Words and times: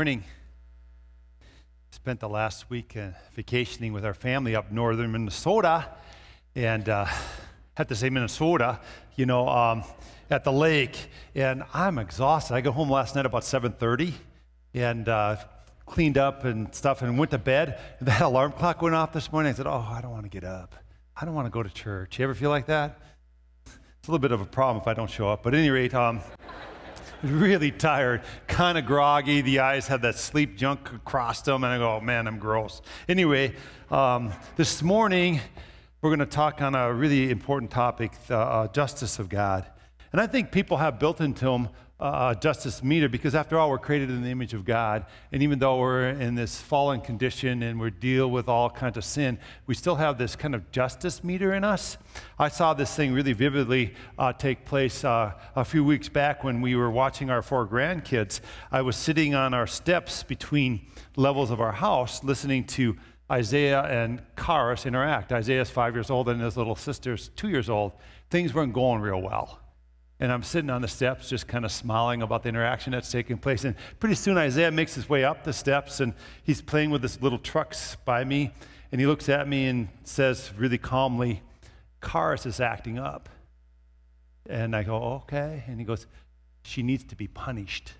morning. 0.00 0.24
Spent 1.90 2.20
the 2.20 2.28
last 2.28 2.70
week 2.70 2.96
uh, 2.96 3.08
vacationing 3.34 3.92
with 3.92 4.02
our 4.02 4.14
family 4.14 4.56
up 4.56 4.72
northern 4.72 5.12
Minnesota, 5.12 5.90
and 6.54 6.88
uh, 6.88 7.04
had 7.74 7.86
to 7.90 7.94
say 7.94 8.08
Minnesota, 8.08 8.80
you 9.16 9.26
know, 9.26 9.46
um, 9.46 9.84
at 10.30 10.42
the 10.42 10.52
lake. 10.52 10.96
And 11.34 11.64
I'm 11.74 11.98
exhausted. 11.98 12.54
I 12.54 12.62
got 12.62 12.72
home 12.72 12.90
last 12.90 13.14
night 13.14 13.26
about 13.26 13.42
7:30, 13.42 14.14
and 14.72 15.06
uh, 15.06 15.36
cleaned 15.84 16.16
up 16.16 16.46
and 16.46 16.74
stuff, 16.74 17.02
and 17.02 17.18
went 17.18 17.32
to 17.32 17.38
bed. 17.38 17.78
That 18.00 18.22
alarm 18.22 18.52
clock 18.52 18.80
went 18.80 18.94
off 18.94 19.12
this 19.12 19.30
morning. 19.30 19.52
I 19.52 19.54
said, 19.54 19.66
"Oh, 19.66 19.86
I 19.86 20.00
don't 20.00 20.12
want 20.12 20.24
to 20.24 20.30
get 20.30 20.44
up. 20.44 20.76
I 21.14 21.26
don't 21.26 21.34
want 21.34 21.44
to 21.44 21.50
go 21.50 21.62
to 21.62 21.68
church." 21.68 22.18
You 22.18 22.24
ever 22.24 22.34
feel 22.34 22.48
like 22.48 22.64
that? 22.68 22.98
It's 23.66 24.08
a 24.08 24.10
little 24.10 24.18
bit 24.18 24.32
of 24.32 24.40
a 24.40 24.46
problem 24.46 24.80
if 24.80 24.88
I 24.88 24.94
don't 24.94 25.10
show 25.10 25.28
up. 25.28 25.42
But 25.42 25.52
at 25.52 25.58
any 25.60 25.68
rate, 25.68 25.92
um, 25.92 26.22
really 27.24 27.70
tired, 27.70 28.22
kind 28.46 28.78
of 28.78 28.86
groggy. 28.86 29.42
The 29.42 29.58
eyes 29.58 29.86
had 29.86 30.00
that 30.02 30.16
sleep 30.16 30.56
junk 30.56 30.90
across 30.92 31.42
them, 31.42 31.64
and 31.64 31.72
I 31.72 31.78
go, 31.78 31.96
oh, 31.96 32.00
man, 32.00 32.26
I'm 32.26 32.38
gross. 32.38 32.80
Anyway, 33.08 33.54
um, 33.90 34.32
this 34.56 34.82
morning 34.82 35.40
we're 36.00 36.08
going 36.10 36.20
to 36.20 36.26
talk 36.26 36.62
on 36.62 36.74
a 36.74 36.92
really 36.92 37.30
important 37.30 37.70
topic 37.70 38.12
the 38.26 38.38
uh, 38.38 38.68
justice 38.68 39.18
of 39.18 39.28
God. 39.28 39.66
And 40.12 40.20
I 40.20 40.26
think 40.26 40.50
people 40.50 40.78
have 40.78 40.98
built 40.98 41.20
into 41.20 41.44
them 41.44 41.68
uh, 42.00 42.34
justice 42.34 42.82
meter 42.82 43.08
because 43.08 43.34
after 43.34 43.58
all 43.58 43.70
we're 43.70 43.78
created 43.78 44.10
in 44.10 44.22
the 44.22 44.30
image 44.30 44.54
of 44.54 44.64
god. 44.64 45.04
And 45.32 45.42
even 45.42 45.58
though 45.58 45.78
we're 45.78 46.08
in 46.08 46.34
this 46.34 46.60
fallen 46.60 47.00
condition 47.00 47.62
and 47.62 47.78
we 47.78 47.90
deal 47.90 48.30
with 48.30 48.48
all 48.48 48.70
kinds 48.70 48.96
of 48.96 49.04
sin 49.04 49.38
we 49.66 49.74
still 49.74 49.96
have 49.96 50.18
this 50.18 50.34
kind 50.34 50.54
of 50.54 50.70
justice 50.70 51.22
meter 51.22 51.52
in 51.54 51.62
us. 51.62 51.98
I 52.38 52.48
saw 52.48 52.74
this 52.74 52.94
thing 52.94 53.12
really 53.12 53.34
vividly 53.34 53.94
uh, 54.18 54.32
take 54.32 54.64
place 54.64 55.04
uh, 55.04 55.32
a 55.54 55.64
few 55.64 55.84
weeks 55.84 56.08
back 56.08 56.42
when 56.42 56.60
we 56.60 56.74
were 56.74 56.90
watching 56.90 57.30
our 57.30 57.42
four 57.42 57.66
grandkids. 57.66 58.40
I 58.72 58.82
was 58.82 58.96
sitting 58.96 59.34
on 59.34 59.52
our 59.54 59.66
steps 59.66 60.22
between 60.22 60.86
levels 61.16 61.50
of 61.50 61.60
our 61.60 61.72
house 61.72 62.24
listening 62.24 62.64
to 62.64 62.96
isaiah 63.30 63.82
and 63.82 64.22
Karis 64.36 64.86
interact. 64.86 65.32
Isaiah's 65.32 65.70
five 65.70 65.94
years 65.94 66.10
old 66.10 66.28
and 66.28 66.40
his 66.40 66.56
little 66.56 66.76
sister's 66.76 67.28
two 67.36 67.48
years 67.48 67.70
old. 67.70 67.92
Things 68.30 68.54
weren't 68.54 68.72
going 68.72 69.00
real 69.00 69.20
well 69.20 69.59
and 70.20 70.30
I'm 70.30 70.42
sitting 70.42 70.68
on 70.68 70.82
the 70.82 70.88
steps 70.88 71.30
just 71.30 71.48
kind 71.48 71.64
of 71.64 71.72
smiling 71.72 72.20
about 72.20 72.42
the 72.42 72.50
interaction 72.50 72.92
that's 72.92 73.10
taking 73.10 73.38
place. 73.38 73.64
And 73.64 73.74
pretty 73.98 74.14
soon 74.14 74.36
Isaiah 74.36 74.70
makes 74.70 74.94
his 74.94 75.08
way 75.08 75.24
up 75.24 75.44
the 75.44 75.52
steps 75.52 76.00
and 76.00 76.12
he's 76.44 76.60
playing 76.60 76.90
with 76.90 77.00
this 77.00 77.22
little 77.22 77.38
trucks 77.38 77.96
by 78.04 78.22
me. 78.24 78.52
And 78.92 79.00
he 79.00 79.06
looks 79.06 79.30
at 79.30 79.48
me 79.48 79.66
and 79.66 79.88
says 80.04 80.52
really 80.58 80.76
calmly, 80.76 81.42
Karis 82.02 82.44
is 82.44 82.60
acting 82.60 82.98
up. 82.98 83.30
And 84.46 84.76
I 84.76 84.82
go, 84.82 84.96
okay. 85.22 85.64
And 85.66 85.78
he 85.78 85.86
goes, 85.86 86.06
she 86.64 86.82
needs 86.82 87.04
to 87.04 87.16
be 87.16 87.26
punished. 87.26 87.94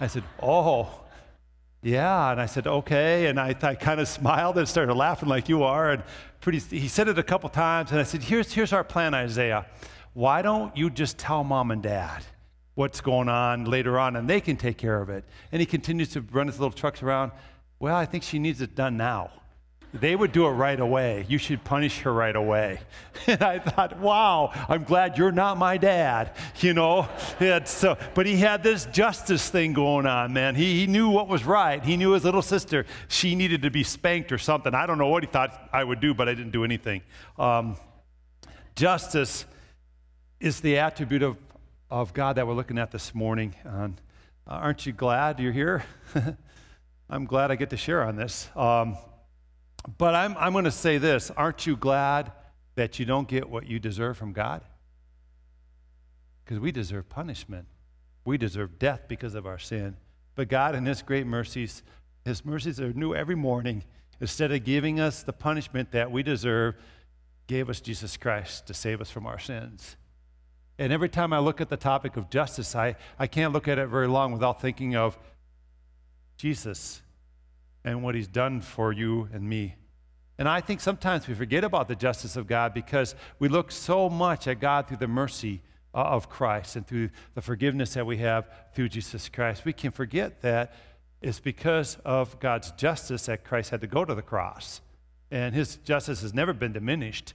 I 0.00 0.08
said, 0.08 0.24
oh, 0.42 1.02
yeah. 1.82 2.32
And 2.32 2.40
I 2.40 2.46
said, 2.46 2.66
okay. 2.66 3.26
And 3.26 3.38
I, 3.38 3.54
I 3.62 3.74
kind 3.76 4.00
of 4.00 4.08
smiled 4.08 4.58
and 4.58 4.68
started 4.68 4.94
laughing 4.94 5.28
like 5.28 5.48
you 5.48 5.62
are. 5.62 5.90
And 5.90 6.02
pretty, 6.40 6.58
he 6.58 6.88
said 6.88 7.06
it 7.06 7.18
a 7.18 7.22
couple 7.22 7.48
times. 7.48 7.92
And 7.92 8.00
I 8.00 8.02
said, 8.02 8.24
here's, 8.24 8.52
here's 8.52 8.72
our 8.72 8.82
plan, 8.82 9.14
Isaiah 9.14 9.66
why 10.12 10.42
don't 10.42 10.76
you 10.76 10.90
just 10.90 11.18
tell 11.18 11.44
mom 11.44 11.70
and 11.70 11.82
dad 11.82 12.24
what's 12.74 13.00
going 13.00 13.28
on 13.28 13.64
later 13.64 13.98
on 13.98 14.16
and 14.16 14.28
they 14.28 14.40
can 14.40 14.56
take 14.56 14.78
care 14.78 15.00
of 15.00 15.08
it? 15.08 15.24
And 15.52 15.60
he 15.60 15.66
continues 15.66 16.10
to 16.10 16.20
run 16.20 16.46
his 16.46 16.58
little 16.58 16.72
trucks 16.72 17.02
around. 17.02 17.32
Well, 17.78 17.96
I 17.96 18.06
think 18.06 18.24
she 18.24 18.38
needs 18.38 18.60
it 18.60 18.74
done 18.74 18.96
now. 18.96 19.30
They 19.92 20.14
would 20.14 20.30
do 20.30 20.46
it 20.46 20.50
right 20.50 20.78
away. 20.78 21.26
You 21.28 21.38
should 21.38 21.64
punish 21.64 22.00
her 22.00 22.12
right 22.12 22.34
away. 22.36 22.80
And 23.26 23.42
I 23.42 23.58
thought, 23.58 23.98
wow, 23.98 24.50
I'm 24.68 24.84
glad 24.84 25.18
you're 25.18 25.30
not 25.32 25.58
my 25.58 25.76
dad, 25.76 26.32
you 26.60 26.72
know? 26.72 27.08
so, 27.64 27.98
but 28.14 28.24
he 28.24 28.36
had 28.36 28.62
this 28.62 28.86
justice 28.86 29.50
thing 29.50 29.72
going 29.72 30.06
on, 30.06 30.32
man. 30.32 30.54
He, 30.54 30.80
he 30.80 30.86
knew 30.86 31.10
what 31.10 31.28
was 31.28 31.44
right. 31.44 31.84
He 31.84 31.96
knew 31.96 32.12
his 32.12 32.24
little 32.24 32.42
sister, 32.42 32.86
she 33.08 33.34
needed 33.34 33.62
to 33.62 33.70
be 33.70 33.84
spanked 33.84 34.32
or 34.32 34.38
something. 34.38 34.74
I 34.74 34.86
don't 34.86 34.98
know 34.98 35.08
what 35.08 35.22
he 35.22 35.28
thought 35.28 35.68
I 35.72 35.84
would 35.84 36.00
do, 36.00 36.14
but 36.14 36.28
I 36.28 36.34
didn't 36.34 36.52
do 36.52 36.64
anything. 36.64 37.02
Um, 37.38 37.76
justice 38.74 39.44
is 40.40 40.60
the 40.60 40.78
attribute 40.78 41.22
of, 41.22 41.36
of 41.90 42.14
God 42.14 42.36
that 42.36 42.46
we're 42.46 42.54
looking 42.54 42.78
at 42.78 42.90
this 42.90 43.14
morning. 43.14 43.54
uh, 43.64 43.90
aren't 44.46 44.86
you 44.86 44.92
glad 44.92 45.38
you're 45.38 45.52
here? 45.52 45.84
I'm 47.10 47.26
glad 47.26 47.50
I 47.50 47.56
get 47.56 47.70
to 47.70 47.76
share 47.76 48.02
on 48.02 48.16
this. 48.16 48.48
Um, 48.56 48.96
but 49.98 50.14
I'm, 50.14 50.36
I'm 50.38 50.52
going 50.52 50.64
to 50.64 50.70
say 50.70 50.98
this 50.98 51.30
Aren't 51.30 51.66
you 51.66 51.76
glad 51.76 52.32
that 52.74 52.98
you 52.98 53.04
don't 53.04 53.28
get 53.28 53.50
what 53.50 53.66
you 53.66 53.78
deserve 53.78 54.16
from 54.16 54.32
God? 54.32 54.62
Because 56.44 56.58
we 56.58 56.72
deserve 56.72 57.08
punishment. 57.10 57.66
We 58.24 58.38
deserve 58.38 58.78
death 58.78 59.02
because 59.08 59.34
of 59.34 59.46
our 59.46 59.58
sin. 59.58 59.96
But 60.34 60.48
God, 60.48 60.74
in 60.74 60.86
His 60.86 61.02
great 61.02 61.26
mercies, 61.26 61.82
His 62.24 62.44
mercies 62.46 62.80
are 62.80 62.92
new 62.94 63.14
every 63.14 63.34
morning. 63.34 63.84
Instead 64.20 64.52
of 64.52 64.64
giving 64.64 65.00
us 65.00 65.22
the 65.22 65.32
punishment 65.32 65.92
that 65.92 66.10
we 66.10 66.22
deserve, 66.22 66.76
gave 67.46 67.68
us 67.68 67.80
Jesus 67.80 68.16
Christ 68.16 68.66
to 68.68 68.74
save 68.74 69.00
us 69.00 69.10
from 69.10 69.26
our 69.26 69.38
sins. 69.38 69.96
And 70.80 70.94
every 70.94 71.10
time 71.10 71.34
I 71.34 71.40
look 71.40 71.60
at 71.60 71.68
the 71.68 71.76
topic 71.76 72.16
of 72.16 72.30
justice, 72.30 72.74
I, 72.74 72.96
I 73.18 73.26
can't 73.26 73.52
look 73.52 73.68
at 73.68 73.78
it 73.78 73.88
very 73.88 74.08
long 74.08 74.32
without 74.32 74.62
thinking 74.62 74.96
of 74.96 75.18
Jesus 76.38 77.02
and 77.84 78.02
what 78.02 78.14
he's 78.14 78.26
done 78.26 78.62
for 78.62 78.90
you 78.90 79.28
and 79.30 79.46
me. 79.46 79.74
And 80.38 80.48
I 80.48 80.62
think 80.62 80.80
sometimes 80.80 81.28
we 81.28 81.34
forget 81.34 81.64
about 81.64 81.86
the 81.86 81.94
justice 81.94 82.34
of 82.34 82.46
God 82.46 82.72
because 82.72 83.14
we 83.38 83.48
look 83.50 83.70
so 83.70 84.08
much 84.08 84.48
at 84.48 84.58
God 84.58 84.88
through 84.88 84.96
the 84.96 85.06
mercy 85.06 85.60
uh, 85.92 85.98
of 85.98 86.30
Christ 86.30 86.76
and 86.76 86.86
through 86.86 87.10
the 87.34 87.42
forgiveness 87.42 87.92
that 87.92 88.06
we 88.06 88.16
have 88.16 88.48
through 88.74 88.88
Jesus 88.88 89.28
Christ. 89.28 89.66
We 89.66 89.74
can 89.74 89.90
forget 89.90 90.40
that 90.40 90.72
it's 91.20 91.40
because 91.40 91.98
of 92.06 92.40
God's 92.40 92.70
justice 92.70 93.26
that 93.26 93.44
Christ 93.44 93.68
had 93.68 93.82
to 93.82 93.86
go 93.86 94.06
to 94.06 94.14
the 94.14 94.22
cross. 94.22 94.80
And 95.30 95.54
his 95.54 95.76
justice 95.76 96.22
has 96.22 96.32
never 96.32 96.54
been 96.54 96.72
diminished. 96.72 97.34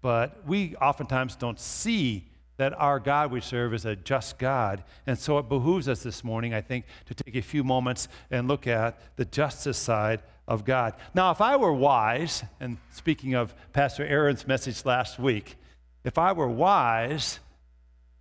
But 0.00 0.46
we 0.46 0.76
oftentimes 0.76 1.36
don't 1.36 1.60
see 1.60 2.29
that 2.60 2.78
our 2.78 3.00
God 3.00 3.32
we 3.32 3.40
serve 3.40 3.72
is 3.72 3.86
a 3.86 3.96
just 3.96 4.38
God. 4.38 4.84
And 5.06 5.18
so 5.18 5.38
it 5.38 5.48
behooves 5.48 5.88
us 5.88 6.02
this 6.02 6.22
morning, 6.22 6.52
I 6.52 6.60
think, 6.60 6.84
to 7.06 7.14
take 7.14 7.34
a 7.34 7.40
few 7.40 7.64
moments 7.64 8.06
and 8.30 8.48
look 8.48 8.66
at 8.66 9.00
the 9.16 9.24
justice 9.24 9.78
side 9.78 10.20
of 10.46 10.66
God. 10.66 10.92
Now, 11.14 11.30
if 11.30 11.40
I 11.40 11.56
were 11.56 11.72
wise, 11.72 12.44
and 12.60 12.76
speaking 12.90 13.32
of 13.32 13.54
Pastor 13.72 14.04
Aaron's 14.04 14.46
message 14.46 14.84
last 14.84 15.18
week, 15.18 15.56
if 16.04 16.18
I 16.18 16.32
were 16.32 16.48
wise 16.48 17.40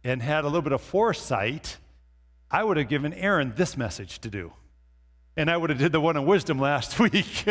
and 0.06 0.22
had 0.22 0.46
a 0.46 0.48
little 0.48 0.62
bit 0.62 0.72
of 0.72 0.80
foresight, 0.80 1.76
I 2.50 2.64
would 2.64 2.78
have 2.78 2.88
given 2.88 3.14
Aaron 3.14 3.52
this 3.58 3.76
message 3.76 4.20
to 4.20 4.30
do. 4.30 4.54
And 5.36 5.52
I 5.52 5.58
would 5.58 5.70
have 5.70 5.80
did 5.80 5.92
the 5.92 6.00
one 6.00 6.16
on 6.16 6.26
wisdom 6.26 6.60
last 6.60 6.98
week. 7.12 7.44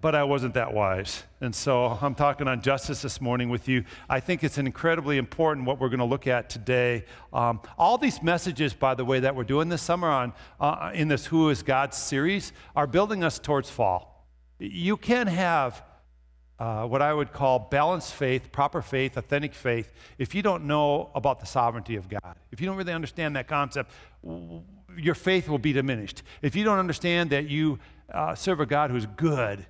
But 0.00 0.14
I 0.14 0.24
wasn't 0.24 0.54
that 0.54 0.74
wise. 0.74 1.24
And 1.40 1.54
so 1.54 1.86
I'm 1.86 2.14
talking 2.14 2.46
on 2.46 2.60
justice 2.60 3.00
this 3.00 3.20
morning 3.20 3.48
with 3.48 3.66
you. 3.66 3.84
I 4.08 4.20
think 4.20 4.44
it's 4.44 4.58
incredibly 4.58 5.16
important 5.16 5.66
what 5.66 5.80
we're 5.80 5.88
going 5.88 6.00
to 6.00 6.04
look 6.04 6.26
at 6.26 6.50
today. 6.50 7.04
Um, 7.32 7.60
all 7.78 7.96
these 7.96 8.22
messages, 8.22 8.74
by 8.74 8.94
the 8.94 9.04
way, 9.04 9.20
that 9.20 9.34
we're 9.34 9.44
doing 9.44 9.68
this 9.70 9.82
summer 9.82 10.08
on 10.08 10.32
uh, 10.60 10.90
in 10.92 11.08
this 11.08 11.26
Who 11.26 11.48
is 11.48 11.62
God 11.62 11.94
series 11.94 12.52
are 12.76 12.86
building 12.86 13.24
us 13.24 13.38
towards 13.38 13.70
fall. 13.70 14.26
You 14.58 14.98
can 14.98 15.26
have 15.26 15.82
uh, 16.58 16.84
what 16.84 17.00
I 17.00 17.14
would 17.14 17.32
call 17.32 17.58
balanced 17.58 18.12
faith, 18.12 18.52
proper 18.52 18.82
faith, 18.82 19.16
authentic 19.16 19.54
faith, 19.54 19.94
if 20.18 20.34
you 20.34 20.42
don't 20.42 20.64
know 20.64 21.10
about 21.14 21.40
the 21.40 21.46
sovereignty 21.46 21.96
of 21.96 22.06
God. 22.06 22.36
If 22.52 22.60
you 22.60 22.66
don't 22.66 22.76
really 22.76 22.92
understand 22.92 23.34
that 23.36 23.48
concept, 23.48 23.90
your 24.94 25.14
faith 25.14 25.48
will 25.48 25.58
be 25.58 25.72
diminished. 25.72 26.22
If 26.42 26.54
you 26.54 26.64
don't 26.64 26.78
understand 26.78 27.30
that 27.30 27.48
you 27.48 27.78
uh, 28.12 28.34
serve 28.34 28.60
a 28.60 28.66
God 28.66 28.90
who's 28.90 29.06
good, 29.06 29.66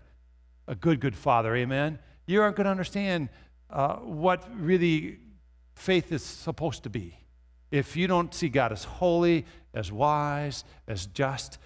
a 0.67 0.75
good, 0.75 1.01
good 1.01 1.17
Father, 1.17 1.55
amen, 1.57 1.99
you 2.27 2.41
aren't 2.43 2.57
going 2.57 2.65
to 2.65 2.71
understand 2.71 3.29
uh, 3.71 3.97
what 3.97 4.45
really 4.59 5.19
faith 5.75 6.13
is 6.13 6.23
supposed 6.23 6.83
to 6.85 6.91
be. 6.91 7.17
If 7.71 7.97
you 7.97 8.07
don't 8.07 8.35
see 8.35 8.49
God 8.49 8.73
as 8.73 8.85
holy, 8.85 9.47
as 9.75 9.93
wise, 9.93 10.65
as 10.89 11.07
just, 11.07 11.59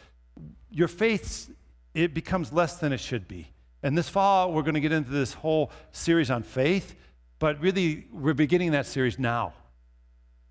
your 0.70 0.88
faith, 0.88 1.50
it 1.94 2.12
becomes 2.12 2.52
less 2.52 2.76
than 2.76 2.92
it 2.92 3.00
should 3.00 3.26
be. 3.26 3.48
And 3.82 3.96
this 3.96 4.08
fall, 4.08 4.52
we're 4.52 4.62
going 4.62 4.74
to 4.74 4.80
get 4.80 4.92
into 4.92 5.10
this 5.10 5.34
whole 5.34 5.70
series 5.92 6.30
on 6.30 6.42
faith, 6.42 6.94
but 7.38 7.60
really, 7.60 8.06
we're 8.12 8.34
beginning 8.34 8.72
that 8.72 8.86
series 8.86 9.18
now 9.18 9.52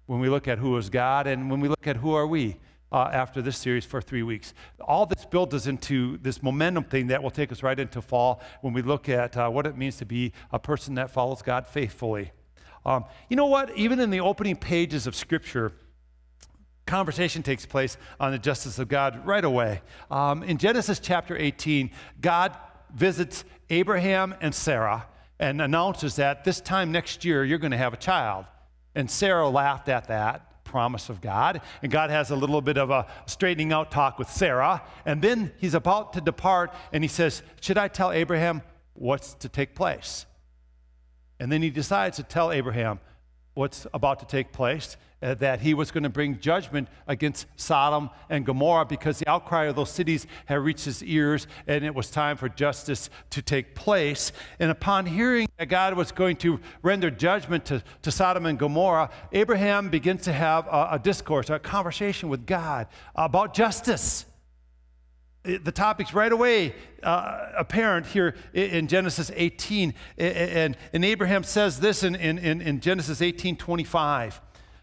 when 0.05 0.19
we 0.19 0.29
look 0.29 0.47
at 0.47 0.57
who 0.57 0.77
is 0.77 0.89
God 0.89 1.27
and 1.27 1.49
when 1.49 1.59
we 1.59 1.67
look 1.67 1.87
at 1.87 1.95
who 1.97 2.13
are 2.13 2.27
we 2.27 2.57
uh, 2.93 3.09
after 3.11 3.41
this 3.41 3.57
series 3.57 3.83
for 3.83 4.01
three 4.01 4.21
weeks. 4.21 4.53
All 4.79 5.07
this 5.07 5.25
builds 5.25 5.55
us 5.55 5.65
into 5.65 6.17
this 6.19 6.43
momentum 6.43 6.83
thing 6.83 7.07
that 7.07 7.23
will 7.23 7.31
take 7.31 7.51
us 7.51 7.63
right 7.63 7.77
into 7.77 8.01
fall 8.01 8.41
when 8.61 8.71
we 8.71 8.83
look 8.83 9.09
at 9.09 9.35
uh, 9.35 9.49
what 9.49 9.65
it 9.65 9.75
means 9.75 9.97
to 9.97 10.05
be 10.05 10.31
a 10.51 10.59
person 10.59 10.93
that 10.95 11.09
follows 11.09 11.41
God 11.41 11.65
faithfully. 11.65 12.31
Um, 12.85 13.05
you 13.29 13.35
know 13.35 13.47
what? 13.47 13.75
Even 13.75 13.99
in 13.99 14.11
the 14.11 14.19
opening 14.19 14.55
pages 14.55 15.07
of 15.07 15.15
Scripture, 15.15 15.71
conversation 16.85 17.41
takes 17.41 17.65
place 17.65 17.97
on 18.19 18.31
the 18.31 18.37
justice 18.37 18.77
of 18.77 18.89
God 18.89 19.25
right 19.25 19.43
away. 19.43 19.81
Um, 20.11 20.43
in 20.43 20.59
Genesis 20.59 20.99
chapter 20.99 21.35
18, 21.35 21.89
God 22.21 22.55
visits 22.93 23.43
Abraham 23.71 24.35
and 24.39 24.53
Sarah 24.53 25.07
and 25.39 25.61
announces 25.61 26.17
that 26.17 26.43
this 26.43 26.61
time 26.61 26.91
next 26.91 27.25
year 27.25 27.43
you're 27.43 27.57
going 27.57 27.71
to 27.71 27.77
have 27.77 27.93
a 27.93 27.97
child. 27.97 28.45
And 28.93 29.09
Sarah 29.09 29.49
laughed 29.49 29.89
at 29.89 30.09
that 30.09 30.52
promise 30.73 31.07
of 31.07 31.21
God. 31.21 31.61
And 31.83 31.91
God 31.91 32.09
has 32.09 32.31
a 32.31 32.35
little 32.35 32.59
bit 32.59 32.79
of 32.79 32.89
a 32.89 33.05
straightening 33.27 33.71
out 33.71 33.91
talk 33.91 34.17
with 34.17 34.27
Sarah. 34.27 34.81
And 35.05 35.21
then 35.21 35.51
he's 35.57 35.75
about 35.75 36.13
to 36.13 36.21
depart 36.21 36.73
and 36.91 37.03
he 37.03 37.07
says, 37.07 37.43
Should 37.61 37.77
I 37.77 37.87
tell 37.87 38.11
Abraham 38.11 38.63
what's 38.95 39.35
to 39.35 39.49
take 39.49 39.75
place? 39.75 40.25
And 41.39 41.51
then 41.51 41.61
he 41.61 41.69
decides 41.69 42.17
to 42.17 42.23
tell 42.23 42.51
Abraham 42.51 42.99
what's 43.53 43.85
about 43.93 44.19
to 44.19 44.25
take 44.25 44.51
place 44.51 44.97
uh, 45.23 45.33
that 45.35 45.61
he 45.61 45.73
was 45.73 45.89
going 45.89 46.03
to 46.03 46.09
bring 46.09 46.39
judgment 46.39 46.87
against 47.07 47.47
Sodom 47.55 48.09
and 48.29 48.45
Gomorrah 48.45 48.85
because 48.85 49.19
the 49.19 49.29
outcry 49.29 49.65
of 49.65 49.75
those 49.75 49.89
cities 49.89 50.27
had 50.45 50.59
reached 50.59 50.85
his 50.85 51.01
ears 51.03 51.47
and 51.65 51.85
it 51.85 51.95
was 51.95 52.09
time 52.09 52.35
for 52.35 52.49
justice 52.49 53.09
to 53.29 53.41
take 53.41 53.73
place. 53.73 54.31
And 54.59 54.69
upon 54.69 55.05
hearing 55.05 55.47
that 55.57 55.67
God 55.67 55.93
was 55.93 56.11
going 56.11 56.35
to 56.37 56.59
render 56.81 57.09
judgment 57.09 57.65
to, 57.65 57.83
to 58.01 58.11
Sodom 58.11 58.45
and 58.45 58.59
Gomorrah, 58.59 59.09
Abraham 59.31 59.89
begins 59.89 60.23
to 60.23 60.33
have 60.33 60.67
a, 60.67 60.89
a 60.91 60.99
discourse, 60.99 61.49
a 61.49 61.57
conversation 61.57 62.27
with 62.27 62.45
God 62.45 62.87
about 63.15 63.53
justice 63.53 64.25
the 65.43 65.71
topic's 65.71 66.13
right 66.13 66.31
away 66.31 66.73
uh, 67.01 67.49
apparent 67.57 68.05
here 68.05 68.35
in 68.53 68.87
Genesis 68.87 69.29
18. 69.35 69.93
And, 70.17 70.77
and 70.93 71.05
Abraham 71.05 71.43
says 71.43 71.79
this 71.79 72.03
in, 72.03 72.15
in, 72.15 72.39
in 72.61 72.79
Genesis 72.79 73.21
18 73.21 73.57
25. 73.57 74.41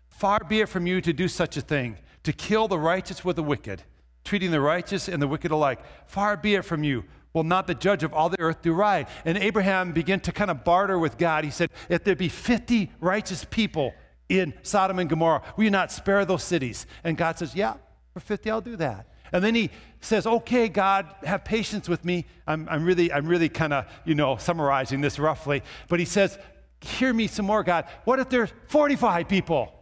Far 0.09 0.41
be 0.47 0.61
it 0.61 0.69
from 0.69 0.87
you 0.87 1.01
to 1.01 1.15
do 1.15 1.29
such 1.29 1.57
a 1.57 1.63
thing, 1.63 1.97
to 2.25 2.33
kill 2.33 2.69
the 2.69 2.79
righteous 2.79 3.25
with 3.25 3.37
the 3.37 3.43
wicked, 3.43 3.83
treating 4.23 4.51
the 4.51 4.61
righteous 4.61 5.09
and 5.09 5.23
the 5.23 5.27
wicked 5.27 5.51
alike. 5.51 5.81
Far 6.07 6.37
be 6.37 6.55
it 6.55 6.65
from 6.65 6.85
you. 6.85 7.05
Will 7.33 7.45
not 7.45 7.67
the 7.67 7.75
judge 7.75 8.03
of 8.03 8.13
all 8.13 8.29
the 8.29 8.41
earth 8.41 8.61
do 8.61 8.73
right? 8.73 9.09
And 9.25 9.39
Abraham 9.39 9.93
began 9.93 10.21
to 10.21 10.33
kind 10.33 10.51
of 10.51 10.65
barter 10.65 10.99
with 10.99 11.17
God. 11.17 11.45
He 11.45 11.51
said, 11.51 11.71
If 11.89 12.05
there 12.05 12.17
be 12.17 12.29
50 12.29 12.91
righteous 13.01 13.47
people 13.49 13.95
in 14.29 14.53
Sodom 14.63 14.99
and 14.99 15.09
Gomorrah, 15.09 15.43
will 15.57 15.65
you 15.65 15.71
not 15.71 15.91
spare 15.93 16.25
those 16.25 16.43
cities? 16.43 16.87
And 17.05 17.17
God 17.17 17.39
says, 17.39 17.55
Yeah, 17.55 17.75
for 18.13 18.21
50, 18.21 18.51
I'll 18.51 18.61
do 18.61 18.77
that. 18.77 19.07
And 19.33 19.43
then 19.45 19.55
he 19.55 19.71
says, 20.01 20.27
Okay, 20.27 20.69
God, 20.69 21.15
have 21.25 21.45
patience 21.45 21.89
with 21.89 22.05
me. 22.05 22.27
I'm, 22.47 22.69
I'm 22.69 22.85
really, 22.85 23.13
I'm 23.13 23.27
really 23.27 23.49
kind 23.49 23.73
of, 23.73 23.87
you 24.05 24.15
know, 24.15 24.37
summarizing 24.37 25.01
this 25.01 25.19
roughly. 25.19 25.63
But 25.89 25.99
he 25.99 26.07
says, 26.07 26.39
Hear 26.81 27.13
me 27.13 27.27
some 27.27 27.47
more, 27.47 27.63
God. 27.63 27.87
What 28.05 28.19
if 28.21 28.29
there's 28.29 28.51
45 28.69 29.29
people? 29.29 29.73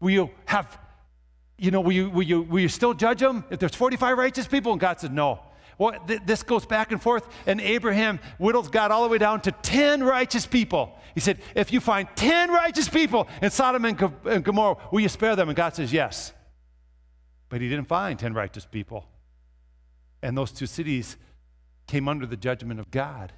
Will 0.00 0.10
you 0.10 0.30
have, 0.46 0.78
you 1.58 1.70
know, 1.70 1.80
will 1.80 1.92
you, 1.92 2.10
will 2.10 2.22
you, 2.22 2.42
will 2.42 2.60
you 2.60 2.68
still 2.68 2.94
judge 2.94 3.18
them 3.20 3.44
if 3.50 3.58
there's 3.58 3.74
45 3.74 4.16
righteous 4.16 4.46
people? 4.46 4.72
And 4.72 4.80
God 4.80 5.00
said, 5.00 5.12
no. 5.12 5.40
Well, 5.78 5.94
th- 6.06 6.22
this 6.26 6.42
goes 6.42 6.66
back 6.66 6.90
and 6.90 7.00
forth, 7.00 7.26
and 7.46 7.60
Abraham 7.60 8.18
whittles 8.38 8.68
God 8.68 8.90
all 8.90 9.04
the 9.04 9.08
way 9.08 9.18
down 9.18 9.40
to 9.42 9.52
10 9.52 10.02
righteous 10.02 10.44
people. 10.44 10.98
He 11.14 11.20
said, 11.20 11.38
If 11.54 11.72
you 11.72 11.80
find 11.80 12.08
10 12.16 12.50
righteous 12.50 12.88
people 12.88 13.28
in 13.40 13.50
Sodom 13.50 13.84
and, 13.84 13.96
Go- 13.96 14.12
and 14.24 14.44
Gomorrah, 14.44 14.76
will 14.90 15.00
you 15.00 15.08
spare 15.08 15.36
them? 15.36 15.48
And 15.48 15.56
God 15.56 15.74
says, 15.74 15.92
Yes. 15.92 16.32
But 17.48 17.60
he 17.60 17.68
didn't 17.68 17.88
find 17.88 18.18
10 18.18 18.34
righteous 18.34 18.66
people. 18.66 19.06
And 20.22 20.36
those 20.36 20.52
two 20.52 20.66
cities 20.66 21.16
came 21.86 22.08
under 22.08 22.26
the 22.26 22.36
judgment 22.36 22.80
of 22.80 22.90
God. 22.90 23.32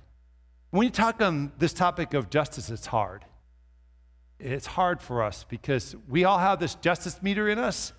When 0.70 0.84
you 0.84 0.90
talk 0.90 1.20
on 1.20 1.52
this 1.58 1.72
topic 1.72 2.14
of 2.14 2.30
justice, 2.30 2.70
it's 2.70 2.86
hard 2.86 3.24
it's 4.40 4.66
hard 4.66 5.00
for 5.02 5.22
us 5.22 5.44
because 5.48 5.94
we 6.08 6.24
all 6.24 6.38
have 6.38 6.58
this 6.58 6.74
justice 6.76 7.22
meter 7.22 7.48
in 7.48 7.58
us 7.58 7.92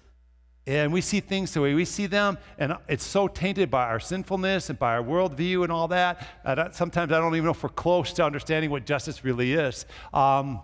and 0.68 0.92
we 0.92 1.02
see 1.02 1.20
things 1.20 1.54
the 1.54 1.62
way 1.62 1.74
we 1.74 1.86
see 1.86 2.08
them 2.08 2.38
and 2.58 2.76
it's 2.88 3.06
so 3.06 3.28
tainted 3.28 3.70
by 3.70 3.84
our 3.84 4.00
sinfulness 4.00 4.70
and 4.70 4.78
by 4.78 4.96
our 4.96 5.04
worldview 5.04 5.64
and 5.64 5.72
all 5.72 5.88
that 5.88 6.28
uh, 6.44 6.70
sometimes 6.72 7.12
i 7.12 7.20
don't 7.20 7.36
even 7.36 7.46
know 7.46 7.52
if 7.52 7.64
we're 7.64 7.70
close 7.70 8.12
to 8.14 8.26
understanding 8.26 8.70
what 8.70 8.86
justice 8.86 9.24
really 9.24 9.54
is 9.54 9.86
um, 10.14 10.60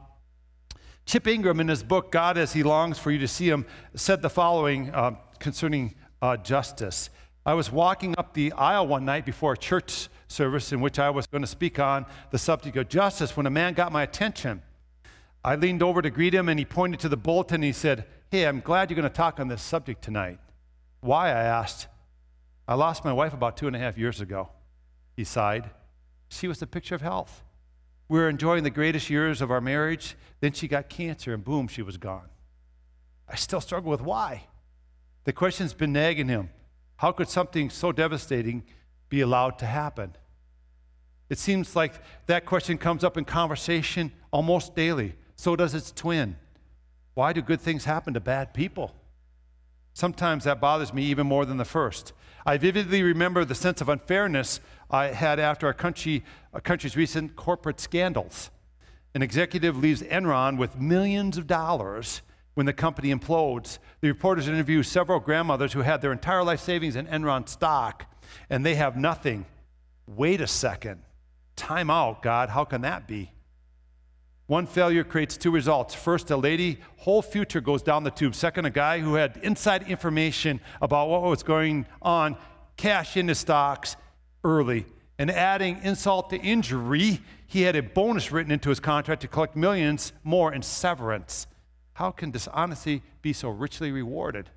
chip 1.05 1.27
ingram 1.27 1.59
in 1.59 1.67
his 1.67 1.83
book 1.83 2.11
god 2.11 2.37
as 2.37 2.53
he 2.53 2.63
longs 2.63 2.97
for 2.97 3.11
you 3.11 3.19
to 3.19 3.27
see 3.27 3.49
him 3.49 3.65
said 3.95 4.21
the 4.21 4.29
following 4.29 4.89
uh, 4.91 5.11
concerning 5.39 5.95
uh, 6.21 6.37
justice 6.37 7.09
i 7.45 7.53
was 7.53 7.71
walking 7.71 8.15
up 8.17 8.33
the 8.33 8.51
aisle 8.53 8.87
one 8.87 9.05
night 9.05 9.25
before 9.25 9.53
a 9.53 9.57
church 9.57 10.09
service 10.27 10.71
in 10.71 10.81
which 10.81 10.99
i 10.99 11.09
was 11.09 11.27
going 11.27 11.41
to 11.41 11.47
speak 11.47 11.79
on 11.79 12.05
the 12.31 12.37
subject 12.37 12.75
of 12.77 12.89
justice 12.89 13.37
when 13.37 13.45
a 13.45 13.49
man 13.49 13.73
got 13.73 13.91
my 13.91 14.03
attention 14.03 14.61
I 15.47 15.55
leaned 15.55 15.81
over 15.81 16.01
to 16.01 16.09
greet 16.09 16.33
him 16.33 16.49
and 16.49 16.59
he 16.59 16.65
pointed 16.65 16.99
to 16.99 17.07
the 17.07 17.15
bulletin 17.15 17.55
and 17.55 17.63
he 17.63 17.71
said, 17.71 18.05
Hey, 18.29 18.45
I'm 18.45 18.59
glad 18.59 18.89
you're 18.89 18.99
going 18.99 19.09
to 19.09 19.15
talk 19.15 19.39
on 19.39 19.47
this 19.47 19.61
subject 19.61 20.01
tonight. 20.01 20.39
Why? 20.99 21.29
I 21.29 21.43
asked. 21.43 21.87
I 22.67 22.73
lost 22.73 23.05
my 23.05 23.13
wife 23.13 23.33
about 23.33 23.55
two 23.55 23.67
and 23.67 23.75
a 23.75 23.79
half 23.79 23.97
years 23.97 24.19
ago. 24.19 24.49
He 25.15 25.23
sighed. 25.23 25.69
She 26.27 26.49
was 26.49 26.59
the 26.59 26.67
picture 26.67 26.95
of 26.95 27.01
health. 27.01 27.43
We 28.09 28.19
were 28.19 28.27
enjoying 28.27 28.65
the 28.65 28.69
greatest 28.69 29.09
years 29.09 29.41
of 29.41 29.49
our 29.49 29.61
marriage. 29.61 30.17
Then 30.41 30.51
she 30.51 30.67
got 30.67 30.89
cancer 30.89 31.33
and 31.33 31.45
boom, 31.45 31.69
she 31.69 31.81
was 31.81 31.95
gone. 31.95 32.27
I 33.29 33.35
still 33.35 33.61
struggle 33.61 33.89
with 33.89 34.01
why. 34.01 34.47
The 35.27 35.33
question's 35.33 35.73
been 35.73 35.91
nagging 35.91 36.29
him. 36.29 36.51
How 36.95 37.11
could 37.11 37.27
something 37.27 37.69
so 37.69 37.91
devastating 37.91 38.63
be 39.09 39.19
allowed 39.19 39.59
to 39.59 39.65
happen? 39.65 40.15
It 41.29 41.37
seems 41.37 41.75
like 41.75 41.95
that 42.27 42.45
question 42.45 42.77
comes 42.77 43.03
up 43.03 43.17
in 43.17 43.25
conversation 43.25 44.13
almost 44.31 44.73
daily. 44.73 45.15
So 45.35 45.57
does 45.57 45.75
its 45.75 45.91
twin. 45.91 46.37
Why 47.13 47.33
do 47.33 47.41
good 47.41 47.59
things 47.59 47.83
happen 47.83 48.13
to 48.13 48.21
bad 48.21 48.53
people? 48.53 48.95
Sometimes 49.93 50.45
that 50.45 50.61
bothers 50.61 50.93
me 50.93 51.03
even 51.03 51.27
more 51.27 51.45
than 51.45 51.57
the 51.57 51.65
first. 51.65 52.13
I 52.45 52.55
vividly 52.55 53.03
remember 53.03 53.43
the 53.43 53.53
sense 53.53 53.81
of 53.81 53.89
unfairness 53.89 54.61
I 54.89 55.07
had 55.07 55.41
after 55.41 55.67
our, 55.67 55.73
country, 55.73 56.23
our 56.53 56.61
country's 56.61 56.95
recent 56.95 57.35
corporate 57.35 57.81
scandals. 57.81 58.49
An 59.13 59.21
executive 59.21 59.75
leaves 59.77 60.01
Enron 60.03 60.57
with 60.57 60.79
millions 60.79 61.37
of 61.37 61.47
dollars 61.47 62.21
when 62.57 62.65
the 62.65 62.73
company 62.73 63.13
implodes. 63.13 63.77
The 64.01 64.07
reporters 64.07 64.47
interview 64.47 64.81
several 64.81 65.19
grandmothers 65.19 65.73
who 65.73 65.81
had 65.81 66.01
their 66.01 66.11
entire 66.11 66.43
life 66.43 66.59
savings 66.59 66.95
in 66.95 67.05
Enron 67.05 67.47
stock, 67.47 68.11
and 68.49 68.65
they 68.65 68.73
have 68.73 68.97
nothing. 68.97 69.45
Wait 70.07 70.41
a 70.41 70.47
second. 70.47 71.03
Time 71.55 71.91
out, 71.91 72.23
God. 72.23 72.49
How 72.49 72.65
can 72.65 72.81
that 72.81 73.07
be? 73.07 73.31
One 74.47 74.65
failure 74.65 75.03
creates 75.03 75.37
two 75.37 75.51
results. 75.51 75.93
First, 75.93 76.31
a 76.31 76.35
lady, 76.35 76.79
whole 76.97 77.21
future 77.21 77.61
goes 77.61 77.83
down 77.83 78.03
the 78.03 78.09
tube. 78.09 78.33
Second, 78.33 78.65
a 78.65 78.71
guy 78.71 79.01
who 79.01 79.13
had 79.13 79.39
inside 79.43 79.87
information 79.87 80.59
about 80.81 81.09
what 81.09 81.21
was 81.21 81.43
going 81.43 81.85
on 82.01 82.37
cashed 82.75 83.17
into 83.17 83.35
stocks 83.35 83.97
early. 84.43 84.87
And 85.19 85.29
adding 85.29 85.79
insult 85.83 86.31
to 86.31 86.37
injury, 86.37 87.21
he 87.45 87.61
had 87.61 87.75
a 87.75 87.83
bonus 87.83 88.31
written 88.31 88.51
into 88.51 88.69
his 88.69 88.79
contract 88.79 89.21
to 89.21 89.27
collect 89.27 89.55
millions 89.55 90.11
more 90.23 90.51
in 90.51 90.63
severance. 90.63 91.45
How 91.97 92.11
can 92.11 92.29
dishonesty 92.29 93.01
be 93.23 93.33
so 93.33 93.49
richly 93.49 93.91
rewarded? 93.91 94.51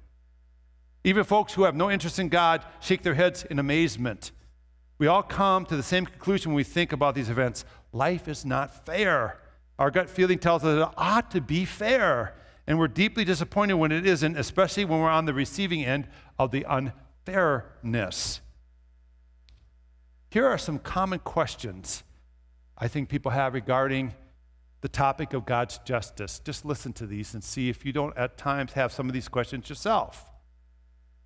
Even 1.05 1.25
folks 1.25 1.55
who 1.55 1.63
have 1.63 1.75
no 1.75 1.91
interest 1.91 2.19
in 2.19 2.29
God 2.29 2.63
shake 2.81 3.03
their 3.03 3.15
heads 3.15 3.45
in 3.45 3.59
amazement. 3.59 4.31
We 4.99 5.07
all 5.07 5.23
come 5.23 5.65
to 5.65 5.75
the 5.75 5.83
same 5.83 6.05
conclusion 6.05 6.51
when 6.51 6.57
we 6.57 6.65
think 6.65 6.93
about 6.93 7.15
these 7.15 7.31
events 7.31 7.65
life 7.95 8.29
is 8.29 8.45
not 8.45 8.85
fair. 8.85 9.41
Our 9.79 9.91
gut 9.91 10.11
feeling 10.11 10.39
tells 10.39 10.65
us 10.65 10.87
it 10.87 10.95
ought 10.99 11.31
to 11.31 11.41
be 11.41 11.65
fair. 11.65 12.37
And 12.67 12.79
we're 12.79 12.89
deeply 12.89 13.25
disappointed 13.25 13.73
when 13.73 13.91
it 13.91 14.05
isn't, 14.05 14.37
especially 14.37 14.85
when 14.85 15.01
we're 15.01 15.09
on 15.09 15.25
the 15.25 15.33
receiving 15.33 15.83
end 15.83 16.09
of 16.39 16.51
the 16.51 16.67
unfairness. 16.69 18.43
Here 20.29 20.47
are 20.47 20.59
some 20.59 20.79
common 20.79 21.21
questions 21.21 22.03
I 22.77 22.87
think 22.87 23.09
people 23.09 23.31
have 23.31 23.55
regarding 23.55 24.13
the 24.81 24.89
topic 24.89 25.35
of 25.35 25.45
God's 25.45 25.79
justice. 25.79 26.41
Just 26.45 26.65
listen 26.65 26.93
to 26.95 27.07
these 27.07 27.35
and 27.35 27.45
see 27.45 27.69
if 27.69 27.85
you 27.85 27.93
don't 27.93 28.17
at 28.17 28.39
times 28.39 28.73
have 28.73 28.93
some 28.93 29.09
of 29.09 29.13
these 29.13 29.29
questions 29.29 29.69
yourself. 29.69 30.31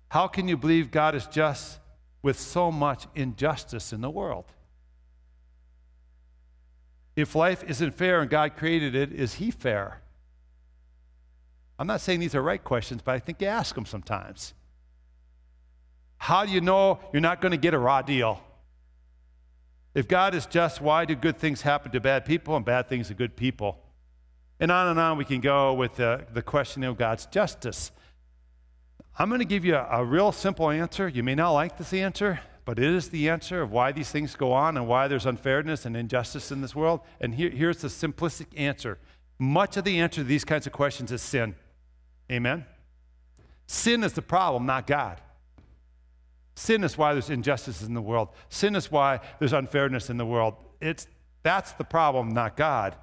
How 0.09 0.27
can 0.27 0.47
you 0.47 0.57
believe 0.57 0.91
God 0.91 1.15
is 1.15 1.25
just 1.27 1.79
with 2.21 2.39
so 2.39 2.71
much 2.71 3.07
injustice 3.15 3.93
in 3.93 4.01
the 4.01 4.09
world? 4.09 4.45
If 7.15 7.33
life 7.33 7.63
isn't 7.63 7.91
fair 7.91 8.21
and 8.21 8.29
God 8.29 8.57
created 8.57 8.93
it, 8.93 9.13
is 9.13 9.35
He 9.35 9.51
fair? 9.51 10.01
I'm 11.79 11.87
not 11.87 12.01
saying 12.01 12.19
these 12.19 12.35
are 12.35 12.41
right 12.41 12.63
questions, 12.63 13.01
but 13.03 13.13
I 13.13 13.19
think 13.19 13.41
you 13.41 13.47
ask 13.47 13.75
them 13.75 13.85
sometimes. 13.85 14.53
How 16.17 16.45
do 16.45 16.51
you 16.51 16.61
know 16.61 16.99
you're 17.13 17.21
not 17.21 17.41
going 17.41 17.51
to 17.51 17.57
get 17.57 17.73
a 17.73 17.79
raw 17.79 18.01
deal? 18.01 18.41
If 19.95 20.09
God 20.09 20.35
is 20.35 20.45
just, 20.45 20.81
why 20.81 21.05
do 21.05 21.15
good 21.15 21.37
things 21.37 21.61
happen 21.61 21.91
to 21.93 22.01
bad 22.01 22.25
people 22.25 22.55
and 22.55 22.65
bad 22.65 22.89
things 22.89 23.07
to 23.07 23.13
good 23.13 23.37
people? 23.37 23.79
And 24.59 24.69
on 24.69 24.89
and 24.89 24.99
on 24.99 25.17
we 25.17 25.25
can 25.25 25.39
go 25.39 25.73
with 25.73 25.95
the, 25.95 26.25
the 26.33 26.41
question 26.41 26.83
of 26.83 26.97
God's 26.97 27.25
justice. 27.25 27.91
I'm 29.17 29.29
going 29.29 29.39
to 29.39 29.45
give 29.45 29.63
you 29.63 29.75
a, 29.75 29.87
a 29.89 30.05
real 30.05 30.33
simple 30.33 30.69
answer. 30.69 31.07
You 31.07 31.23
may 31.23 31.33
not 31.33 31.51
like 31.51 31.77
this 31.77 31.93
answer, 31.93 32.41
but 32.65 32.77
it 32.77 32.93
is 32.93 33.09
the 33.09 33.29
answer 33.29 33.61
of 33.61 33.71
why 33.71 33.93
these 33.93 34.11
things 34.11 34.35
go 34.35 34.51
on 34.51 34.75
and 34.75 34.85
why 34.85 35.07
there's 35.07 35.25
unfairness 35.25 35.85
and 35.85 35.95
injustice 35.95 36.51
in 36.51 36.61
this 36.61 36.75
world. 36.75 36.99
And 37.21 37.33
here, 37.33 37.49
here's 37.49 37.77
the 37.77 37.87
simplistic 37.87 38.47
answer 38.55 38.99
much 39.37 39.75
of 39.75 39.83
the 39.83 39.99
answer 39.99 40.21
to 40.21 40.23
these 40.23 40.45
kinds 40.45 40.65
of 40.65 40.71
questions 40.71 41.11
is 41.11 41.21
sin. 41.21 41.55
Amen? 42.31 42.65
Sin 43.67 44.03
is 44.03 44.13
the 44.13 44.21
problem, 44.21 44.65
not 44.65 44.87
God. 44.87 45.19
Sin 46.55 46.83
is 46.83 46.97
why 46.97 47.13
there's 47.13 47.29
injustice 47.29 47.81
in 47.81 47.93
the 47.93 48.01
world. 48.01 48.29
Sin 48.49 48.75
is 48.75 48.89
why 48.89 49.19
there's 49.39 49.53
unfairness 49.53 50.09
in 50.09 50.17
the 50.17 50.25
world. 50.25 50.55
It's, 50.81 51.07
that's 51.43 51.73
the 51.73 51.83
problem, 51.83 52.29
not 52.29 52.55
God. 52.55 52.95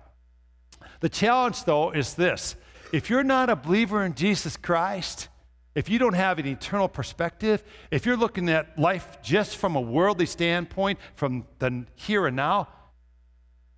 The 1.01 1.11
challenge, 1.11 1.65
though, 1.65 1.91
is 1.91 2.15
this 2.15 2.57
if 2.93 3.11
you're 3.11 3.25
not 3.25 3.51
a 3.51 3.57
believer 3.57 4.05
in 4.05 4.15
Jesus 4.15 4.57
Christ, 4.57 5.29
if 5.75 5.89
you 5.89 5.99
don't 5.99 6.15
have 6.15 6.39
an 6.39 6.47
eternal 6.47 6.89
perspective, 6.89 7.63
if 7.91 8.05
you're 8.05 8.17
looking 8.17 8.49
at 8.49 8.79
life 8.79 9.19
just 9.23 9.57
from 9.57 9.77
a 9.77 9.81
worldly 9.81 10.27
standpoint, 10.27 10.99
from 11.15 11.47
the 11.59 11.87
here 11.95 12.27
and 12.27 12.37
now, 12.37 12.69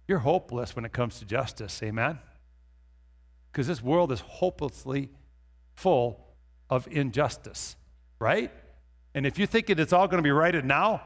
you're 0.06 0.18
hopeless 0.18 0.74
when 0.76 0.84
it 0.84 0.92
comes 0.92 1.18
to 1.18 1.24
justice. 1.24 1.82
Amen? 1.82 2.18
Because 3.50 3.66
this 3.66 3.82
world 3.82 4.12
is 4.12 4.20
hopelessly 4.20 5.10
full 5.74 6.20
of 6.68 6.88
injustice, 6.90 7.76
right? 8.18 8.52
And 9.14 9.26
if 9.26 9.38
you're 9.38 9.46
thinking 9.46 9.78
it's 9.78 9.92
all 9.92 10.08
going 10.08 10.18
to 10.18 10.26
be 10.26 10.32
righted 10.32 10.64
now, 10.64 11.02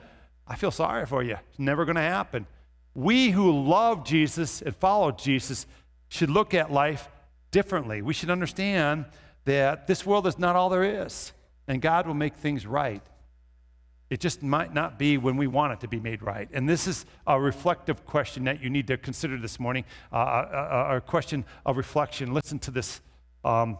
I 0.46 0.56
feel 0.56 0.70
sorry 0.70 1.06
for 1.06 1.22
you. 1.22 1.36
It's 1.50 1.58
never 1.58 1.84
going 1.84 1.96
to 1.96 2.02
happen. 2.02 2.46
We 2.94 3.30
who 3.30 3.50
love 3.64 4.04
Jesus 4.04 4.62
and 4.62 4.74
follow 4.74 5.12
Jesus 5.12 5.66
should 6.08 6.30
look 6.30 6.54
at 6.54 6.70
life 6.70 7.08
differently. 7.50 8.02
We 8.02 8.14
should 8.14 8.30
understand 8.30 9.06
that 9.44 9.86
this 9.86 10.04
world 10.04 10.26
is 10.26 10.38
not 10.38 10.56
all 10.56 10.68
there 10.68 11.04
is, 11.04 11.32
and 11.66 11.80
God 11.80 12.06
will 12.06 12.14
make 12.14 12.36
things 12.36 12.66
right. 12.66 13.02
It 14.10 14.20
just 14.20 14.42
might 14.42 14.72
not 14.72 14.98
be 14.98 15.16
when 15.18 15.36
we 15.36 15.46
want 15.46 15.72
it 15.72 15.80
to 15.80 15.88
be 15.88 15.98
made 15.98 16.22
right. 16.22 16.48
And 16.52 16.68
this 16.68 16.86
is 16.86 17.04
a 17.26 17.40
reflective 17.40 18.04
question 18.06 18.44
that 18.44 18.62
you 18.62 18.70
need 18.70 18.86
to 18.88 18.96
consider 18.96 19.38
this 19.38 19.58
morning, 19.58 19.84
uh, 20.12 20.16
a, 20.16 20.20
uh, 20.20 20.86
uh, 20.92 20.96
a, 20.96 21.00
question 21.00 21.44
of 21.64 21.76
reflection. 21.76 22.32
Listen 22.32 22.58
to 22.60 22.70
this 22.70 23.00
um, 23.44 23.78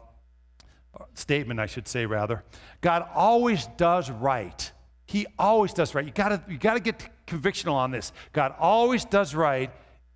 statement, 1.14 1.60
I 1.60 1.66
should 1.66 1.88
say, 1.88 2.06
rather. 2.06 2.44
God 2.80 3.08
always 3.14 3.66
does 3.76 4.10
right. 4.10 4.70
He 5.06 5.26
always 5.38 5.72
does 5.72 5.94
right. 5.94 6.04
You 6.04 6.12
gotta, 6.12 6.42
you 6.48 6.58
gotta 6.58 6.80
get 6.80 7.08
convictional 7.26 7.74
on 7.74 7.90
this. 7.90 8.12
God 8.32 8.54
always 8.58 9.04
does 9.04 9.34
right. 9.34 9.70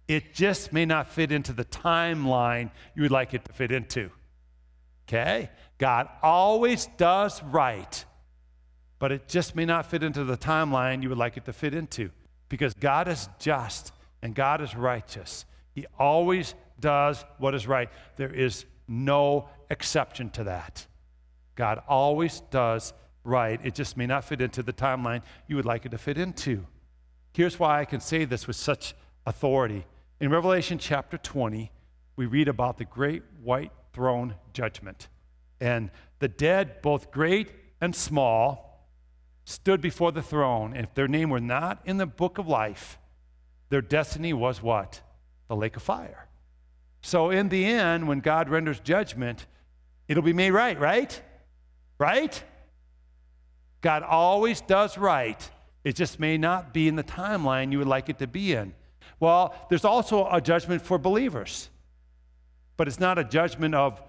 It 0.07 0.35
just 0.35 0.73
may 0.73 0.87
not 0.87 1.09
fit 1.09 1.31
into 1.33 1.53
the 1.53 1.65
timeline 1.65 2.71
you 2.95 3.03
would 3.03 3.11
like 3.11 3.35
it 3.35 3.45
to 3.45 3.53
fit 3.53 3.71
into. 3.71 4.11
Okay? 5.07 5.51
God 5.79 6.09
always 6.23 6.87
does 6.97 7.43
right, 7.43 8.05
but 8.99 9.13
it 9.13 9.29
just 9.29 9.55
may 9.55 9.65
not 9.65 9.87
fit 9.87 10.03
into 10.03 10.25
the 10.25 10.37
timeline 10.37 11.03
you 11.03 11.09
would 11.09 11.19
like 11.19 11.37
it 11.37 11.45
to 11.45 11.53
fit 11.53 11.75
into 11.75 12.11
because 12.49 12.75
God 12.75 13.09
is 13.09 13.29
just 13.39 13.93
and 14.23 14.35
God 14.35 14.61
is 14.61 14.75
righteous. 14.75 15.45
He 15.73 15.87
always 15.99 16.55
does 16.81 17.25
what 17.39 17.55
is 17.55 17.67
right. 17.67 17.89
There 18.17 18.33
is 18.33 18.65
no 18.89 19.49
exception 19.71 20.31
to 20.31 20.45
that. 20.45 20.87
God 21.55 21.83
always 21.87 22.41
does 22.51 22.93
right. 23.25 23.61
It 23.63 23.75
just 23.75 23.97
may 23.97 24.07
not 24.07 24.25
fit 24.25 24.41
into 24.41 24.63
the 24.63 24.73
timeline 24.73 25.23
you 25.47 25.57
would 25.57 25.67
like 25.67 25.85
it 25.85 25.91
to 25.91 25.99
fit 25.99 26.19
into. 26.19 26.67
Here's 27.35 27.59
why 27.59 27.81
I 27.81 27.85
can 27.85 28.01
say 28.01 28.25
this 28.25 28.47
with 28.47 28.57
such 28.57 28.95
authority. 29.27 29.87
In 30.21 30.31
Revelation 30.31 30.79
chapter 30.79 31.19
20, 31.19 31.71
we 32.17 32.27
read 32.27 32.49
about 32.49 32.79
the 32.79 32.85
great 32.85 33.23
white 33.43 33.73
throne 33.93 34.35
judgment. 34.53 35.09
And 35.61 35.91
the 36.19 36.29
dead, 36.29 36.83
both 36.83 37.11
great 37.11 37.51
and 37.81 37.95
small, 37.95 38.89
stood 39.45 39.81
before 39.81 40.13
the 40.13 40.23
throne. 40.23 40.75
And 40.75 40.85
if 40.85 40.95
their 40.95 41.09
name 41.09 41.31
were 41.31 41.41
not 41.41 41.81
in 41.85 41.97
the 41.97 42.07
book 42.07 42.39
of 42.39 42.49
life, 42.49 42.99
their 43.69 43.83
destiny 43.83 44.33
was 44.33 44.63
what? 44.63 45.01
The 45.49 45.57
lake 45.57 45.77
of 45.77 45.83
fire. 45.83 46.28
So, 47.09 47.31
in 47.31 47.49
the 47.49 47.65
end, 47.65 48.07
when 48.07 48.21
God 48.21 48.49
renders 48.51 48.81
judgment, 48.81 49.47
it'll 50.09 50.23
be 50.23 50.33
made 50.33 50.51
right, 50.51 50.79
right? 50.79 51.21
Right? 51.99 52.43
God 53.81 54.03
always 54.03 54.61
does 54.61 54.99
right. 54.99 55.51
It 55.85 55.97
just 55.97 56.21
may 56.21 56.37
not 56.37 56.75
be 56.75 56.87
in 56.87 56.97
the 56.97 57.03
timeline 57.03 57.73
you 57.73 57.79
would 57.79 57.89
like 57.89 58.09
it 58.09 58.19
to 58.19 58.27
be 58.27 58.53
in. 58.53 58.75
Well, 59.21 59.55
there's 59.69 59.87
also 59.87 60.29
a 60.31 60.41
judgment 60.41 60.83
for 60.83 60.99
believers 60.99 61.71
but 62.79 62.89
it's 62.89 63.01
not 63.01 63.19
a 63.19 63.25
judgment 63.25 63.75
of 63.75 64.01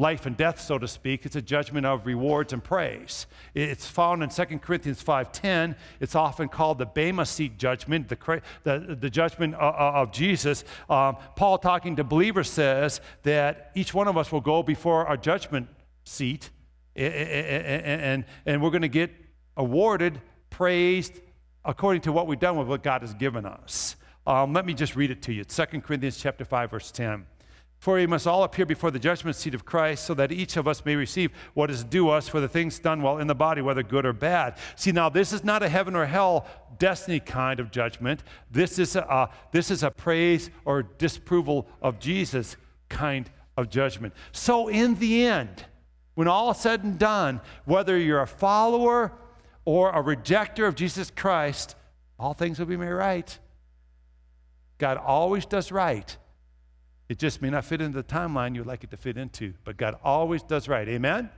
life 0.00 0.24
and 0.24 0.34
death, 0.36 0.58
so 0.58 0.78
to 0.78 0.88
speak. 0.88 1.26
It's 1.26 1.36
a 1.36 1.42
judgment 1.42 1.84
of 1.84 2.06
rewards 2.06 2.54
and 2.54 2.64
praise. 2.64 3.26
It's 3.54 3.86
found 3.86 4.22
in 4.22 4.30
2 4.30 4.44
Corinthians 4.58 5.04
5.10. 5.04 5.76
It's 6.00 6.14
often 6.14 6.48
called 6.48 6.78
the 6.78 6.86
Bema 6.86 7.26
seat 7.26 7.58
judgment, 7.58 8.08
the, 8.08 8.40
the, 8.64 8.96
the 8.98 9.10
judgment 9.10 9.54
of, 9.56 9.74
of 9.74 10.12
Jesus. 10.12 10.64
Um, 10.88 11.18
Paul, 11.36 11.58
talking 11.58 11.96
to 11.96 12.04
believers, 12.04 12.48
says 12.48 13.02
that 13.24 13.72
each 13.74 13.92
one 13.92 14.08
of 14.08 14.16
us 14.16 14.32
will 14.32 14.40
go 14.40 14.62
before 14.62 15.06
our 15.06 15.18
judgment 15.18 15.68
seat, 16.04 16.48
and, 16.96 17.14
and, 17.14 18.24
and 18.46 18.62
we're 18.62 18.70
going 18.70 18.82
to 18.82 18.88
get 18.88 19.10
awarded, 19.58 20.18
praised, 20.48 21.20
according 21.64 22.00
to 22.02 22.12
what 22.12 22.26
we've 22.26 22.40
done 22.40 22.56
with 22.56 22.68
what 22.68 22.82
God 22.82 23.02
has 23.02 23.12
given 23.12 23.44
us. 23.44 23.96
Um, 24.26 24.54
let 24.54 24.64
me 24.64 24.72
just 24.72 24.96
read 24.96 25.10
it 25.10 25.20
to 25.22 25.32
you. 25.32 25.44
2 25.44 25.64
Corinthians 25.82 26.16
chapter 26.16 26.44
5, 26.46 26.70
verse 26.70 26.90
10. 26.90 27.26
For 27.80 27.94
we 27.94 28.06
must 28.06 28.26
all 28.26 28.44
appear 28.44 28.66
before 28.66 28.90
the 28.90 28.98
judgment 28.98 29.36
seat 29.36 29.54
of 29.54 29.64
Christ 29.64 30.04
so 30.04 30.12
that 30.12 30.30
each 30.30 30.58
of 30.58 30.68
us 30.68 30.84
may 30.84 30.96
receive 30.96 31.32
what 31.54 31.70
is 31.70 31.82
due 31.82 32.10
us 32.10 32.28
for 32.28 32.38
the 32.38 32.48
things 32.48 32.78
done 32.78 33.00
while 33.00 33.16
in 33.16 33.26
the 33.26 33.34
body, 33.34 33.62
whether 33.62 33.82
good 33.82 34.04
or 34.04 34.12
bad. 34.12 34.58
See, 34.76 34.92
now 34.92 35.08
this 35.08 35.32
is 35.32 35.42
not 35.42 35.62
a 35.62 35.68
heaven 35.68 35.96
or 35.96 36.04
hell 36.04 36.46
destiny 36.78 37.20
kind 37.20 37.58
of 37.58 37.70
judgment. 37.70 38.22
This 38.50 38.78
is 38.78 38.96
a, 38.96 39.10
uh, 39.10 39.26
this 39.50 39.70
is 39.70 39.82
a 39.82 39.90
praise 39.90 40.50
or 40.66 40.82
disapproval 40.82 41.66
of 41.80 41.98
Jesus 41.98 42.58
kind 42.90 43.30
of 43.56 43.70
judgment. 43.70 44.12
So, 44.32 44.68
in 44.68 44.96
the 44.96 45.24
end, 45.24 45.64
when 46.16 46.28
all 46.28 46.50
is 46.50 46.58
said 46.58 46.84
and 46.84 46.98
done, 46.98 47.40
whether 47.64 47.96
you're 47.96 48.20
a 48.20 48.26
follower 48.26 49.10
or 49.64 49.88
a 49.88 50.02
rejecter 50.02 50.68
of 50.68 50.74
Jesus 50.74 51.10
Christ, 51.10 51.76
all 52.18 52.34
things 52.34 52.58
will 52.58 52.66
be 52.66 52.76
made 52.76 52.90
right. 52.90 53.38
God 54.76 54.98
always 54.98 55.46
does 55.46 55.72
right 55.72 56.14
it 57.10 57.18
just 57.18 57.42
may 57.42 57.50
not 57.50 57.64
fit 57.64 57.80
into 57.80 57.96
the 57.96 58.04
timeline 58.04 58.54
you'd 58.54 58.68
like 58.68 58.84
it 58.84 58.92
to 58.92 58.96
fit 58.96 59.16
into, 59.16 59.52
but 59.64 59.76
God 59.76 59.96
always 60.04 60.44
does 60.44 60.68
right. 60.68 60.88
Amen? 60.88 61.28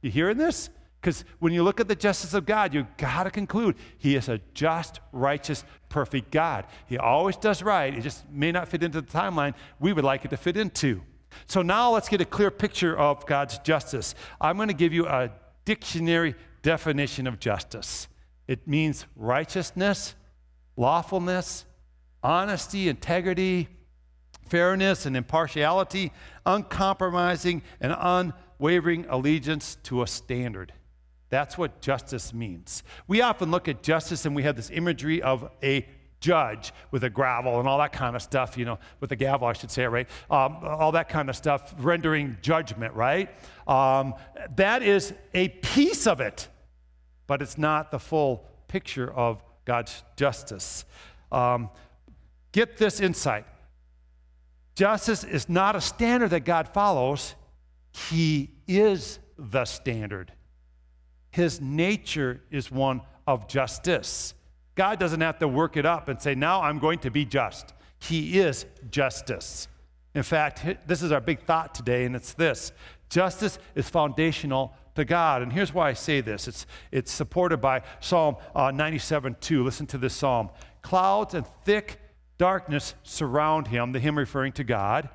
You 0.00 0.10
hearing 0.10 0.36
this? 0.36 0.70
Because 1.00 1.24
when 1.38 1.52
you 1.52 1.62
look 1.62 1.78
at 1.78 1.86
the 1.86 1.94
justice 1.94 2.34
of 2.34 2.46
God, 2.46 2.74
you've 2.74 2.96
got 2.96 3.22
to 3.22 3.30
conclude 3.30 3.76
He 3.98 4.16
is 4.16 4.28
a 4.28 4.40
just, 4.54 4.98
righteous, 5.12 5.64
perfect 5.88 6.32
God. 6.32 6.66
He 6.86 6.98
always 6.98 7.36
does 7.36 7.62
right. 7.62 7.96
It 7.96 8.00
just 8.00 8.28
may 8.28 8.50
not 8.50 8.66
fit 8.66 8.82
into 8.82 9.00
the 9.00 9.06
timeline 9.06 9.54
we 9.78 9.92
would 9.92 10.02
like 10.02 10.24
it 10.24 10.32
to 10.32 10.36
fit 10.36 10.56
into. 10.56 11.00
So 11.46 11.62
now 11.62 11.92
let's 11.92 12.08
get 12.08 12.20
a 12.20 12.24
clear 12.24 12.50
picture 12.50 12.98
of 12.98 13.24
God's 13.24 13.58
justice. 13.58 14.16
I'm 14.40 14.56
going 14.56 14.66
to 14.66 14.74
give 14.74 14.92
you 14.92 15.06
a 15.06 15.30
dictionary 15.64 16.34
definition 16.62 17.28
of 17.28 17.38
justice 17.38 18.08
it 18.48 18.66
means 18.66 19.06
righteousness, 19.14 20.16
lawfulness, 20.76 21.64
honesty, 22.20 22.88
integrity, 22.88 23.68
fairness 24.48 25.06
and 25.06 25.16
impartiality, 25.16 26.12
uncompromising 26.44 27.62
and 27.80 27.94
unwavering 27.98 29.06
allegiance 29.08 29.76
to 29.84 30.02
a 30.02 30.06
standard. 30.06 30.72
That's 31.30 31.56
what 31.56 31.80
justice 31.80 32.34
means. 32.34 32.82
We 33.08 33.22
often 33.22 33.50
look 33.50 33.66
at 33.66 33.82
justice 33.82 34.26
and 34.26 34.36
we 34.36 34.42
have 34.42 34.56
this 34.56 34.70
imagery 34.70 35.22
of 35.22 35.50
a 35.62 35.86
judge 36.20 36.72
with 36.90 37.04
a 37.04 37.10
gravel 37.10 37.58
and 37.58 37.68
all 37.68 37.78
that 37.78 37.92
kind 37.92 38.14
of 38.16 38.22
stuff, 38.22 38.56
you 38.56 38.64
know, 38.64 38.78
with 39.00 39.12
a 39.12 39.16
gavel, 39.16 39.46
I 39.48 39.54
should 39.54 39.70
say, 39.70 39.84
right? 39.86 40.08
Um, 40.30 40.58
all 40.62 40.92
that 40.92 41.08
kind 41.08 41.28
of 41.28 41.36
stuff, 41.36 41.74
rendering 41.78 42.38
judgment, 42.40 42.94
right? 42.94 43.28
Um, 43.66 44.14
that 44.56 44.82
is 44.82 45.12
a 45.34 45.48
piece 45.48 46.06
of 46.06 46.20
it, 46.20 46.48
but 47.26 47.42
it's 47.42 47.58
not 47.58 47.90
the 47.90 47.98
full 47.98 48.46
picture 48.68 49.12
of 49.12 49.42
God's 49.64 50.02
justice. 50.16 50.84
Um, 51.30 51.70
get 52.52 52.76
this 52.76 53.00
insight 53.00 53.46
Justice 54.74 55.24
is 55.24 55.48
not 55.48 55.76
a 55.76 55.80
standard 55.80 56.30
that 56.30 56.44
God 56.44 56.68
follows, 56.68 57.34
He 57.92 58.50
is 58.66 59.18
the 59.38 59.64
standard. 59.64 60.32
His 61.30 61.60
nature 61.60 62.42
is 62.50 62.70
one 62.70 63.02
of 63.26 63.48
justice. 63.48 64.34
God 64.74 64.98
doesn't 64.98 65.20
have 65.20 65.38
to 65.38 65.48
work 65.48 65.76
it 65.76 65.86
up 65.86 66.08
and 66.08 66.20
say, 66.20 66.34
now 66.34 66.62
I'm 66.62 66.78
going 66.78 66.98
to 67.00 67.10
be 67.10 67.24
just. 67.24 67.72
He 67.98 68.38
is 68.38 68.66
justice. 68.90 69.68
In 70.14 70.22
fact, 70.22 70.64
this 70.86 71.02
is 71.02 71.12
our 71.12 71.20
big 71.20 71.42
thought 71.44 71.74
today, 71.74 72.04
and 72.04 72.14
it's 72.14 72.34
this 72.34 72.72
justice 73.08 73.58
is 73.74 73.88
foundational 73.88 74.74
to 74.94 75.04
God. 75.04 75.42
And 75.42 75.52
here's 75.52 75.72
why 75.72 75.90
I 75.90 75.92
say 75.92 76.20
this 76.20 76.48
it's, 76.48 76.66
it's 76.90 77.12
supported 77.12 77.58
by 77.58 77.82
Psalm 78.00 78.36
uh, 78.54 78.70
97 78.70 79.36
2. 79.40 79.64
Listen 79.64 79.86
to 79.86 79.98
this 79.98 80.14
psalm. 80.14 80.50
Clouds 80.82 81.34
and 81.34 81.46
thick 81.64 82.00
darkness 82.42 82.96
surround 83.04 83.68
him, 83.68 83.92
the 83.92 84.00
him 84.00 84.18
referring 84.18 84.50
to 84.50 84.64
God. 84.64 85.08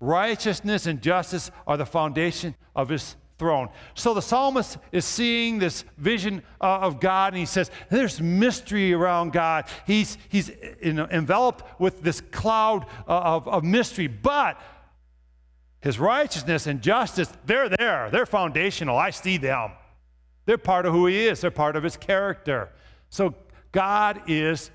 Righteousness 0.00 0.84
and 0.84 1.00
justice 1.00 1.50
are 1.66 1.78
the 1.78 1.86
foundation 1.86 2.54
of 2.76 2.90
his 2.90 3.16
throne. 3.38 3.70
So 3.94 4.12
the 4.12 4.20
psalmist 4.20 4.76
is 4.92 5.06
seeing 5.06 5.58
this 5.58 5.86
vision 5.96 6.42
uh, 6.60 6.80
of 6.80 7.00
God, 7.00 7.32
and 7.32 7.40
he 7.40 7.46
says, 7.46 7.70
There's 7.88 8.20
mystery 8.20 8.92
around 8.92 9.32
God. 9.32 9.64
He's, 9.86 10.18
he's 10.28 10.50
enveloped 10.82 11.80
with 11.80 12.02
this 12.02 12.20
cloud 12.20 12.84
uh, 13.08 13.12
of, 13.18 13.48
of 13.48 13.64
mystery, 13.64 14.06
but 14.06 14.60
his 15.80 15.98
righteousness 15.98 16.66
and 16.66 16.82
justice, 16.82 17.32
they're 17.46 17.70
there. 17.70 18.10
They're 18.10 18.26
foundational. 18.26 18.98
I 18.98 19.08
see 19.08 19.38
them. 19.38 19.70
They're 20.44 20.58
part 20.58 20.84
of 20.84 20.92
who 20.92 21.06
he 21.06 21.28
is, 21.28 21.40
they're 21.40 21.50
part 21.50 21.76
of 21.76 21.82
his 21.82 21.96
character. 21.96 22.68
So 23.08 23.34
God 23.72 24.20
is 24.26 24.70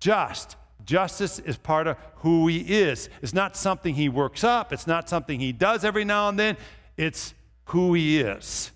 just. 0.00 0.56
Justice 0.84 1.38
is 1.38 1.56
part 1.56 1.86
of 1.86 1.96
who 2.16 2.46
he 2.48 2.58
is. 2.58 3.08
It's 3.22 3.32
not 3.32 3.56
something 3.56 3.94
he 3.94 4.08
works 4.08 4.44
up, 4.44 4.72
it's 4.72 4.86
not 4.86 5.08
something 5.08 5.40
he 5.40 5.52
does 5.52 5.84
every 5.84 6.04
now 6.04 6.28
and 6.28 6.38
then, 6.38 6.56
it's 6.96 7.34
who 7.66 7.94
he 7.94 8.20
is. 8.20 8.70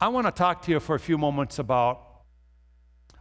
I 0.00 0.08
want 0.08 0.26
to 0.26 0.30
talk 0.30 0.62
to 0.62 0.70
you 0.70 0.80
for 0.80 0.94
a 0.94 1.00
few 1.00 1.18
moments 1.18 1.58
about 1.58 2.02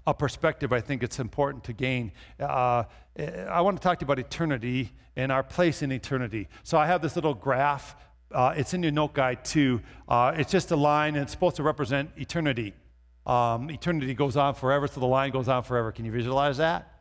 a 0.07 0.13
perspective 0.13 0.71
I 0.71 0.81
think 0.81 1.03
it's 1.03 1.19
important 1.19 1.63
to 1.65 1.73
gain. 1.73 2.11
Uh, 2.39 2.83
I 3.17 3.61
want 3.61 3.77
to 3.77 3.83
talk 3.83 3.99
to 3.99 4.03
you 4.03 4.05
about 4.05 4.19
eternity 4.19 4.91
and 5.15 5.31
our 5.31 5.43
place 5.43 5.81
in 5.81 5.91
eternity. 5.91 6.47
So 6.63 6.77
I 6.77 6.85
have 6.85 7.01
this 7.01 7.15
little 7.15 7.33
graph. 7.33 7.95
Uh, 8.31 8.53
it's 8.55 8.73
in 8.73 8.83
your 8.83 8.91
note 8.91 9.13
guide 9.13 9.45
too. 9.45 9.81
Uh, 10.07 10.33
it's 10.35 10.51
just 10.51 10.71
a 10.71 10.75
line, 10.75 11.15
and 11.15 11.23
it's 11.23 11.31
supposed 11.31 11.55
to 11.55 11.63
represent 11.63 12.11
eternity. 12.17 12.73
Um, 13.25 13.71
eternity 13.71 14.13
goes 14.13 14.37
on 14.37 14.53
forever, 14.53 14.87
so 14.87 14.99
the 14.99 15.07
line 15.07 15.31
goes 15.31 15.47
on 15.47 15.63
forever. 15.63 15.91
Can 15.91 16.05
you 16.05 16.11
visualize 16.11 16.57
that? 16.57 16.94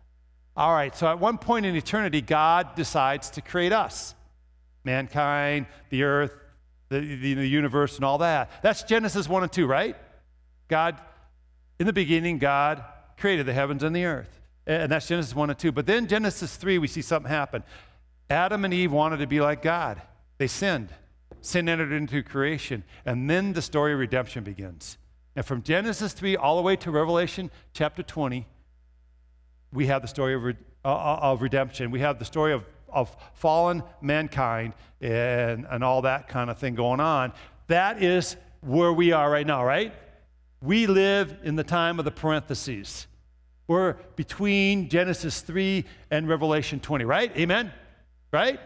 All 0.57 0.73
right, 0.73 0.95
so 0.95 1.09
at 1.09 1.19
one 1.19 1.39
point 1.39 1.67
in 1.67 1.75
eternity, 1.75 2.21
God 2.21 2.77
decides 2.77 3.31
to 3.31 3.41
create 3.41 3.73
us 3.73 4.15
mankind, 4.85 5.67
the 5.89 6.03
earth, 6.03 6.37
the, 6.91 7.01
the, 7.01 7.35
the 7.35 7.47
universe, 7.47 7.97
and 7.97 8.05
all 8.05 8.19
that. 8.19 8.51
That's 8.63 8.83
Genesis 8.83 9.29
1 9.29 9.43
and 9.43 9.53
2, 9.53 9.67
right? 9.67 9.97
God, 10.69 11.01
in 11.79 11.87
the 11.87 11.93
beginning, 11.93 12.39
God 12.39 12.85
created 13.17 13.47
the 13.47 13.53
heavens 13.53 13.83
and 13.83 13.97
the 13.97 14.05
earth. 14.05 14.41
And 14.67 14.91
that's 14.93 15.09
Genesis 15.09 15.35
1 15.35 15.51
and 15.51 15.59
2. 15.59 15.73
But 15.73 15.87
then 15.87 16.07
Genesis 16.07 16.57
3, 16.57 16.79
we 16.79 16.87
see 16.87 17.03
something 17.03 17.31
happen. 17.31 17.63
Adam 18.31 18.65
and 18.65 18.73
Eve 18.73 18.93
wanted 18.93 19.19
to 19.19 19.27
be 19.27 19.41
like 19.41 19.63
God, 19.63 20.01
they 20.39 20.47
sinned. 20.47 20.91
Sin 21.41 21.69
entered 21.69 21.93
into 21.93 22.23
creation. 22.23 22.85
And 23.05 23.29
then 23.29 23.53
the 23.53 23.61
story 23.61 23.93
of 23.93 23.99
redemption 23.99 24.45
begins. 24.45 24.97
And 25.37 25.45
from 25.45 25.63
Genesis 25.63 26.13
3 26.13 26.37
all 26.37 26.57
the 26.57 26.63
way 26.63 26.77
to 26.77 26.91
Revelation 26.91 27.51
chapter 27.75 28.03
20, 28.03 28.47
we 29.75 29.87
have 29.87 30.03
the 30.03 30.09
story 30.09 30.35
of, 30.35 30.47
uh, 30.47 30.53
uh, 30.85 31.19
of 31.21 31.43
redemption. 31.43 31.91
We 31.91 32.01
have 32.01 32.19
the 32.19 32.25
story 32.25 32.53
of, 32.53 32.65
of 32.89 33.15
fallen 33.35 33.83
mankind 34.01 34.75
and, 35.01 35.67
and 35.69 35.85
all 35.85 36.03
that 36.03 36.29
kind 36.29 36.49
of 36.49 36.59
thing 36.59 36.75
going 36.77 37.01
on. 37.01 37.33
That 37.67 38.03
is 38.03 38.37
where 38.61 38.93
we 38.93 39.13
are 39.13 39.31
right 39.31 39.47
now, 39.47 39.65
right? 39.65 39.93
We 40.63 40.87
live 40.87 41.37
in 41.43 41.57
the 41.57 41.65
time 41.65 41.99
of 41.99 42.05
the 42.05 42.11
parentheses. 42.11 43.07
We're 43.67 43.95
between 44.17 44.89
Genesis 44.89 45.41
3 45.41 45.85
and 46.11 46.29
Revelation 46.29 46.81
20, 46.81 47.05
right? 47.05 47.37
Amen? 47.37 47.73
Right? 48.33 48.61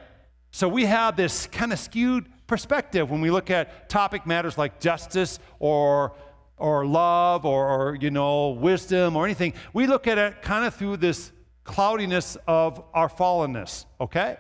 So 0.51 0.69
we 0.69 0.85
have 0.85 1.17
this 1.17 1.47
kind 1.47 1.73
of 1.73 1.79
skewed 1.79 2.27
perspective 2.47 3.11
when 3.11 3.21
we 3.21 3.31
look 3.31 3.51
at 3.51 3.89
topic 3.89 4.27
matters 4.27 4.59
like 4.59 4.81
justice 4.81 5.39
or 5.59 6.15
or 6.59 6.87
love 6.87 7.45
or, 7.45 7.69
or, 7.69 7.97
you 7.97 8.11
know 8.11 8.51
wisdom 8.51 9.17
or 9.17 9.25
anything. 9.25 9.55
We 9.73 9.87
look 9.87 10.07
at 10.07 10.19
it 10.19 10.43
kind 10.43 10.67
of 10.67 10.75
through 10.75 10.99
this 10.99 11.33
cloudiness 11.65 12.37
of 12.47 12.83
our 12.95 13.09
fallenness 13.09 13.85
okay? 14.01 14.37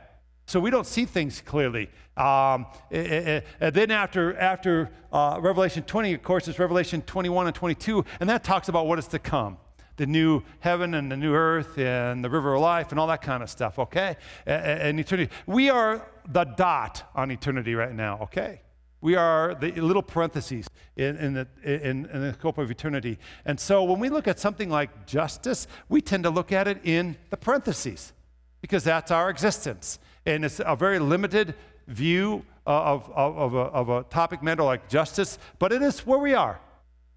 So 0.46 0.60
we 0.60 0.70
don't 0.70 0.87
see 0.87 1.04
things 1.04 1.42
clearly. 1.42 1.90
Um, 2.16 2.66
and 2.90 3.44
then 3.75 3.90
after 3.90 4.37
after 4.38 4.90
uh, 5.12 5.38
revelation 5.40 5.82
20 5.82 6.14
of 6.14 6.22
course 6.22 6.48
is 6.48 6.58
revelation 6.58 7.02
21 7.02 7.46
and 7.46 7.54
22 7.54 8.04
and 8.20 8.28
that 8.30 8.44
talks 8.44 8.68
about 8.68 8.87
what 8.87 8.98
is 8.98 9.06
to 9.08 9.18
come. 9.18 9.58
The 9.96 10.06
new 10.06 10.42
heaven 10.60 10.94
and 10.94 11.10
the 11.12 11.16
new 11.16 11.34
earth 11.34 11.76
and 11.76 12.25
the 12.25 12.30
river 12.30 12.54
of 12.54 12.62
life 12.62 12.92
and 12.92 13.00
all 13.00 13.08
that 13.08 13.20
kind 13.22 13.42
of 13.42 13.50
stuff 13.50 13.78
okay? 13.78 14.16
And 14.46 14.98
eternity. 14.98 15.32
We 15.46 15.70
are 15.70 16.08
the 16.28 16.44
dot 16.44 17.10
on 17.14 17.30
eternity 17.30 17.75
right 17.75 17.94
now 17.94 18.20
okay 18.22 18.62
we 19.00 19.14
are 19.14 19.55
the 19.55 19.71
little 19.73 20.02
parentheses 20.02 20.67
in, 20.97 21.17
in, 21.17 21.35
the, 21.35 21.49
in, 21.62 22.07
in, 22.07 22.21
the 22.21 22.33
scope 22.33 22.59
of 22.59 22.71
eternity. 22.71 23.19
And 23.45 23.59
so 23.59 23.85
when 23.85 24.00
we 24.00 24.09
look 24.09 24.26
at 24.26 24.40
something 24.40 24.69
like 24.69 25.07
justice, 25.07 25.69
we 25.88 26.00
tend 26.00 26.25
to 26.25 26.31
look 26.31 26.50
at 26.50 26.67
it 26.67 26.81
in 26.83 27.16
the 27.31 27.37
parentheses 27.37 28.12
because 28.61 28.83
that's 28.83 29.11
our 29.11 29.31
existence. 29.31 30.01
And 30.27 30.44
it's 30.44 30.61
a 30.64 30.75
very 30.75 30.99
limited 30.99 31.55
view 31.87 32.44
uh, 32.66 32.70
of, 32.70 33.11
of, 33.14 33.38
of, 33.38 33.55
a, 33.55 33.59
of 33.59 33.88
a 33.88 34.03
topic 34.05 34.42
matter 34.42 34.62
like 34.62 34.88
justice, 34.88 35.38
but 35.59 35.72
it 35.72 35.81
is 35.81 36.05
where 36.05 36.18
we 36.18 36.35
are. 36.35 36.61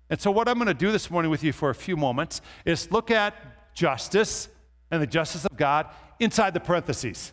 And 0.10 0.20
so, 0.20 0.30
what 0.30 0.48
I'm 0.48 0.56
going 0.56 0.68
to 0.68 0.74
do 0.74 0.92
this 0.92 1.10
morning 1.10 1.32
with 1.32 1.44
you 1.44 1.54
for 1.54 1.70
a 1.70 1.76
few 1.76 1.96
moments 1.98 2.42
is 2.66 2.92
look 2.92 3.12
at 3.12 3.34
justice 3.74 4.50
and 4.92 5.02
the 5.02 5.08
justice 5.08 5.46
of 5.46 5.56
God 5.58 5.88
inside 6.20 6.54
the 6.54 6.60
parentheses. 6.60 7.32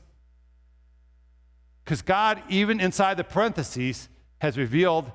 Because 1.85 2.03
God, 2.03 2.43
even 2.49 2.81
inside 2.81 3.17
the 3.17 3.25
parentheses, 3.25 4.09
has 4.39 4.57
revealed 4.57 5.11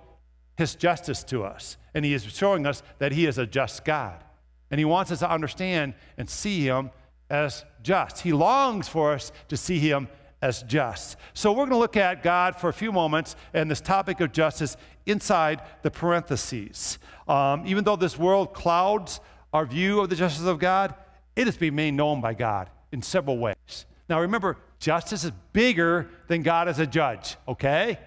his 0.58 0.76
justice 0.76 1.24
to 1.26 1.44
us. 1.44 1.78
And 1.94 2.06
he 2.06 2.14
is 2.14 2.24
showing 2.24 2.66
us 2.66 2.84
that 3.00 3.12
he 3.12 3.26
is 3.26 3.38
a 3.38 3.46
just 3.46 3.86
God. 3.86 4.24
And 4.72 4.80
he 4.80 4.86
wants 4.86 5.12
us 5.12 5.20
to 5.20 5.30
understand 5.30 5.94
and 6.18 6.30
see 6.30 6.62
him 6.62 6.92
as 7.30 7.66
just. 7.82 8.22
He 8.22 8.34
longs 8.34 8.88
for 8.88 9.14
us 9.14 9.32
to 9.50 9.58
see 9.58 9.80
him 9.80 10.08
as 10.42 10.64
just. 10.64 11.18
So 11.34 11.52
we're 11.52 11.66
going 11.66 11.70
to 11.70 11.78
look 11.78 11.98
at 11.98 12.22
God 12.22 12.56
for 12.56 12.70
a 12.70 12.74
few 12.74 12.92
moments 12.92 13.36
and 13.54 13.70
this 13.72 13.82
topic 13.82 14.20
of 14.20 14.32
justice 14.32 14.76
inside 15.06 15.62
the 15.84 15.92
parentheses. 15.92 17.00
Um, 17.28 17.64
even 17.66 17.84
though 17.84 17.96
this 17.96 18.18
world 18.18 18.54
clouds 18.54 19.20
our 19.54 19.66
view 19.66 20.02
of 20.02 20.10
the 20.10 20.16
justice 20.16 20.46
of 20.46 20.60
God, 20.60 20.96
it 21.36 21.48
is 21.48 21.56
being 21.56 21.76
made 21.76 21.92
known 21.92 22.20
by 22.22 22.34
God 22.34 22.70
in 22.92 23.02
several 23.02 23.38
ways. 23.38 23.86
Now 24.10 24.20
remember, 24.22 24.58
justice 24.80 25.24
is 25.24 25.32
bigger 25.54 26.10
than 26.28 26.42
God 26.42 26.68
as 26.68 26.80
a 26.80 26.88
judge, 26.88 27.38
okay? 27.48 28.00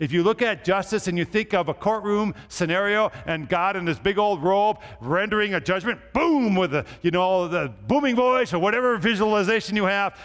If 0.00 0.10
you 0.10 0.24
look 0.24 0.42
at 0.42 0.64
justice 0.64 1.06
and 1.06 1.16
you 1.16 1.24
think 1.24 1.54
of 1.54 1.68
a 1.68 1.74
courtroom 1.74 2.34
scenario 2.48 3.12
and 3.26 3.48
God 3.48 3.76
in 3.76 3.84
this 3.84 3.98
big 3.98 4.18
old 4.18 4.42
robe 4.42 4.78
rendering 5.00 5.54
a 5.54 5.60
judgment, 5.60 6.00
boom, 6.12 6.56
with 6.56 6.72
the, 6.72 6.84
you 7.02 7.12
know, 7.12 7.46
the 7.46 7.72
booming 7.86 8.16
voice 8.16 8.52
or 8.52 8.58
whatever 8.58 8.98
visualization 8.98 9.76
you 9.76 9.84
have, 9.84 10.18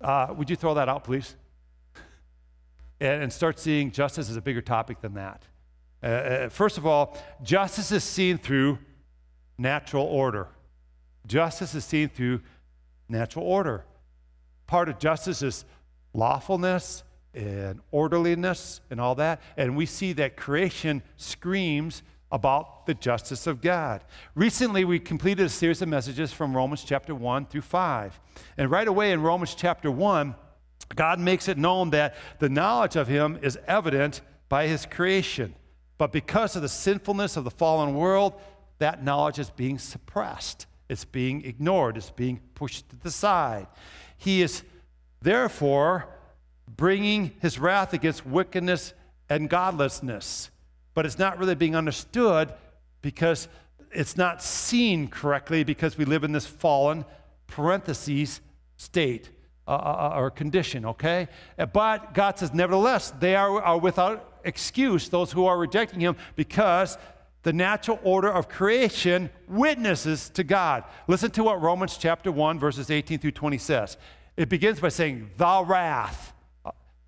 uh, 0.00 0.34
would 0.36 0.50
you 0.50 0.56
throw 0.56 0.74
that 0.74 0.88
out, 0.88 1.04
please? 1.04 1.36
And, 3.00 3.24
and, 3.24 3.32
start 3.32 3.58
seeing 3.58 3.90
justice 3.90 4.30
as 4.30 4.36
a 4.36 4.40
bigger 4.40 4.62
topic 4.62 5.00
than 5.00 5.14
that. 5.14 5.42
Uh, 6.04 6.06
uh, 6.06 6.48
first 6.50 6.78
of 6.78 6.86
all, 6.86 7.18
justice 7.42 7.90
is 7.90 8.04
seen 8.04 8.38
through 8.38 8.78
natural 9.58 10.04
order. 10.04 10.46
Justice 11.26 11.74
is 11.74 11.84
seen 11.84 12.08
through 12.08 12.42
natural 13.08 13.44
order. 13.44 13.84
Part 14.68 14.88
of 14.88 15.00
justice 15.00 15.42
is 15.42 15.64
lawfulness 16.14 17.02
and 17.34 17.80
orderliness 17.90 18.80
and 18.90 19.00
all 19.00 19.14
that. 19.16 19.40
And 19.56 19.76
we 19.76 19.86
see 19.86 20.12
that 20.14 20.36
creation 20.36 21.02
screams 21.16 22.02
about 22.30 22.86
the 22.86 22.94
justice 22.94 23.46
of 23.46 23.60
God. 23.60 24.02
Recently, 24.34 24.84
we 24.84 24.98
completed 24.98 25.46
a 25.46 25.50
series 25.50 25.82
of 25.82 25.88
messages 25.88 26.32
from 26.32 26.56
Romans 26.56 26.82
chapter 26.82 27.14
1 27.14 27.46
through 27.46 27.60
5. 27.60 28.20
And 28.56 28.70
right 28.70 28.88
away 28.88 29.12
in 29.12 29.20
Romans 29.20 29.54
chapter 29.54 29.90
1, 29.90 30.34
God 30.94 31.20
makes 31.20 31.48
it 31.48 31.58
known 31.58 31.90
that 31.90 32.16
the 32.38 32.48
knowledge 32.48 32.96
of 32.96 33.06
Him 33.08 33.38
is 33.42 33.58
evident 33.66 34.22
by 34.48 34.66
His 34.66 34.86
creation. 34.86 35.54
But 35.98 36.10
because 36.10 36.56
of 36.56 36.62
the 36.62 36.68
sinfulness 36.68 37.36
of 37.36 37.44
the 37.44 37.50
fallen 37.50 37.94
world, 37.94 38.40
that 38.78 39.04
knowledge 39.04 39.38
is 39.38 39.50
being 39.50 39.78
suppressed. 39.78 40.66
It's 40.88 41.04
being 41.04 41.44
ignored. 41.44 41.96
It's 41.96 42.10
being 42.10 42.40
pushed 42.54 42.88
to 42.90 42.96
the 42.96 43.10
side. 43.10 43.66
He 44.16 44.42
is 44.42 44.62
therefore 45.20 46.08
bringing 46.68 47.32
his 47.40 47.58
wrath 47.58 47.92
against 47.92 48.26
wickedness 48.26 48.94
and 49.28 49.48
godlessness. 49.48 50.50
But 50.94 51.06
it's 51.06 51.18
not 51.18 51.38
really 51.38 51.54
being 51.54 51.76
understood 51.76 52.52
because 53.00 53.48
it's 53.92 54.16
not 54.16 54.42
seen 54.42 55.08
correctly 55.08 55.64
because 55.64 55.98
we 55.98 56.04
live 56.04 56.24
in 56.24 56.32
this 56.32 56.46
fallen 56.46 57.04
parentheses 57.46 58.40
state 58.76 59.30
uh, 59.68 59.72
uh, 59.72 60.10
uh 60.14 60.18
or 60.18 60.30
condition, 60.30 60.84
okay? 60.86 61.28
But 61.72 62.14
God 62.14 62.38
says, 62.38 62.52
nevertheless, 62.52 63.12
they 63.20 63.36
are, 63.36 63.62
are 63.62 63.78
without 63.78 64.40
excuse, 64.44 65.08
those 65.08 65.30
who 65.32 65.46
are 65.46 65.56
rejecting 65.56 66.00
him, 66.00 66.16
because 66.34 66.98
the 67.42 67.52
natural 67.52 67.98
order 68.02 68.30
of 68.30 68.48
creation 68.48 69.30
witnesses 69.48 70.30
to 70.30 70.44
God. 70.44 70.84
Listen 71.08 71.30
to 71.32 71.44
what 71.44 71.60
Romans 71.60 71.96
chapter 71.96 72.30
1, 72.30 72.58
verses 72.58 72.90
18 72.90 73.18
through 73.18 73.32
20 73.32 73.58
says. 73.58 73.96
It 74.36 74.48
begins 74.48 74.80
by 74.80 74.88
saying, 74.88 75.30
The 75.36 75.64
wrath 75.66 76.32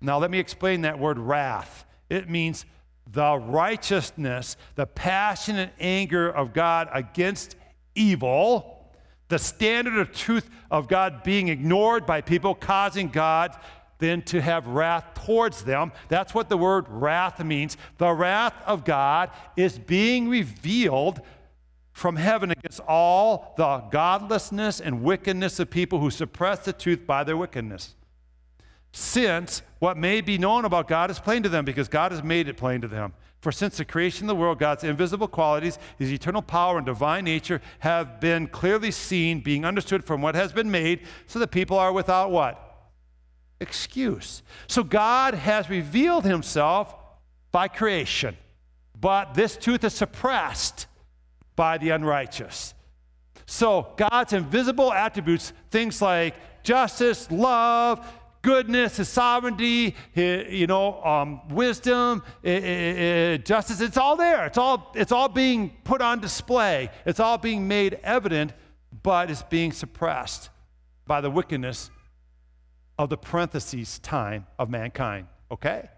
now, 0.01 0.17
let 0.19 0.29
me 0.29 0.39
explain 0.39 0.81
that 0.81 0.99
word 0.99 1.17
wrath. 1.17 1.85
It 2.09 2.29
means 2.29 2.65
the 3.11 3.37
righteousness, 3.37 4.57
the 4.75 4.85
passionate 4.85 5.71
anger 5.79 6.29
of 6.29 6.53
God 6.53 6.89
against 6.91 7.55
evil, 7.95 8.91
the 9.27 9.39
standard 9.39 9.97
of 9.97 10.11
truth 10.11 10.49
of 10.69 10.87
God 10.87 11.23
being 11.23 11.47
ignored 11.47 12.05
by 12.05 12.21
people, 12.21 12.53
causing 12.53 13.09
God 13.09 13.55
then 13.97 14.21
to 14.23 14.41
have 14.41 14.67
wrath 14.67 15.05
towards 15.25 15.63
them. 15.63 15.91
That's 16.09 16.33
what 16.33 16.49
the 16.49 16.57
word 16.57 16.85
wrath 16.89 17.43
means. 17.43 17.77
The 17.97 18.11
wrath 18.11 18.53
of 18.65 18.83
God 18.83 19.31
is 19.55 19.79
being 19.79 20.27
revealed 20.27 21.21
from 21.93 22.17
heaven 22.17 22.51
against 22.51 22.81
all 22.81 23.53
the 23.55 23.77
godlessness 23.89 24.81
and 24.81 25.01
wickedness 25.01 25.59
of 25.59 25.69
people 25.69 25.99
who 25.99 26.11
suppress 26.11 26.59
the 26.59 26.73
truth 26.73 27.07
by 27.07 27.23
their 27.23 27.37
wickedness. 27.37 27.95
Since 28.97 29.61
what 29.79 29.97
may 29.97 30.21
be 30.21 30.37
known 30.37 30.63
about 30.63 30.87
God 30.87 31.11
is 31.11 31.19
plain 31.19 31.43
to 31.43 31.49
them, 31.49 31.65
because 31.65 31.89
God 31.89 32.13
has 32.13 32.23
made 32.23 32.47
it 32.47 32.55
plain 32.55 32.79
to 32.79 32.87
them. 32.87 33.13
For 33.41 33.51
since 33.51 33.75
the 33.75 33.83
creation 33.83 34.23
of 34.23 34.29
the 34.29 34.41
world, 34.41 34.57
God's 34.57 34.85
invisible 34.85 35.27
qualities, 35.27 35.77
his 35.99 36.13
eternal 36.13 36.41
power 36.41 36.77
and 36.77 36.85
divine 36.85 37.25
nature 37.25 37.61
have 37.79 38.21
been 38.21 38.47
clearly 38.47 38.91
seen, 38.91 39.41
being 39.41 39.65
understood 39.65 40.05
from 40.05 40.21
what 40.21 40.33
has 40.33 40.53
been 40.53 40.71
made, 40.71 41.01
so 41.27 41.39
that 41.39 41.51
people 41.51 41.77
are 41.77 41.91
without 41.91 42.31
what? 42.31 42.87
Excuse. 43.59 44.41
So 44.67 44.81
God 44.81 45.33
has 45.33 45.69
revealed 45.69 46.23
himself 46.23 46.95
by 47.51 47.67
creation, 47.67 48.37
but 48.99 49.33
this 49.33 49.57
truth 49.57 49.83
is 49.83 49.93
suppressed 49.93 50.87
by 51.57 51.77
the 51.77 51.89
unrighteous. 51.89 52.73
So 53.45 53.93
God's 53.97 54.31
invisible 54.31 54.93
attributes, 54.93 55.51
things 55.69 56.01
like 56.01 56.35
justice, 56.63 57.29
love, 57.29 58.07
goodness, 58.45 58.97
his 58.97 59.09
sovereignty, 59.09 59.95
his, 60.11 60.53
you 60.53 60.67
know, 60.67 61.03
um, 61.03 61.41
wisdom, 61.49 62.21
justice. 62.43 63.81
It's 63.81 63.97
all 63.97 64.15
there. 64.15 64.45
It's 64.45 64.59
all, 64.59 64.91
it's 64.93 65.11
all 65.11 65.27
being 65.27 65.75
put 65.83 65.99
on 65.99 66.19
display. 66.21 66.91
It's 67.07 67.19
all 67.19 67.39
being 67.39 67.67
made 67.67 67.99
evident, 68.03 68.53
but 69.01 69.31
it's 69.31 69.41
being 69.41 69.71
suppressed 69.71 70.49
by 71.07 71.21
the 71.21 71.31
wickedness 71.31 71.89
of 72.99 73.09
the 73.09 73.17
parentheses 73.17 73.97
time 73.97 74.45
of 74.59 74.69
mankind. 74.69 75.25
Okay? 75.49 75.89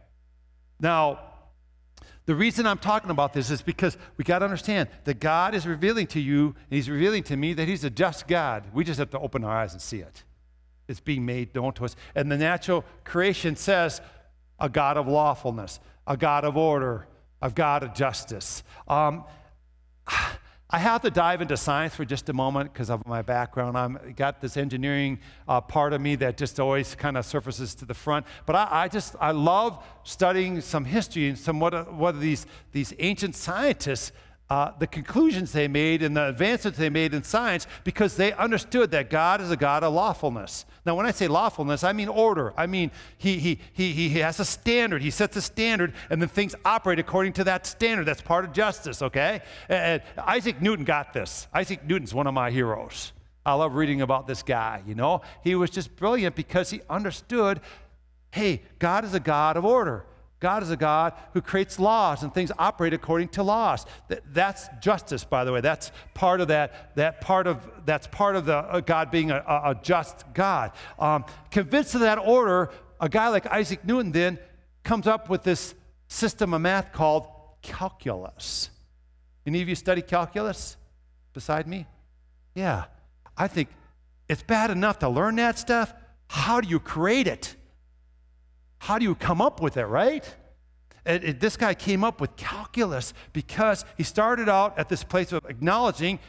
Now, 0.80 1.20
the 2.28 2.36
reason 2.36 2.66
I'm 2.66 2.78
talking 2.78 3.12
about 3.12 3.34
this 3.34 3.52
is 3.52 3.62
because 3.62 3.98
we 4.16 4.24
got 4.24 4.40
to 4.40 4.46
understand 4.46 4.88
that 5.04 5.20
God 5.20 5.54
is 5.54 5.68
revealing 5.68 6.08
to 6.08 6.22
you, 6.22 6.48
and 6.48 6.56
He's 6.78 6.90
revealing 6.90 7.24
to 7.24 7.36
me 7.36 7.54
that 7.56 7.68
He's 7.68 7.84
a 7.84 7.90
just 7.90 8.26
God. 8.26 8.64
We 8.74 8.86
just 8.86 9.00
have 9.00 9.10
to 9.10 9.20
open 9.20 9.44
our 9.44 9.58
eyes 9.58 9.74
and 9.74 9.82
see 9.82 10.00
it. 10.00 10.24
It's 10.88 11.00
being 11.00 11.26
made 11.26 11.54
known 11.54 11.74
to 11.74 11.86
us. 11.86 11.96
And 12.16 12.32
the 12.32 12.38
natural 12.38 12.86
creation 13.04 13.56
says 13.56 14.02
a 14.60 14.70
God 14.70 14.98
of 14.98 15.08
lawfulness, 15.08 15.80
a 16.06 16.18
God 16.18 16.46
of 16.46 16.58
order, 16.58 17.08
a 17.42 17.52
God 17.52 17.84
of 17.84 17.94
justice. 17.94 18.64
Um, 18.88 19.24
I 20.70 20.80
have 20.80 21.02
to 21.04 21.10
dive 21.10 21.42
into 21.42 21.56
science 21.56 21.96
for 21.96 22.04
just 22.04 22.28
a 22.28 22.34
moment 22.34 22.74
because 22.74 22.90
of 22.90 23.06
my 23.08 23.22
background. 23.22 23.78
I've 23.78 24.18
got 24.18 24.42
this 24.42 24.58
engineering 24.58 25.20
uh, 25.48 25.62
part 25.62 25.94
of 25.94 26.02
me 26.02 26.16
that 26.18 26.36
just 26.36 26.60
always 26.60 26.94
kind 26.94 27.16
of 27.16 27.26
surfaces 27.26 27.74
to 27.76 27.86
the 27.86 27.94
front. 27.94 28.26
But 28.46 28.58
I, 28.58 28.68
I, 28.72 28.88
just, 28.90 29.16
I 29.22 29.32
love 29.32 29.82
studying 30.04 30.60
some 30.60 30.84
history 30.84 31.30
and 31.30 31.38
some 31.38 31.62
what, 31.62 31.94
what 31.94 32.20
these, 32.20 32.46
these 32.74 32.94
ancient 33.00 33.36
scientists 33.36 34.12
uh, 34.50 34.72
the 34.80 34.88
conclusions 34.88 35.52
they 35.52 35.68
made 35.68 36.02
and 36.02 36.16
the 36.16 36.30
advancements 36.30 36.80
they 36.80 36.90
made 36.90 37.14
in 37.14 37.22
science 37.22 37.68
because 37.84 38.16
they 38.16 38.32
understood 38.34 38.92
that 38.92 39.10
God 39.10 39.42
is 39.42 39.52
a 39.52 39.58
God 39.58 39.84
of 39.84 39.94
lawfulness. 39.94 40.66
Now, 40.86 40.96
when 40.96 41.06
I 41.06 41.12
say 41.12 41.28
lawfulness, 41.28 41.84
I 41.84 41.92
mean 41.92 42.08
order. 42.08 42.54
I 42.56 42.66
mean, 42.66 42.92
he, 43.18 43.40
he, 43.40 43.60
he, 43.74 43.92
he 43.92 44.10
has 44.20 44.40
a 44.40 44.46
standard. 44.46 45.02
He 45.02 45.12
sets 45.12 45.36
a 45.36 45.42
standard, 45.42 45.94
and 46.10 46.22
then 46.22 46.30
things 46.30 46.56
operate 46.64 46.98
according 46.98 47.34
to 47.34 47.44
that 47.44 47.66
standard. 47.66 48.06
That's 48.06 48.22
part 48.22 48.46
of 48.46 48.54
justice, 48.54 49.02
okay? 49.02 49.42
And 49.68 50.02
Isaac 50.18 50.62
Newton 50.62 50.86
got 50.86 51.12
this. 51.12 51.48
Isaac 51.54 51.84
Newton's 51.86 52.14
one 52.14 52.28
of 52.28 52.34
my 52.34 52.50
heroes. 52.50 53.12
I 53.46 53.54
love 53.54 53.76
reading 53.76 54.02
about 54.02 54.28
this 54.28 54.44
guy, 54.44 54.82
you 54.88 54.96
know? 54.96 55.22
He 55.44 55.56
was 55.56 55.70
just 55.70 55.96
brilliant 55.96 56.36
because 56.36 56.70
he 56.70 56.82
understood 56.90 57.60
hey, 58.32 58.62
God 58.78 59.04
is 59.04 59.14
a 59.14 59.20
God 59.20 59.58
of 59.58 59.66
order. 59.66 60.06
God 60.40 60.62
is 60.62 60.70
a 60.70 60.78
God 60.78 61.14
who 61.34 61.42
creates 61.42 61.80
laws 61.80 62.22
and 62.22 62.32
things 62.32 62.52
operate 62.60 62.94
according 62.94 63.30
to 63.30 63.44
laws. 63.44 63.86
That's 64.32 64.70
justice, 64.82 65.24
by 65.24 65.44
the 65.44 65.52
way. 65.52 65.62
That's 65.62 65.92
part 66.14 66.42
of 66.42 66.50
that. 66.50 66.96
That 66.96 67.22
part 67.22 67.48
of 67.48 67.68
that's 67.86 68.06
part 68.06 68.36
of 68.36 68.46
the 68.46 68.58
uh, 68.58 68.82
God 68.82 69.10
being 69.10 69.32
a, 69.32 69.38
a 69.38 69.76
just 69.82 70.26
God. 70.34 70.74
Um, 71.00 71.26
convinced 71.50 71.96
of 71.96 72.02
that 72.02 72.20
order, 72.20 72.70
a 73.00 73.10
guy 73.10 73.30
like 73.30 73.48
Isaac 73.48 73.84
Newton 73.84 74.12
then 74.12 74.38
comes 74.84 75.08
up 75.08 75.28
with 75.28 75.44
this 75.44 75.74
system 76.08 76.54
of 76.54 76.62
math 76.62 76.94
called 76.94 77.28
calculus. 77.62 78.70
Any 79.46 79.62
of 79.62 79.70
you 79.70 79.76
study 79.76 80.02
calculus 80.02 80.78
beside 81.34 81.68
me? 81.68 81.88
Yeah. 82.54 82.86
I 83.36 83.48
think 83.48 83.70
it's 84.30 84.44
bad 84.44 84.72
enough 84.72 85.00
to 85.00 85.10
learn 85.10 85.36
that 85.38 85.58
stuff. 85.58 85.94
How 86.28 86.62
do 86.62 86.68
you 86.68 86.80
create 86.80 87.28
it? 87.28 87.56
How 88.80 89.00
do 89.00 89.06
you 89.06 89.16
come 89.16 89.42
up 89.42 89.62
with 89.62 89.78
it, 89.78 89.86
right? 89.86 90.24
And, 91.06 91.24
and 91.24 91.40
this 91.40 91.58
guy 91.58 91.74
came 91.74 92.04
up 92.04 92.20
with 92.22 92.36
calculus 92.36 93.14
because 93.34 93.86
he 93.96 94.04
started 94.04 94.50
out 94.50 94.78
at 94.78 94.90
this 94.90 95.04
place 95.04 95.32
of 95.32 95.46
acknowledging 95.46 96.20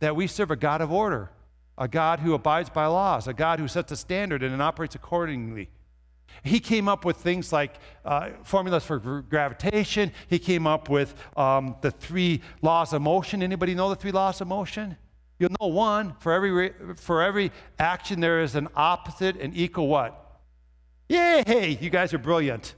that 0.00 0.16
we 0.16 0.26
serve 0.26 0.50
a 0.50 0.56
God 0.56 0.80
of 0.80 0.90
order, 0.90 1.30
a 1.76 1.86
God 1.86 2.20
who 2.20 2.34
abides 2.34 2.70
by 2.70 2.86
laws, 2.86 3.28
a 3.28 3.34
God 3.34 3.60
who 3.60 3.68
sets 3.68 3.92
a 3.92 3.96
standard 3.96 4.42
and 4.42 4.60
operates 4.60 4.94
accordingly. 4.94 5.68
He 6.42 6.60
came 6.60 6.88
up 6.88 7.04
with 7.04 7.16
things 7.16 7.52
like 7.52 7.74
uh, 8.04 8.30
formulas 8.44 8.84
for 8.84 8.98
gravitation. 8.98 10.12
He 10.28 10.38
came 10.38 10.66
up 10.66 10.88
with 10.88 11.14
um, 11.36 11.76
the 11.82 11.90
three 11.90 12.40
laws 12.62 12.92
of 12.92 13.02
motion. 13.02 13.42
Anybody 13.42 13.74
know 13.74 13.90
the 13.90 13.96
three 13.96 14.12
laws 14.12 14.40
of 14.40 14.48
motion? 14.48 14.96
You'll 15.38 15.50
know 15.60 15.66
one. 15.68 16.14
For 16.20 16.32
every, 16.32 16.72
for 16.96 17.22
every 17.22 17.52
action, 17.78 18.20
there 18.20 18.42
is 18.42 18.54
an 18.54 18.68
opposite 18.74 19.36
and 19.40 19.54
equal 19.56 19.88
what? 19.88 20.19
Yay, 21.10 21.76
you 21.80 21.90
guys 21.90 22.14
are 22.14 22.18
brilliant. 22.18 22.76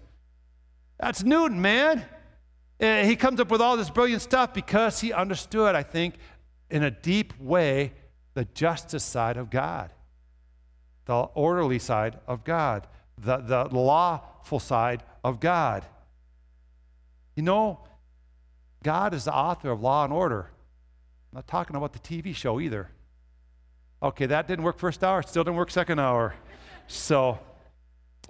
That's 0.98 1.22
Newton, 1.22 1.60
man. 1.60 2.02
Uh, 2.80 3.04
he 3.04 3.14
comes 3.14 3.38
up 3.40 3.50
with 3.50 3.60
all 3.60 3.76
this 3.76 3.90
brilliant 3.90 4.22
stuff 4.22 4.54
because 4.54 5.02
he 5.02 5.12
understood, 5.12 5.74
I 5.74 5.82
think, 5.82 6.14
in 6.70 6.82
a 6.82 6.90
deep 6.90 7.38
way, 7.38 7.92
the 8.32 8.46
justice 8.46 9.04
side 9.04 9.36
of 9.36 9.50
God, 9.50 9.90
the 11.04 11.14
orderly 11.14 11.78
side 11.78 12.18
of 12.26 12.42
God, 12.42 12.86
the, 13.18 13.36
the 13.36 13.64
lawful 13.64 14.58
side 14.58 15.02
of 15.22 15.38
God. 15.38 15.84
You 17.36 17.42
know, 17.42 17.80
God 18.82 19.12
is 19.12 19.24
the 19.24 19.34
author 19.34 19.70
of 19.70 19.82
law 19.82 20.04
and 20.04 20.12
order. 20.12 20.48
I'm 21.30 21.36
not 21.36 21.48
talking 21.48 21.76
about 21.76 21.92
the 21.92 21.98
TV 21.98 22.34
show 22.34 22.60
either. 22.60 22.88
Okay, 24.02 24.24
that 24.24 24.48
didn't 24.48 24.64
work 24.64 24.78
first 24.78 25.04
hour, 25.04 25.20
still 25.20 25.44
didn't 25.44 25.58
work 25.58 25.70
second 25.70 25.98
hour. 25.98 26.34
So, 26.86 27.38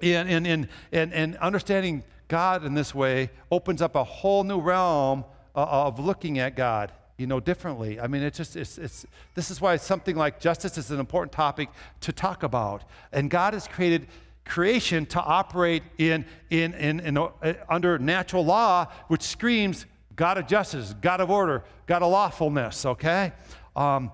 and, 0.02 0.28
and, 0.28 0.46
and, 0.46 0.68
and, 0.90 1.12
and 1.12 1.36
understanding 1.36 2.02
God 2.28 2.64
in 2.64 2.74
this 2.74 2.94
way 2.94 3.30
opens 3.50 3.82
up 3.82 3.94
a 3.94 4.04
whole 4.04 4.44
new 4.44 4.60
realm 4.60 5.24
uh, 5.54 5.66
of 5.68 5.98
looking 5.98 6.38
at 6.38 6.56
God 6.56 6.92
you 7.18 7.26
know 7.26 7.40
differently. 7.40 8.00
I 8.00 8.08
mean 8.08 8.22
it's 8.22 8.36
just 8.36 8.56
it's, 8.56 8.78
it's 8.78 9.06
this 9.34 9.50
is 9.50 9.60
why 9.60 9.76
something 9.76 10.16
like 10.16 10.40
justice 10.40 10.76
is 10.76 10.90
an 10.90 10.98
important 10.98 11.30
topic 11.30 11.68
to 12.00 12.12
talk 12.12 12.42
about. 12.42 12.84
And 13.12 13.30
god 13.30 13.54
has 13.54 13.68
created 13.68 14.08
creation 14.44 15.06
to 15.06 15.22
operate 15.22 15.84
in, 15.98 16.24
in, 16.50 16.74
in, 16.74 16.98
in 17.00 17.16
uh, 17.16 17.28
under 17.68 17.96
natural 17.98 18.44
law 18.44 18.88
which 19.06 19.22
screams 19.22 19.86
god 20.16 20.36
of 20.36 20.48
justice 20.48 20.94
god 21.00 21.20
of 21.20 21.30
order 21.30 21.62
god 21.86 22.02
of 22.02 22.10
lawfulness 22.10 22.84
okay? 22.84 23.32
Um, 23.76 24.10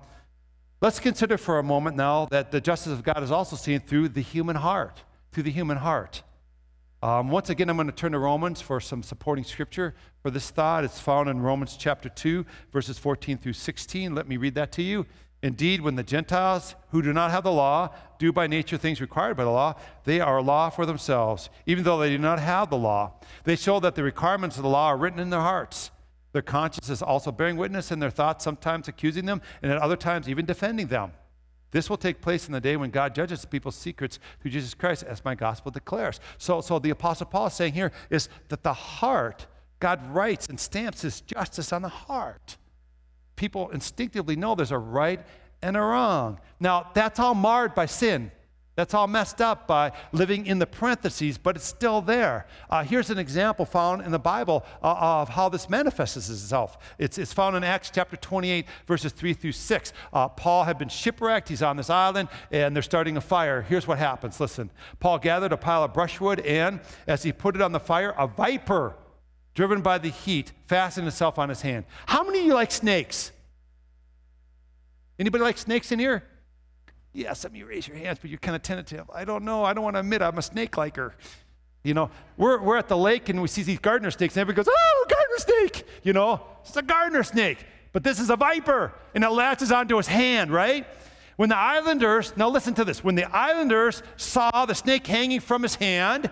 let's 0.81 0.99
consider 0.99 1.37
for 1.37 1.57
a 1.57 1.63
moment 1.63 1.95
now 1.95 2.27
that 2.27 2.51
the 2.51 2.61
justice 2.61 2.91
of 2.91 3.03
god 3.03 3.23
is 3.23 3.31
also 3.31 3.55
seen 3.55 3.79
through 3.79 4.09
the 4.09 4.21
human 4.21 4.55
heart 4.55 5.01
through 5.31 5.43
the 5.43 5.51
human 5.51 5.77
heart. 5.77 6.23
Um, 7.01 7.29
once 7.29 7.49
again, 7.49 7.69
I'm 7.69 7.77
going 7.77 7.87
to 7.87 7.93
turn 7.93 8.11
to 8.11 8.19
Romans 8.19 8.59
for 8.59 8.81
some 8.81 9.03
supporting 9.03 9.45
scripture 9.45 9.95
for 10.21 10.29
this 10.29 10.49
thought. 10.49 10.83
It's 10.83 10.99
found 10.99 11.29
in 11.29 11.41
Romans 11.41 11.77
chapter 11.79 12.09
2, 12.09 12.45
verses 12.73 12.99
14 12.99 13.37
through 13.37 13.53
16. 13.53 14.13
Let 14.13 14.27
me 14.27 14.35
read 14.35 14.55
that 14.55 14.73
to 14.73 14.81
you. 14.81 15.05
Indeed, 15.41 15.79
when 15.79 15.95
the 15.95 16.03
Gentiles 16.03 16.75
who 16.91 17.01
do 17.01 17.13
not 17.13 17.31
have 17.31 17.45
the 17.45 17.51
law 17.51 17.95
do 18.17 18.33
by 18.33 18.47
nature 18.47 18.75
things 18.75 18.99
required 18.99 19.37
by 19.37 19.45
the 19.45 19.49
law, 19.49 19.75
they 20.03 20.19
are 20.19 20.39
a 20.39 20.41
law 20.41 20.69
for 20.69 20.85
themselves, 20.85 21.49
even 21.65 21.85
though 21.85 21.97
they 21.99 22.09
do 22.09 22.17
not 22.17 22.39
have 22.39 22.69
the 22.69 22.77
law. 22.77 23.13
They 23.45 23.55
show 23.55 23.79
that 23.79 23.95
the 23.95 24.03
requirements 24.03 24.57
of 24.57 24.63
the 24.63 24.69
law 24.69 24.87
are 24.87 24.97
written 24.97 25.19
in 25.19 25.29
their 25.29 25.39
hearts. 25.39 25.91
Their 26.33 26.41
conscience 26.41 26.89
is 26.89 27.01
also 27.01 27.31
bearing 27.31 27.55
witness 27.55 27.91
in 27.91 27.99
their 27.99 28.09
thoughts, 28.09 28.43
sometimes 28.43 28.89
accusing 28.89 29.25
them, 29.25 29.41
and 29.61 29.71
at 29.71 29.77
other 29.77 29.95
times 29.95 30.27
even 30.27 30.45
defending 30.45 30.87
them. 30.87 31.13
This 31.71 31.89
will 31.89 31.97
take 31.97 32.21
place 32.21 32.47
in 32.47 32.53
the 32.53 32.61
day 32.61 32.77
when 32.77 32.89
God 32.89 33.13
judges 33.13 33.45
people's 33.45 33.75
secrets 33.75 34.19
through 34.41 34.51
Jesus 34.51 34.73
Christ, 34.73 35.03
as 35.03 35.23
my 35.23 35.35
gospel 35.35 35.71
declares. 35.71 36.19
So, 36.37 36.61
so 36.61 36.79
the 36.79 36.89
Apostle 36.89 37.27
Paul 37.27 37.47
is 37.47 37.53
saying 37.53 37.73
here 37.73 37.91
is 38.09 38.27
that 38.47 38.63
the 38.63 38.73
heart, 38.73 39.45
God 39.79 40.13
writes 40.13 40.47
and 40.47 40.59
stamps 40.59 41.01
his 41.01 41.21
justice 41.21 41.71
on 41.71 41.83
the 41.83 41.89
heart. 41.89 42.57
People 43.35 43.69
instinctively 43.69 44.35
know 44.35 44.55
there's 44.55 44.71
a 44.71 44.77
right 44.77 45.21
and 45.61 45.77
a 45.77 45.81
wrong. 45.81 46.39
Now, 46.59 46.89
that's 46.93 47.19
all 47.19 47.35
marred 47.35 47.75
by 47.75 47.85
sin. 47.85 48.31
That's 48.79 48.93
all 48.93 49.07
messed 49.07 49.41
up 49.41 49.67
by 49.67 49.91
living 50.13 50.45
in 50.45 50.57
the 50.57 50.65
parentheses, 50.65 51.37
but 51.37 51.57
it's 51.57 51.65
still 51.65 51.99
there. 51.99 52.47
Uh, 52.69 52.81
here's 52.81 53.09
an 53.09 53.17
example 53.17 53.65
found 53.65 54.03
in 54.03 54.11
the 54.11 54.19
Bible 54.19 54.65
uh, 54.81 54.95
of 54.97 55.27
how 55.27 55.49
this 55.49 55.69
manifests 55.69 56.15
itself. 56.15 56.77
It's, 56.97 57.17
it's, 57.17 57.33
found 57.33 57.57
in 57.57 57.65
Acts 57.65 57.91
chapter 57.93 58.15
28, 58.15 58.65
verses 58.87 59.11
3 59.11 59.33
through 59.33 59.51
6. 59.51 59.91
Uh, 60.13 60.29
Paul 60.29 60.63
had 60.63 60.77
been 60.77 60.87
shipwrecked. 60.87 61.49
He's 61.49 61.61
on 61.61 61.75
this 61.75 61.89
island, 61.89 62.29
and 62.53 62.73
they're 62.73 62.81
starting 62.81 63.17
a 63.17 63.21
fire. 63.21 63.63
Here's 63.63 63.85
what 63.85 63.97
happens. 63.97 64.39
Listen. 64.39 64.69
Paul 65.01 65.19
gathered 65.19 65.51
a 65.51 65.57
pile 65.57 65.83
of 65.83 65.93
brushwood, 65.93 66.39
and 66.39 66.79
as 67.05 67.21
he 67.23 67.33
put 67.33 67.57
it 67.57 67.61
on 67.61 67.73
the 67.73 67.81
fire, 67.81 68.15
a 68.17 68.27
viper, 68.27 68.95
driven 69.55 69.81
by 69.81 69.97
the 69.97 70.07
heat, 70.07 70.53
fastened 70.67 71.05
itself 71.05 71.37
on 71.37 71.49
his 71.49 71.63
hand. 71.63 71.83
How 72.05 72.23
many 72.23 72.39
of 72.39 72.45
you 72.45 72.53
like 72.53 72.71
snakes? 72.71 73.33
Anybody 75.19 75.43
like 75.43 75.57
snakes 75.57 75.91
in 75.91 75.99
here? 75.99 76.23
Yeah, 77.13 77.33
some 77.33 77.51
of 77.51 77.55
you 77.55 77.65
raise 77.65 77.87
your 77.87 77.97
hands, 77.97 78.19
but 78.21 78.29
you're 78.29 78.39
kind 78.39 78.55
of 78.55 78.61
tentative. 78.61 79.09
I 79.13 79.25
don't 79.25 79.43
know. 79.43 79.63
I 79.63 79.73
don't 79.73 79.83
want 79.83 79.95
to 79.95 80.01
admit 80.01 80.21
I'm 80.21 80.37
a 80.37 80.43
snake 80.43 80.77
liker. 80.77 81.15
You 81.83 81.93
know, 81.93 82.11
we're, 82.37 82.61
we're 82.61 82.77
at 82.77 82.87
the 82.87 82.97
lake 82.97 83.29
and 83.29 83.41
we 83.41 83.47
see 83.47 83.63
these 83.63 83.79
gardener 83.79 84.11
snakes, 84.11 84.35
and 84.35 84.41
everybody 84.41 84.65
goes, 84.65 84.75
Oh, 84.77 85.05
gardener 85.09 85.37
snake! 85.37 85.87
You 86.03 86.13
know, 86.13 86.41
it's 86.61 86.75
a 86.75 86.81
gardener 86.81 87.23
snake, 87.23 87.65
but 87.93 88.03
this 88.03 88.19
is 88.19 88.29
a 88.29 88.35
viper, 88.35 88.93
and 89.15 89.23
it 89.23 89.29
latches 89.29 89.71
onto 89.71 89.95
his 89.97 90.07
hand, 90.07 90.51
right? 90.51 90.85
When 91.37 91.47
the 91.47 91.57
islanders, 91.57 92.35
now 92.35 92.49
listen 92.49 92.73
to 92.75 92.83
this, 92.83 93.01
when 93.01 93.15
the 93.15 93.23
islanders 93.33 94.03
saw 94.17 94.65
the 94.65 94.75
snake 94.75 95.07
hanging 95.07 95.39
from 95.39 95.63
his 95.63 95.75
hand, 95.75 96.29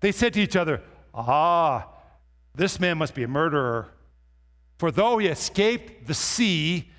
they 0.00 0.10
said 0.10 0.34
to 0.34 0.40
each 0.40 0.56
other, 0.56 0.82
Ah, 1.14 1.88
this 2.54 2.80
man 2.80 2.98
must 2.98 3.14
be 3.14 3.22
a 3.22 3.28
murderer. 3.28 3.88
For 4.78 4.90
though 4.90 5.18
he 5.18 5.28
escaped 5.28 6.08
the 6.08 6.14
sea, 6.14 6.90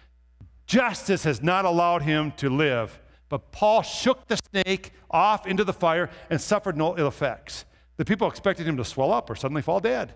justice 0.68 1.24
has 1.24 1.44
not 1.44 1.66
allowed 1.66 2.04
him 2.04 2.32
to 2.38 2.50
live. 2.50 2.98
But 3.30 3.52
Paul 3.52 3.84
shook 3.84 4.28
the 4.28 4.38
snake 4.52 4.92
off 5.10 5.48
into 5.48 5.64
the 5.64 5.74
fire 5.74 6.10
and 6.30 6.42
suffered 6.42 6.76
no 6.76 6.98
ill 6.98 7.08
effects. 7.08 7.66
The 7.98 8.06
people 8.06 8.28
expected 8.28 8.68
him 8.68 8.78
to 8.78 8.86
swell 8.86 9.12
up 9.12 9.30
or 9.30 9.36
suddenly 9.36 9.62
fall 9.62 9.80
dead. 9.80 10.14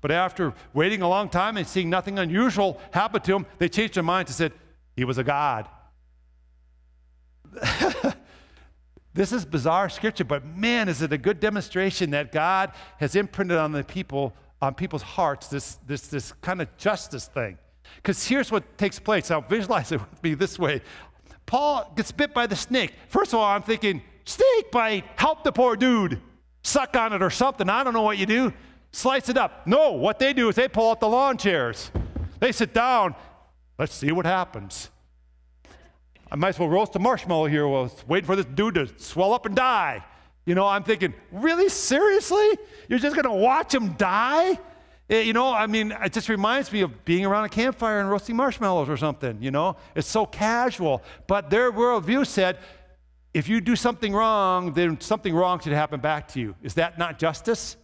But 0.00 0.10
after 0.10 0.52
waiting 0.74 1.00
a 1.00 1.08
long 1.08 1.30
time 1.30 1.56
and 1.56 1.66
seeing 1.66 1.88
nothing 1.88 2.18
unusual 2.18 2.78
happen 2.92 3.22
to 3.22 3.36
him, 3.36 3.46
they 3.58 3.70
changed 3.70 3.94
their 3.94 4.02
minds 4.02 4.30
and 4.30 4.36
said, 4.36 4.52
He 4.96 5.04
was 5.04 5.16
a 5.16 5.24
God. 5.24 5.66
this 9.14 9.32
is 9.32 9.46
bizarre 9.46 9.88
scripture, 9.88 10.24
but 10.24 10.44
man, 10.44 10.88
is 10.88 11.00
it 11.00 11.12
a 11.12 11.18
good 11.18 11.40
demonstration 11.40 12.10
that 12.10 12.32
God 12.32 12.72
has 12.98 13.16
imprinted 13.16 13.56
on 13.56 13.72
the 13.72 13.82
people, 13.82 14.34
on 14.60 14.74
people's 14.74 15.02
hearts, 15.02 15.48
this, 15.48 15.78
this, 15.86 16.08
this 16.08 16.32
kind 16.42 16.60
of 16.60 16.76
justice 16.76 17.26
thing. 17.26 17.56
Because 17.96 18.26
here's 18.26 18.50
what 18.52 18.76
takes 18.76 18.98
place. 18.98 19.30
Now, 19.30 19.40
visualize 19.40 19.92
it 19.92 20.00
with 20.00 20.22
me 20.22 20.34
this 20.34 20.58
way. 20.58 20.82
Paul 21.46 21.92
gets 21.96 22.12
bit 22.12 22.34
by 22.34 22.46
the 22.46 22.56
snake. 22.56 22.94
First 23.08 23.32
of 23.32 23.40
all, 23.40 23.44
I'm 23.44 23.62
thinking, 23.62 24.02
snake 24.24 24.70
bite, 24.72 25.04
help 25.16 25.44
the 25.44 25.52
poor 25.52 25.76
dude. 25.76 26.20
Suck 26.62 26.96
on 26.96 27.12
it 27.12 27.22
or 27.22 27.30
something. 27.30 27.68
I 27.68 27.84
don't 27.84 27.92
know 27.92 28.02
what 28.02 28.18
you 28.18 28.26
do. 28.26 28.52
Slice 28.92 29.28
it 29.28 29.36
up. 29.36 29.66
No, 29.66 29.92
what 29.92 30.18
they 30.18 30.32
do 30.32 30.48
is 30.48 30.54
they 30.54 30.68
pull 30.68 30.90
out 30.90 31.00
the 31.00 31.08
lawn 31.08 31.36
chairs. 31.36 31.90
They 32.40 32.52
sit 32.52 32.72
down. 32.72 33.14
Let's 33.78 33.94
see 33.94 34.12
what 34.12 34.24
happens. 34.24 34.88
I 36.30 36.36
might 36.36 36.50
as 36.50 36.58
well 36.58 36.68
roast 36.68 36.96
a 36.96 36.98
marshmallow 36.98 37.46
here 37.46 37.68
while 37.68 37.94
waiting 38.08 38.26
for 38.26 38.36
this 38.36 38.46
dude 38.46 38.74
to 38.74 38.88
swell 38.98 39.32
up 39.32 39.46
and 39.46 39.54
die. 39.54 40.04
You 40.46 40.54
know, 40.54 40.66
I'm 40.66 40.84
thinking, 40.84 41.14
really? 41.32 41.68
Seriously? 41.68 42.58
You're 42.88 42.98
just 42.98 43.16
going 43.16 43.26
to 43.26 43.42
watch 43.42 43.74
him 43.74 43.92
die? 43.94 44.58
Eh, 45.10 45.20
you 45.20 45.32
know, 45.32 45.52
I 45.52 45.66
mean, 45.66 45.92
it 45.92 46.12
just 46.12 46.28
reminds 46.28 46.72
me 46.72 46.80
of 46.80 47.04
being 47.04 47.26
around 47.26 47.44
a 47.44 47.48
campfire 47.48 48.00
and 48.00 48.10
roasting 48.10 48.36
marshmallows 48.36 48.88
or 48.88 48.96
something, 48.96 49.42
you 49.42 49.50
know? 49.50 49.76
It's 49.94 50.08
so 50.08 50.24
casual. 50.24 51.02
But 51.26 51.50
their 51.50 51.70
worldview 51.70 52.26
said, 52.26 52.58
if 53.34 53.48
you 53.48 53.60
do 53.60 53.76
something 53.76 54.14
wrong, 54.14 54.72
then 54.72 55.00
something 55.00 55.34
wrong 55.34 55.60
should 55.60 55.72
happen 55.72 56.00
back 56.00 56.28
to 56.28 56.40
you. 56.40 56.54
Is 56.62 56.74
that 56.74 56.98
not 56.98 57.18
justice? 57.18 57.76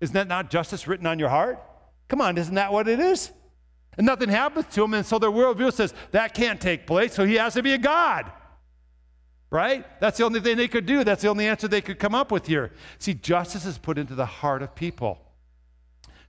Isn't 0.00 0.14
that 0.14 0.28
not 0.28 0.50
justice 0.50 0.88
written 0.88 1.06
on 1.06 1.18
your 1.18 1.28
heart? 1.28 1.62
Come 2.08 2.20
on, 2.20 2.36
isn't 2.38 2.54
that 2.54 2.72
what 2.72 2.88
it 2.88 2.98
is? 2.98 3.30
And 3.96 4.06
nothing 4.06 4.28
happens 4.28 4.66
to 4.74 4.82
him, 4.82 4.94
and 4.94 5.06
so 5.06 5.18
their 5.18 5.30
worldview 5.30 5.72
says 5.72 5.94
that 6.10 6.34
can't 6.34 6.60
take 6.60 6.86
place, 6.86 7.14
so 7.14 7.24
he 7.24 7.34
has 7.34 7.54
to 7.54 7.62
be 7.62 7.74
a 7.74 7.78
God. 7.78 8.30
Right? 9.50 9.86
That's 10.00 10.18
the 10.18 10.24
only 10.24 10.40
thing 10.40 10.56
they 10.56 10.66
could 10.66 10.84
do. 10.84 11.04
That's 11.04 11.22
the 11.22 11.28
only 11.28 11.46
answer 11.46 11.68
they 11.68 11.80
could 11.80 12.00
come 12.00 12.14
up 12.14 12.32
with 12.32 12.46
here. 12.46 12.72
See, 12.98 13.14
justice 13.14 13.64
is 13.64 13.78
put 13.78 13.98
into 13.98 14.16
the 14.16 14.26
heart 14.26 14.62
of 14.62 14.74
people. 14.74 15.23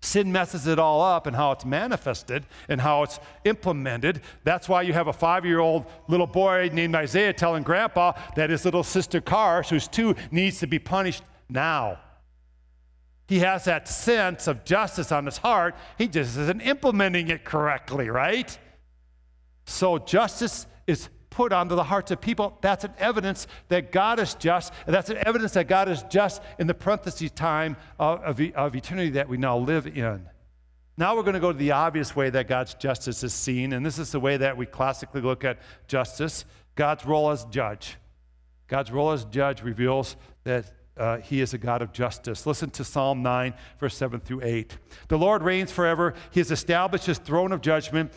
Sin 0.06 0.32
messes 0.32 0.68
it 0.68 0.78
all 0.78 1.02
up 1.02 1.26
and 1.26 1.36
how 1.36 1.52
it's 1.52 1.65
manifested 1.65 2.46
and 2.70 2.80
how 2.80 3.02
it's 3.02 3.20
implemented. 3.44 4.22
That's 4.44 4.70
why 4.70 4.84
you 4.84 4.94
have 4.94 5.08
a 5.08 5.13
five 5.13 5.46
year 5.46 5.60
old 5.60 5.88
little 6.08 6.28
boy 6.28 6.70
named 6.72 6.94
Isaiah 6.94 7.34
telling 7.34 7.63
grandpa 7.63 8.13
that 8.36 8.52
his 8.52 8.65
little 8.65 8.84
sister 8.84 9.20
Karis, 9.20 9.70
who's 9.70 9.88
two, 9.88 10.15
needs 10.30 10.60
to 10.60 10.68
be 10.68 10.78
punished 10.78 11.24
now. 11.50 11.98
He 13.28 13.39
has 13.39 13.63
that 13.65 13.88
sense 13.88 14.46
of 14.48 14.63
justice 14.63 15.12
on 15.12 15.26
his 15.26 15.38
heart. 15.38 15.76
He 15.98 16.08
just 16.08 16.38
isn't 16.38 16.62
implementing 16.62 17.30
it 17.30 17.44
correctly, 17.44 18.12
right? 18.12 18.56
So 19.65 19.98
justice 19.98 20.68
is 20.86 21.10
put 21.36 21.52
onto 21.52 21.76
the 21.76 21.84
hearts 21.84 22.12
of 22.12 22.21
people. 22.21 22.58
That's 22.62 22.86
an 22.86 22.93
evidence 22.98 23.45
that 23.67 23.91
God 23.91 24.21
is 24.21 24.36
just. 24.36 24.71
That's 24.88 25.10
an 25.10 25.17
evidence 25.28 25.52
that 25.54 25.67
God 25.67 25.89
is 25.89 26.02
just 26.04 26.41
in 26.58 26.65
the 26.65 26.74
parenthesis 26.74 27.30
time 27.30 27.76
of, 28.00 28.21
of, 28.21 28.41
of 28.56 28.76
eternity 28.76 29.12
that 29.12 29.28
we 29.28 29.36
now 29.36 29.58
live 29.58 29.86
in. 29.86 30.30
Now 30.98 31.13
we're 31.13 31.24
going 31.24 31.34
to 31.34 31.41
go 31.41 31.52
to 31.52 31.58
the 31.58 31.71
obvious 31.71 32.15
way 32.15 32.30
that 32.30 32.48
God's 32.48 32.74
justice 32.76 33.21
is 33.21 33.34
seen, 33.34 33.74
and 33.74 33.86
this 33.86 34.00
is 34.00 34.13
the 34.13 34.19
way 34.19 34.38
that 34.38 34.56
we 34.56 34.65
classically 34.65 35.19
look 35.19 35.43
at 35.43 35.60
justice 35.88 36.45
God's 36.76 37.06
role 37.06 37.30
as 37.30 37.45
judge. 37.45 37.98
God's 38.67 38.91
role 38.91 39.12
as 39.12 39.26
judge 39.26 39.62
reveals 39.62 40.15
that 40.45 40.71
uh, 40.98 41.17
he 41.17 41.41
is 41.41 41.54
a 41.54 41.58
God 41.58 41.82
of 41.82 41.91
justice. 41.91 42.45
Listen 42.45 42.69
to 42.71 42.84
Psalm 42.84 43.21
9, 43.21 43.54
verse 43.80 43.95
7 43.98 44.21
through 44.21 44.41
8. 44.43 44.78
The 45.10 45.17
Lord 45.17 45.43
reigns 45.43 45.71
forever. 45.71 46.13
He 46.32 46.39
has 46.39 46.52
established 46.52 47.06
his 47.06 47.17
throne 47.17 47.52
of 47.52 47.62
judgment. 47.62 48.12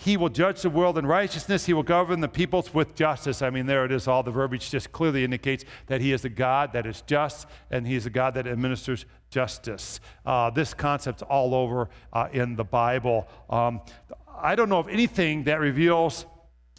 He 0.00 0.16
will 0.16 0.28
judge 0.28 0.62
the 0.62 0.70
world 0.70 0.96
in 0.96 1.06
righteousness. 1.06 1.66
He 1.66 1.72
will 1.72 1.82
govern 1.82 2.20
the 2.20 2.28
peoples 2.28 2.72
with 2.72 2.94
justice. 2.94 3.42
I 3.42 3.50
mean, 3.50 3.66
there 3.66 3.84
it 3.84 3.90
is. 3.90 4.06
All 4.06 4.22
the 4.22 4.30
verbiage 4.30 4.70
just 4.70 4.92
clearly 4.92 5.24
indicates 5.24 5.64
that 5.86 6.00
he 6.00 6.12
is 6.12 6.24
a 6.24 6.28
God 6.28 6.72
that 6.72 6.86
is 6.86 7.02
just 7.02 7.48
and 7.70 7.84
he 7.84 7.96
is 7.96 8.06
a 8.06 8.10
God 8.10 8.34
that 8.34 8.46
administers 8.46 9.06
justice. 9.30 9.98
Uh, 10.24 10.50
this 10.50 10.72
concept's 10.72 11.22
all 11.22 11.52
over 11.52 11.88
uh, 12.12 12.28
in 12.32 12.54
the 12.54 12.64
Bible. 12.64 13.26
Um, 13.50 13.80
I 14.40 14.54
don't 14.54 14.68
know 14.68 14.78
of 14.78 14.88
anything 14.88 15.44
that 15.44 15.58
reveals 15.58 16.26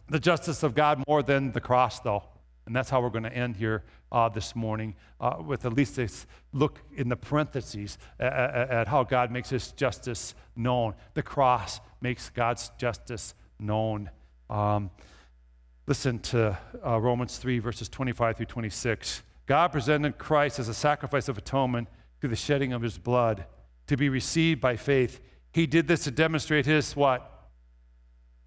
the 0.07 0.19
justice 0.19 0.63
of 0.63 0.73
God 0.73 1.03
more 1.05 1.21
than 1.21 1.51
the 1.51 1.61
cross, 1.61 1.99
though. 1.99 2.23
And 2.65 2.75
that's 2.75 2.89
how 2.89 3.01
we're 3.01 3.09
going 3.09 3.23
to 3.23 3.33
end 3.33 3.57
here 3.57 3.83
uh, 4.11 4.29
this 4.29 4.55
morning 4.55 4.95
uh, 5.19 5.37
with 5.45 5.65
at 5.65 5.73
least 5.73 5.95
this 5.95 6.25
look 6.53 6.79
in 6.95 7.09
the 7.09 7.15
parentheses 7.15 7.97
at, 8.19 8.33
at, 8.33 8.69
at, 8.69 8.87
how 8.87 9.03
God 9.03 9.31
makes 9.31 9.49
his 9.49 9.71
justice 9.73 10.33
known. 10.55 10.95
The 11.13 11.23
cross 11.23 11.79
makes 12.01 12.29
God's 12.29 12.71
justice 12.77 13.35
known. 13.59 14.09
Um, 14.49 14.89
listen 15.85 16.19
to 16.19 16.57
uh, 16.85 16.99
Romans 16.99 17.37
3, 17.37 17.59
verses 17.59 17.89
25 17.89 18.37
through 18.37 18.45
26. 18.47 19.23
God 19.45 19.69
presented 19.69 20.17
Christ 20.17 20.59
as 20.59 20.69
a 20.69 20.73
sacrifice 20.73 21.27
of 21.27 21.37
atonement 21.37 21.87
through 22.19 22.29
the 22.29 22.35
shedding 22.35 22.73
of 22.73 22.81
his 22.81 22.97
blood 22.97 23.45
to 23.87 23.97
be 23.97 24.09
received 24.09 24.61
by 24.61 24.75
faith. 24.75 25.19
He 25.51 25.65
did 25.65 25.87
this 25.87 26.03
to 26.03 26.11
demonstrate 26.11 26.65
his 26.65 26.95
what? 26.95 27.49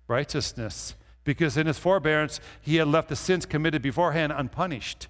Righteousness. 0.07 0.95
Because 1.25 1.57
in 1.57 1.67
his 1.67 1.79
forbearance, 1.79 2.41
he 2.61 2.77
had 2.77 2.89
left 2.89 3.09
the 3.09 3.17
sins 3.17 3.47
committed 3.47 3.83
beforehand 3.83 4.33
unpunished. 4.35 5.09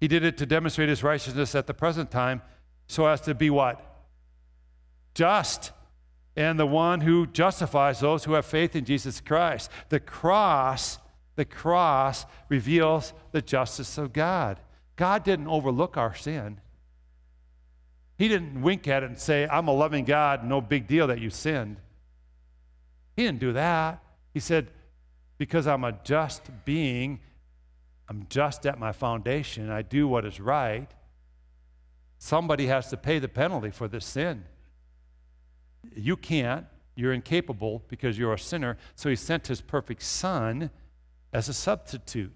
He 0.00 0.08
did 0.08 0.24
it 0.24 0.36
to 0.38 0.46
demonstrate 0.46 0.88
his 0.88 1.02
righteousness 1.02 1.54
at 1.54 1.66
the 1.66 1.74
present 1.74 2.10
time 2.10 2.42
so 2.86 3.06
as 3.06 3.20
to 3.22 3.34
be 3.34 3.50
what? 3.50 3.84
Just. 5.14 5.72
And 6.36 6.58
the 6.58 6.66
one 6.66 7.00
who 7.00 7.26
justifies 7.26 7.98
those 7.98 8.24
who 8.24 8.34
have 8.34 8.46
faith 8.46 8.76
in 8.76 8.84
Jesus 8.84 9.20
Christ. 9.20 9.70
The 9.88 9.98
cross, 9.98 10.98
the 11.34 11.44
cross 11.44 12.26
reveals 12.48 13.12
the 13.32 13.42
justice 13.42 13.98
of 13.98 14.12
God. 14.12 14.60
God 14.94 15.24
didn't 15.24 15.48
overlook 15.48 15.96
our 15.96 16.14
sin. 16.14 16.60
He 18.16 18.28
didn't 18.28 18.62
wink 18.62 18.88
at 18.88 19.02
it 19.02 19.06
and 19.06 19.18
say, 19.18 19.46
I'm 19.48 19.68
a 19.68 19.72
loving 19.72 20.04
God, 20.04 20.44
no 20.44 20.60
big 20.60 20.86
deal 20.86 21.06
that 21.06 21.20
you 21.20 21.30
sinned. 21.30 21.76
He 23.16 23.24
didn't 23.24 23.40
do 23.40 23.52
that. 23.52 24.02
He 24.34 24.40
said, 24.40 24.70
Because 25.38 25.66
I'm 25.66 25.84
a 25.84 25.92
just 26.04 26.50
being, 26.64 27.20
I'm 28.08 28.26
just 28.28 28.64
at 28.66 28.78
my 28.78 28.92
foundation, 28.92 29.70
I 29.70 29.82
do 29.82 30.08
what 30.08 30.24
is 30.24 30.40
right, 30.40 30.88
somebody 32.18 32.66
has 32.66 32.88
to 32.88 32.96
pay 32.96 33.18
the 33.18 33.28
penalty 33.28 33.70
for 33.70 33.86
this 33.86 34.06
sin. 34.06 34.44
You 35.94 36.16
can't, 36.16 36.66
you're 36.96 37.12
incapable 37.12 37.84
because 37.88 38.18
you're 38.18 38.32
a 38.32 38.38
sinner, 38.38 38.78
so 38.94 39.08
he 39.08 39.16
sent 39.16 39.46
his 39.46 39.60
perfect 39.60 40.02
son 40.02 40.70
as 41.32 41.48
a 41.48 41.54
substitute. 41.54 42.32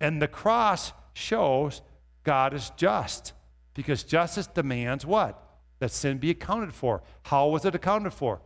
And 0.00 0.22
the 0.22 0.28
cross 0.28 0.92
shows 1.12 1.82
God 2.22 2.54
is 2.54 2.70
just 2.76 3.32
because 3.74 4.02
justice 4.04 4.46
demands 4.46 5.04
what? 5.04 5.42
That 5.80 5.90
sin 5.90 6.18
be 6.18 6.30
accounted 6.30 6.72
for. 6.72 7.02
How 7.24 7.48
was 7.48 7.64
it 7.64 7.74
accounted 7.74 8.12
for? 8.12 8.40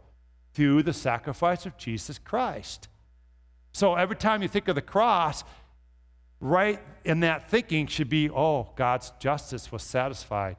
Through 0.55 0.85
the 0.85 0.93
sacrifice 0.93 1.67
of 1.67 1.77
Jesus 1.77 2.19
Christ. 2.19 2.89
So 3.73 3.97
every 3.97 4.17
time 4.17 4.43
you 4.43 4.49
think 4.49 4.69
of 4.69 4.77
the 4.77 4.83
cross, 4.83 5.43
right 6.41 6.81
in 7.05 7.21
that 7.21 7.51
thinking 7.51 7.87
should 7.87 8.09
be 8.09 8.31
oh, 8.31 8.71
God's 8.77 9.13
justice 9.19 9.73
was 9.73 9.83
satisfied 9.83 10.57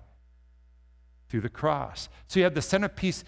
through 1.30 1.42
the 1.42 1.50
cross. 1.50 2.10
So 2.28 2.40
you 2.40 2.44
have 2.44 2.56
the 2.56 2.62
centerpiece 2.62 3.24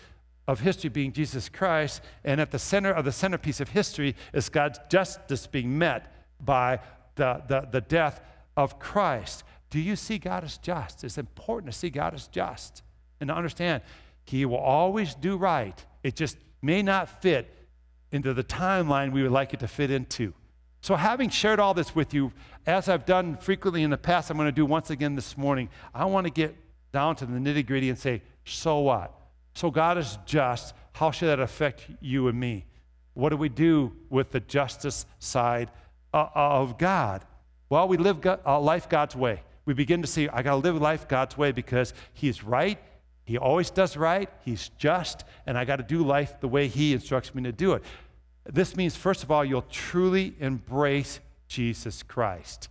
of 0.48 0.62
history 0.62 0.90
being 0.90 1.12
Jesus 1.12 1.50
Christ, 1.50 2.02
and 2.24 2.40
at 2.40 2.52
the 2.52 2.60
center 2.60 2.92
of 2.92 3.06
the 3.06 3.12
centerpiece 3.12 3.60
of 3.60 3.70
history 3.70 4.16
is 4.34 4.50
God's 4.50 4.80
justice 4.90 5.46
being 5.46 5.78
met 5.78 6.14
by 6.44 6.80
the, 7.16 7.44
the, 7.48 7.68
the 7.72 7.82
death 7.82 8.22
of 8.56 8.80
Christ. 8.80 9.44
Do 9.70 9.80
you 9.80 9.96
see 9.96 10.18
God 10.18 10.44
as 10.44 10.58
just? 10.58 11.04
It's 11.04 11.18
important 11.18 11.74
to 11.74 11.78
see 11.78 11.90
God 11.90 12.14
as 12.14 12.28
just 12.28 12.82
and 13.20 13.28
to 13.28 13.36
understand 13.36 13.82
He 14.24 14.46
will 14.46 14.58
always 14.58 15.16
do 15.16 15.36
right. 15.36 15.84
It 16.04 16.16
just 16.16 16.38
may 16.62 16.82
not 16.82 17.22
fit 17.22 17.54
into 18.12 18.34
the 18.34 18.44
timeline 18.44 19.12
we 19.12 19.24
would 19.24 19.32
like 19.32 19.54
it 19.54 19.60
to 19.60 19.68
fit 19.68 19.92
into. 19.92 20.34
So, 20.88 20.95
having 20.95 21.30
shared 21.30 21.60
all 21.60 21.73
this 21.73 21.93
with 21.93 22.13
you, 22.13 22.32
as 22.65 22.88
I've 22.88 23.06
done 23.06 23.36
frequently 23.36 23.84
in 23.84 23.89
the 23.89 23.97
past, 23.97 24.30
I'm 24.30 24.38
going 24.38 24.47
to 24.47 24.54
do 24.54 24.65
once 24.65 24.89
again 24.89 25.15
this 25.15 25.38
morning. 25.38 25.67
I 25.93 26.06
want 26.06 26.28
to 26.28 26.32
get 26.32 26.56
down 26.93 27.17
to 27.17 27.26
the 27.26 27.39
nitty 27.39 27.67
gritty 27.67 27.89
and 27.89 28.00
say, 28.00 28.21
so 28.45 28.80
what? 28.80 29.13
So, 29.54 29.69
God 29.69 29.97
is 29.97 30.17
just. 30.26 30.73
How 30.93 31.12
should 31.12 31.28
that 31.28 31.41
affect 31.41 31.88
you 32.00 32.30
and 32.30 32.39
me? 32.39 32.63
What 33.15 33.32
do 33.32 33.36
we 33.36 33.50
do 33.50 33.97
with 34.10 34.32
the 34.32 34.39
justice 34.39 35.06
side 35.19 35.71
uh, 36.13 36.28
of 36.34 36.78
God? 36.78 37.26
Well, 37.67 37.89
we 37.89 37.97
live 37.97 38.26
uh, 38.26 38.58
life 38.58 38.88
God's 38.88 39.13
way. 39.13 39.43
We 39.65 39.73
begin 39.73 40.02
to 40.04 40.08
see, 40.08 40.30
I 40.30 40.41
got 40.41 40.52
to 40.52 40.56
live 40.56 40.82
life 40.82 41.06
God's 41.06 41.38
way 41.38 41.52
because 41.52 41.93
He's 42.13 42.45
right. 42.45 42.80
He 43.26 43.38
always 43.38 43.71
does 43.71 43.97
right. 43.97 44.30
He's 44.45 44.69
just. 44.78 45.26
And 45.45 45.58
I 45.58 45.65
got 45.65 45.76
to 45.76 45.84
do 45.84 46.02
life 46.02 46.39
the 46.39 46.47
way 46.47 46.69
He 46.69 46.93
instructs 46.93 47.36
me 47.36 47.43
to 47.43 47.52
do 47.52 47.73
it. 47.73 47.84
This 48.50 48.76
means, 48.76 48.96
first 48.96 49.24
of 49.24 49.32
all, 49.32 49.44
you'll 49.44 49.64
truly 49.64 50.36
embrace 50.40 51.20
Jesus 51.48 52.04
Christ. 52.04 52.70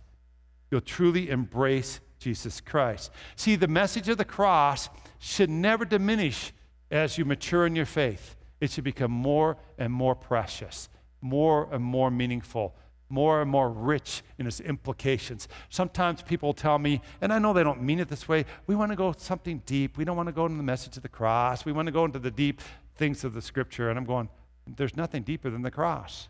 You'll 0.71 0.81
truly 0.81 1.29
embrace 1.29 1.99
Jesus 2.19 2.61
Christ. 2.61 3.11
See, 3.35 3.55
the 3.55 3.67
message 3.67 4.09
of 4.09 4.17
the 4.17 4.25
cross 4.25 4.89
should 5.19 5.49
never 5.49 5.85
diminish 5.85 6.51
as 6.89 7.17
you 7.17 7.25
mature 7.25 7.65
in 7.65 7.75
your 7.75 7.85
faith. 7.85 8.35
It 8.59 8.71
should 8.71 8.83
become 8.83 9.11
more 9.11 9.57
and 9.77 9.93
more 9.93 10.15
precious, 10.15 10.89
more 11.21 11.67
and 11.71 11.83
more 11.83 12.09
meaningful, 12.09 12.75
more 13.09 13.41
and 13.41 13.49
more 13.49 13.69
rich 13.69 14.23
in 14.39 14.47
its 14.47 14.59
implications. 14.59 15.47
Sometimes 15.69 16.21
people 16.21 16.53
tell 16.53 16.79
me, 16.79 17.01
and 17.21 17.31
I 17.31 17.39
know 17.39 17.53
they 17.53 17.63
don't 17.63 17.83
mean 17.83 17.99
it 17.99 18.09
this 18.09 18.27
way, 18.27 18.45
we 18.65 18.75
want 18.75 18.91
to 18.91 18.95
go 18.95 19.13
something 19.15 19.61
deep. 19.65 19.97
We 19.97 20.05
don't 20.05 20.17
want 20.17 20.27
to 20.27 20.33
go 20.33 20.45
into 20.45 20.57
the 20.57 20.63
message 20.63 20.97
of 20.97 21.03
the 21.03 21.09
cross. 21.09 21.65
We 21.65 21.71
want 21.71 21.85
to 21.85 21.91
go 21.91 22.03
into 22.03 22.19
the 22.19 22.31
deep 22.31 22.61
things 22.95 23.23
of 23.23 23.33
the 23.33 23.41
scripture. 23.41 23.89
And 23.89 23.99
I'm 23.99 24.05
going, 24.05 24.29
there's 24.75 24.97
nothing 24.97 25.23
deeper 25.23 25.49
than 25.49 25.61
the 25.61 25.71
cross. 25.71 26.27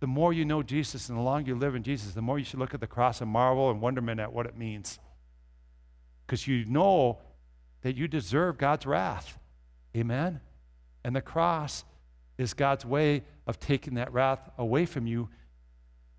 The 0.00 0.06
more 0.06 0.32
you 0.32 0.44
know 0.44 0.62
Jesus 0.62 1.08
and 1.08 1.18
the 1.18 1.22
longer 1.22 1.48
you 1.50 1.54
live 1.56 1.74
in 1.74 1.82
Jesus, 1.82 2.12
the 2.12 2.22
more 2.22 2.38
you 2.38 2.44
should 2.44 2.58
look 2.58 2.74
at 2.74 2.80
the 2.80 2.86
cross 2.86 3.20
and 3.20 3.30
marvel 3.30 3.70
and 3.70 3.80
wonderment 3.80 4.20
at 4.20 4.32
what 4.32 4.46
it 4.46 4.56
means. 4.56 4.98
Because 6.26 6.46
you 6.46 6.64
know 6.64 7.18
that 7.82 7.96
you 7.96 8.08
deserve 8.08 8.58
God's 8.58 8.84
wrath. 8.84 9.38
Amen? 9.96 10.40
And 11.04 11.14
the 11.14 11.20
cross 11.20 11.84
is 12.38 12.54
God's 12.54 12.84
way 12.84 13.22
of 13.46 13.60
taking 13.60 13.94
that 13.94 14.12
wrath 14.12 14.50
away 14.58 14.86
from 14.86 15.06
you 15.06 15.28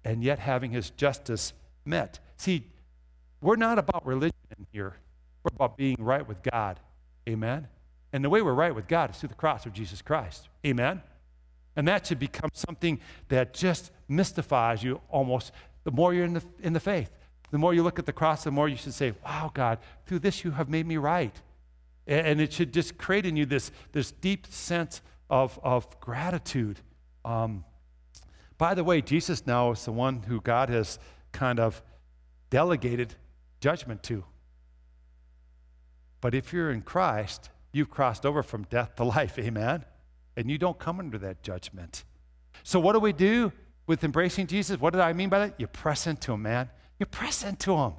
and 0.05 0.23
yet 0.23 0.39
having 0.39 0.71
his 0.71 0.89
justice 0.91 1.53
met. 1.85 2.19
See, 2.37 2.67
we're 3.41 3.55
not 3.55 3.79
about 3.79 4.05
religion 4.05 4.33
here. 4.71 4.95
We're 5.43 5.55
about 5.55 5.77
being 5.77 5.97
right 5.99 6.25
with 6.25 6.41
God. 6.41 6.79
Amen? 7.27 7.67
And 8.13 8.23
the 8.23 8.29
way 8.29 8.41
we're 8.41 8.53
right 8.53 8.73
with 8.73 8.87
God 8.87 9.09
is 9.09 9.17
through 9.17 9.29
the 9.29 9.35
cross 9.35 9.65
of 9.65 9.73
Jesus 9.73 10.01
Christ. 10.01 10.47
Amen? 10.65 11.01
And 11.75 11.87
that 11.87 12.05
should 12.05 12.19
become 12.19 12.51
something 12.53 12.99
that 13.29 13.53
just 13.53 13.91
mystifies 14.07 14.83
you 14.83 15.01
almost 15.09 15.51
the 15.83 15.91
more 15.91 16.13
you're 16.13 16.25
in 16.25 16.33
the, 16.33 16.43
in 16.61 16.73
the 16.73 16.79
faith. 16.79 17.11
The 17.51 17.57
more 17.57 17.73
you 17.73 17.83
look 17.83 17.99
at 17.99 18.05
the 18.05 18.13
cross, 18.13 18.43
the 18.43 18.51
more 18.51 18.69
you 18.69 18.77
should 18.77 18.93
say, 18.93 19.13
Wow, 19.25 19.51
God, 19.53 19.79
through 20.05 20.19
this 20.19 20.43
you 20.43 20.51
have 20.51 20.69
made 20.69 20.87
me 20.87 20.97
right. 20.97 21.35
And, 22.07 22.27
and 22.27 22.41
it 22.41 22.53
should 22.53 22.73
just 22.73 22.97
create 22.97 23.25
in 23.25 23.35
you 23.35 23.45
this, 23.45 23.71
this 23.91 24.11
deep 24.11 24.47
sense 24.47 25.01
of, 25.29 25.59
of 25.63 25.99
gratitude. 25.99 26.79
Um, 27.25 27.65
by 28.57 28.75
the 28.75 28.83
way, 28.83 29.01
Jesus 29.01 29.45
now 29.45 29.71
is 29.71 29.83
the 29.83 29.91
one 29.91 30.23
who 30.23 30.39
God 30.39 30.69
has 30.69 30.99
kind 31.31 31.59
of 31.59 31.81
delegated 32.49 33.15
judgment 33.59 34.03
to. 34.03 34.23
But 36.21 36.33
if 36.33 36.53
you're 36.53 36.71
in 36.71 36.81
Christ, 36.81 37.49
you've 37.73 37.89
crossed 37.89 38.25
over 38.25 38.41
from 38.41 38.63
death 38.69 38.95
to 38.95 39.03
life, 39.03 39.37
amen? 39.37 39.83
And 40.37 40.49
you 40.49 40.57
don't 40.57 40.79
come 40.79 40.99
under 40.99 41.17
that 41.17 41.43
judgment. 41.43 42.05
So, 42.63 42.79
what 42.79 42.93
do 42.93 42.99
we 42.99 43.11
do 43.11 43.51
with 43.87 44.03
embracing 44.03 44.47
Jesus? 44.47 44.79
What 44.79 44.93
did 44.93 45.01
I 45.01 45.11
mean 45.13 45.29
by 45.29 45.39
that? 45.39 45.59
You 45.59 45.67
press 45.67 46.07
into 46.07 46.33
him, 46.33 46.43
man. 46.43 46.69
You 46.99 47.05
press 47.05 47.43
into 47.43 47.75
him. 47.75 47.93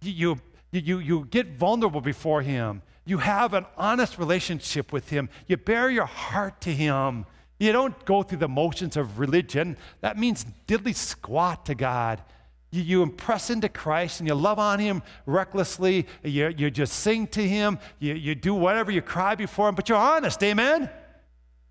You, 0.00 0.40
you, 0.70 0.80
you, 0.80 0.98
you 1.00 1.24
get 1.26 1.58
vulnerable 1.58 2.00
before 2.00 2.42
him. 2.42 2.82
You 3.04 3.18
have 3.18 3.54
an 3.54 3.66
honest 3.76 4.18
relationship 4.18 4.92
with 4.92 5.10
him. 5.10 5.28
You 5.46 5.56
bare 5.56 5.90
your 5.90 6.06
heart 6.06 6.60
to 6.62 6.72
him. 6.72 7.26
You 7.58 7.72
don't 7.72 8.04
go 8.04 8.22
through 8.22 8.38
the 8.38 8.48
motions 8.48 8.96
of 8.96 9.18
religion. 9.18 9.76
That 10.00 10.18
means 10.18 10.46
diddly 10.66 10.94
squat 10.94 11.66
to 11.66 11.74
God. 11.74 12.22
You, 12.70 12.82
you 12.82 13.02
impress 13.02 13.50
into 13.50 13.68
Christ 13.68 14.20
and 14.20 14.28
you 14.28 14.34
love 14.34 14.58
on 14.58 14.78
Him 14.78 15.02
recklessly. 15.26 16.06
You, 16.22 16.52
you 16.56 16.70
just 16.70 16.94
sing 16.94 17.26
to 17.28 17.46
Him. 17.46 17.78
You, 17.98 18.14
you 18.14 18.34
do 18.34 18.54
whatever. 18.54 18.90
You 18.90 19.02
cry 19.02 19.34
before 19.34 19.68
Him, 19.68 19.74
but 19.74 19.88
you're 19.88 19.98
honest. 19.98 20.42
Amen? 20.42 20.90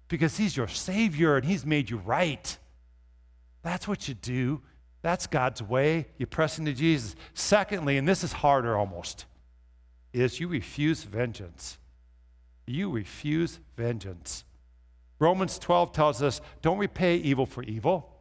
Because 0.07 0.38
He's 0.38 0.55
your 0.57 0.67
Savior 0.67 1.38
and 1.38 1.45
He's 1.45 1.65
made 1.65 1.89
you 1.89 1.97
right. 1.97 2.57
That's 3.62 3.88
what 3.88 4.07
you 4.07 4.13
do. 4.13 4.62
That's 5.01 5.27
God's 5.27 5.62
way. 5.62 6.07
You 6.17 6.25
press 6.25 6.57
into 6.57 6.73
Jesus. 6.73 7.15
Secondly, 7.33 7.97
and 7.97 8.07
this 8.07 8.23
is 8.23 8.33
harder 8.33 8.75
almost, 8.75 9.25
is 10.13 10.39
you 10.39 10.47
refuse 10.47 11.03
vengeance. 11.03 11.77
You 12.65 12.89
refuse 12.89 13.60
vengeance. 13.75 14.43
Romans 15.19 15.57
12 15.60 15.93
tells 15.93 16.21
us 16.21 16.41
don't 16.62 16.77
repay 16.77 17.17
evil 17.17 17.45
for 17.45 17.63
evil. 17.63 18.16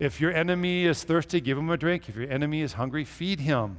If 0.00 0.20
your 0.20 0.32
enemy 0.32 0.86
is 0.86 1.04
thirsty, 1.04 1.40
give 1.40 1.58
him 1.58 1.68
a 1.68 1.76
drink. 1.76 2.08
If 2.08 2.16
your 2.16 2.28
enemy 2.28 2.62
is 2.62 2.72
hungry, 2.72 3.04
feed 3.04 3.38
him. 3.38 3.78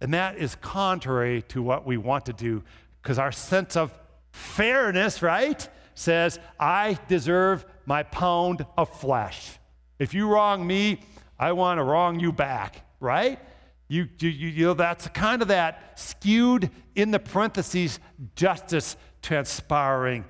And 0.00 0.12
that 0.14 0.38
is 0.38 0.56
contrary 0.56 1.42
to 1.48 1.62
what 1.62 1.86
we 1.86 1.98
want 1.98 2.26
to 2.26 2.32
do 2.32 2.64
because 3.02 3.18
our 3.18 3.30
sense 3.30 3.76
of 3.76 3.92
fairness, 4.30 5.22
right, 5.22 5.68
says, 5.94 6.40
I 6.58 6.98
deserve 7.06 7.66
my 7.84 8.02
pound 8.02 8.64
of 8.78 8.88
flesh. 8.98 9.58
If 9.98 10.14
you 10.14 10.26
wrong 10.26 10.66
me, 10.66 11.00
I 11.38 11.52
want 11.52 11.78
to 11.78 11.84
wrong 11.84 12.18
you 12.18 12.32
back, 12.32 12.86
right? 12.98 13.38
You, 13.88 14.08
you, 14.20 14.30
you 14.30 14.64
know, 14.66 14.74
that's 14.74 15.06
kind 15.08 15.42
of 15.42 15.48
that 15.48 15.98
skewed 16.00 16.70
in 16.94 17.10
the 17.10 17.18
parentheses 17.18 18.00
justice 18.36 18.96
transpiring. 19.20 20.24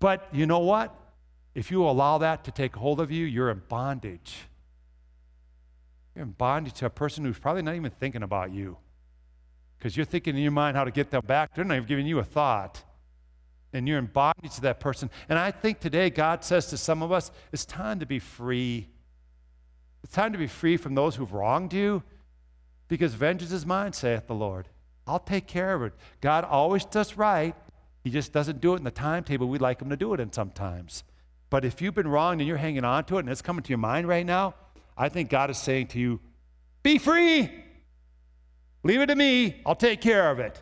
But 0.00 0.28
you 0.32 0.46
know 0.46 0.58
what? 0.58 0.94
If 1.54 1.70
you 1.70 1.84
allow 1.84 2.18
that 2.18 2.44
to 2.44 2.50
take 2.50 2.74
hold 2.74 3.00
of 3.00 3.10
you, 3.10 3.24
you're 3.24 3.50
in 3.50 3.62
bondage. 3.68 4.47
You're 6.18 6.26
in 6.26 6.32
bondage 6.32 6.74
to 6.74 6.86
a 6.86 6.90
person 6.90 7.24
who's 7.24 7.38
probably 7.38 7.62
not 7.62 7.76
even 7.76 7.92
thinking 7.92 8.24
about 8.24 8.52
you. 8.52 8.76
Because 9.78 9.96
you're 9.96 10.04
thinking 10.04 10.34
in 10.34 10.42
your 10.42 10.50
mind 10.50 10.76
how 10.76 10.82
to 10.82 10.90
get 10.90 11.12
them 11.12 11.24
back. 11.24 11.54
They're 11.54 11.64
not 11.64 11.76
even 11.76 11.86
giving 11.86 12.08
you 12.08 12.18
a 12.18 12.24
thought. 12.24 12.82
And 13.72 13.86
you're 13.86 14.00
in 14.00 14.06
bondage 14.06 14.56
to 14.56 14.62
that 14.62 14.80
person. 14.80 15.10
And 15.28 15.38
I 15.38 15.52
think 15.52 15.78
today 15.78 16.10
God 16.10 16.42
says 16.42 16.66
to 16.70 16.76
some 16.76 17.04
of 17.04 17.12
us, 17.12 17.30
it's 17.52 17.64
time 17.64 18.00
to 18.00 18.06
be 18.06 18.18
free. 18.18 18.88
It's 20.02 20.12
time 20.12 20.32
to 20.32 20.38
be 20.38 20.48
free 20.48 20.76
from 20.76 20.96
those 20.96 21.14
who've 21.14 21.32
wronged 21.32 21.72
you. 21.72 22.02
Because 22.88 23.14
vengeance 23.14 23.52
is 23.52 23.64
mine, 23.64 23.92
saith 23.92 24.26
the 24.26 24.34
Lord. 24.34 24.66
I'll 25.06 25.20
take 25.20 25.46
care 25.46 25.72
of 25.72 25.84
it. 25.84 25.92
God 26.20 26.42
always 26.42 26.84
does 26.84 27.16
right. 27.16 27.54
He 28.02 28.10
just 28.10 28.32
doesn't 28.32 28.60
do 28.60 28.74
it 28.74 28.78
in 28.78 28.84
the 28.84 28.90
timetable 28.90 29.46
we'd 29.46 29.60
like 29.60 29.80
him 29.80 29.90
to 29.90 29.96
do 29.96 30.14
it 30.14 30.18
in 30.18 30.32
sometimes. 30.32 31.04
But 31.48 31.64
if 31.64 31.80
you've 31.80 31.94
been 31.94 32.08
wronged 32.08 32.40
and 32.40 32.48
you're 32.48 32.56
hanging 32.56 32.84
on 32.84 33.04
to 33.04 33.18
it 33.18 33.20
and 33.20 33.28
it's 33.28 33.40
coming 33.40 33.62
to 33.62 33.68
your 33.68 33.78
mind 33.78 34.08
right 34.08 34.26
now, 34.26 34.56
I 34.98 35.08
think 35.08 35.30
God 35.30 35.48
is 35.48 35.58
saying 35.58 35.86
to 35.88 35.98
you, 36.00 36.20
be 36.82 36.98
free. 36.98 37.50
Leave 38.82 39.00
it 39.00 39.06
to 39.06 39.14
me. 39.14 39.62
I'll 39.64 39.76
take 39.76 40.00
care 40.00 40.30
of 40.30 40.40
it. 40.40 40.60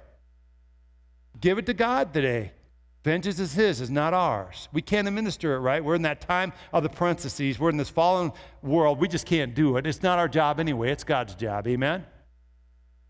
Give 1.41 1.59
it 1.59 1.67
to 1.67 1.75
God 1.75 2.13
today. 2.13 2.53
Vengeance 3.03 3.39
is 3.39 3.55
His, 3.55 3.81
is 3.81 3.91
not 3.91 4.15
ours. 4.15 4.69
We 4.73 4.83
can't 4.83 5.07
administer 5.07 5.55
it, 5.55 5.61
right? 5.61 5.83
We're 5.83 5.95
in 5.95 6.03
that 6.03 6.21
time 6.21 6.53
of 6.73 6.83
the 6.83 6.89
parentheses. 6.89 7.59
We're 7.59 7.71
in 7.71 7.77
this 7.77 7.89
fallen 7.89 8.33
world. 8.63 8.99
We 8.99 9.07
just 9.07 9.27
can't 9.27 9.55
do 9.55 9.77
it. 9.77 9.87
It's 9.87 10.03
not 10.03 10.19
our 10.19 10.29
job 10.29 10.59
anyway, 10.59 10.91
it's 10.91 11.05
God's 11.05 11.35
job. 11.35 11.69
Amen? 11.69 12.05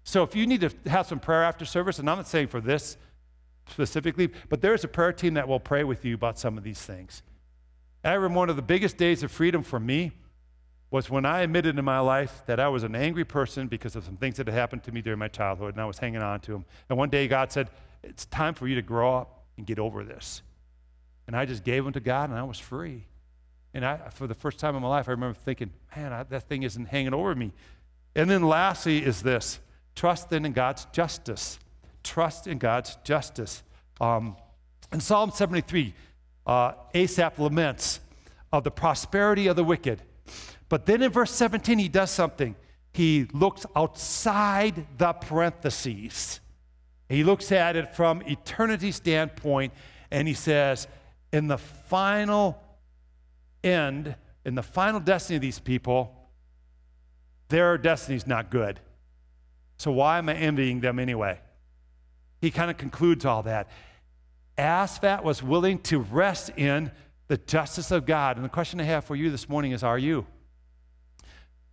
So 0.04 0.22
if 0.22 0.36
you 0.36 0.46
need 0.46 0.60
to 0.60 0.70
have 0.86 1.06
some 1.06 1.18
prayer 1.18 1.42
after 1.42 1.64
service, 1.64 1.98
and 1.98 2.08
I'm 2.08 2.18
not 2.18 2.28
saying 2.28 2.48
for 2.48 2.60
this 2.60 2.96
specifically, 3.70 4.30
but 4.48 4.60
there's 4.60 4.84
a 4.84 4.88
prayer 4.88 5.12
team 5.12 5.34
that 5.34 5.48
will 5.48 5.58
pray 5.58 5.82
with 5.82 6.04
you 6.04 6.14
about 6.14 6.38
some 6.38 6.58
of 6.58 6.62
these 6.62 6.80
things. 6.80 7.22
I 8.04 8.12
remember 8.12 8.38
one 8.38 8.50
of 8.50 8.56
the 8.56 8.62
biggest 8.62 8.98
days 8.98 9.22
of 9.22 9.32
freedom 9.32 9.62
for 9.62 9.80
me 9.80 10.12
was 10.90 11.10
when 11.10 11.26
I 11.26 11.40
admitted 11.40 11.78
in 11.78 11.84
my 11.84 11.98
life 11.98 12.42
that 12.46 12.60
I 12.60 12.68
was 12.68 12.84
an 12.84 12.94
angry 12.94 13.24
person 13.24 13.66
because 13.66 13.96
of 13.96 14.04
some 14.04 14.16
things 14.16 14.36
that 14.36 14.46
had 14.46 14.54
happened 14.54 14.84
to 14.84 14.92
me 14.92 15.02
during 15.02 15.18
my 15.18 15.28
childhood, 15.28 15.74
and 15.74 15.80
I 15.80 15.84
was 15.84 15.98
hanging 15.98 16.22
on 16.22 16.40
to 16.40 16.52
them. 16.52 16.64
And 16.88 16.96
one 16.96 17.10
day 17.10 17.26
God 17.26 17.50
said, 17.50 17.70
It's 18.04 18.26
time 18.26 18.54
for 18.54 18.68
you 18.68 18.76
to 18.76 18.82
grow 18.82 19.16
up 19.16 19.44
and 19.56 19.66
get 19.66 19.78
over 19.78 20.04
this. 20.04 20.42
And 21.26 21.36
I 21.36 21.44
just 21.44 21.64
gave 21.64 21.84
them 21.84 21.92
to 21.94 22.00
God, 22.00 22.30
and 22.30 22.38
I 22.38 22.44
was 22.44 22.58
free. 22.58 23.04
And 23.74 23.84
I, 23.84 23.96
for 24.10 24.26
the 24.26 24.34
first 24.34 24.58
time 24.58 24.76
in 24.76 24.82
my 24.82 24.88
life, 24.88 25.08
I 25.08 25.12
remember 25.12 25.36
thinking, 25.38 25.70
Man, 25.96 26.12
I, 26.12 26.22
that 26.22 26.48
thing 26.48 26.62
isn't 26.62 26.86
hanging 26.86 27.14
over 27.14 27.34
me. 27.34 27.52
And 28.14 28.30
then 28.30 28.42
lastly 28.42 29.04
is 29.04 29.22
this 29.22 29.60
trust 29.94 30.30
then 30.30 30.44
in 30.44 30.52
God's 30.52 30.86
justice. 30.92 31.58
Trust 32.04 32.46
in 32.46 32.58
God's 32.58 32.96
justice. 33.02 33.62
Um, 34.00 34.36
in 34.92 35.00
Psalm 35.00 35.32
73, 35.32 35.94
uh, 36.46 36.72
Asaph 36.94 37.38
laments 37.38 38.00
of 38.52 38.62
the 38.62 38.70
prosperity 38.70 39.48
of 39.48 39.56
the 39.56 39.64
wicked. 39.64 40.00
But 40.68 40.86
then 40.86 41.02
in 41.02 41.12
verse 41.12 41.30
17, 41.32 41.78
he 41.78 41.88
does 41.88 42.10
something. 42.10 42.56
He 42.92 43.26
looks 43.32 43.66
outside 43.76 44.86
the 44.98 45.12
parentheses. 45.12 46.40
He 47.08 47.24
looks 47.24 47.52
at 47.52 47.76
it 47.76 47.94
from 47.94 48.22
eternity 48.22 48.90
standpoint, 48.90 49.72
and 50.10 50.26
he 50.26 50.34
says, 50.34 50.88
in 51.32 51.46
the 51.46 51.58
final 51.58 52.60
end, 53.62 54.16
in 54.44 54.54
the 54.54 54.62
final 54.62 55.00
destiny 55.00 55.36
of 55.36 55.42
these 55.42 55.58
people, 55.58 56.30
their 57.48 57.78
destiny's 57.78 58.26
not 58.26 58.50
good. 58.50 58.80
So 59.78 59.92
why 59.92 60.18
am 60.18 60.28
I 60.28 60.34
envying 60.34 60.80
them 60.80 60.98
anyway? 60.98 61.38
He 62.40 62.50
kind 62.50 62.70
of 62.70 62.76
concludes 62.76 63.24
all 63.24 63.42
that. 63.44 63.68
Asaphat 64.58 65.22
was 65.22 65.42
willing 65.42 65.78
to 65.80 65.98
rest 65.98 66.50
in 66.56 66.90
the 67.28 67.36
justice 67.36 67.90
of 67.90 68.06
God. 68.06 68.36
And 68.36 68.44
the 68.44 68.48
question 68.48 68.80
I 68.80 68.84
have 68.84 69.04
for 69.04 69.16
you 69.16 69.30
this 69.30 69.48
morning 69.48 69.72
is 69.72 69.82
Are 69.82 69.98
you? 69.98 70.26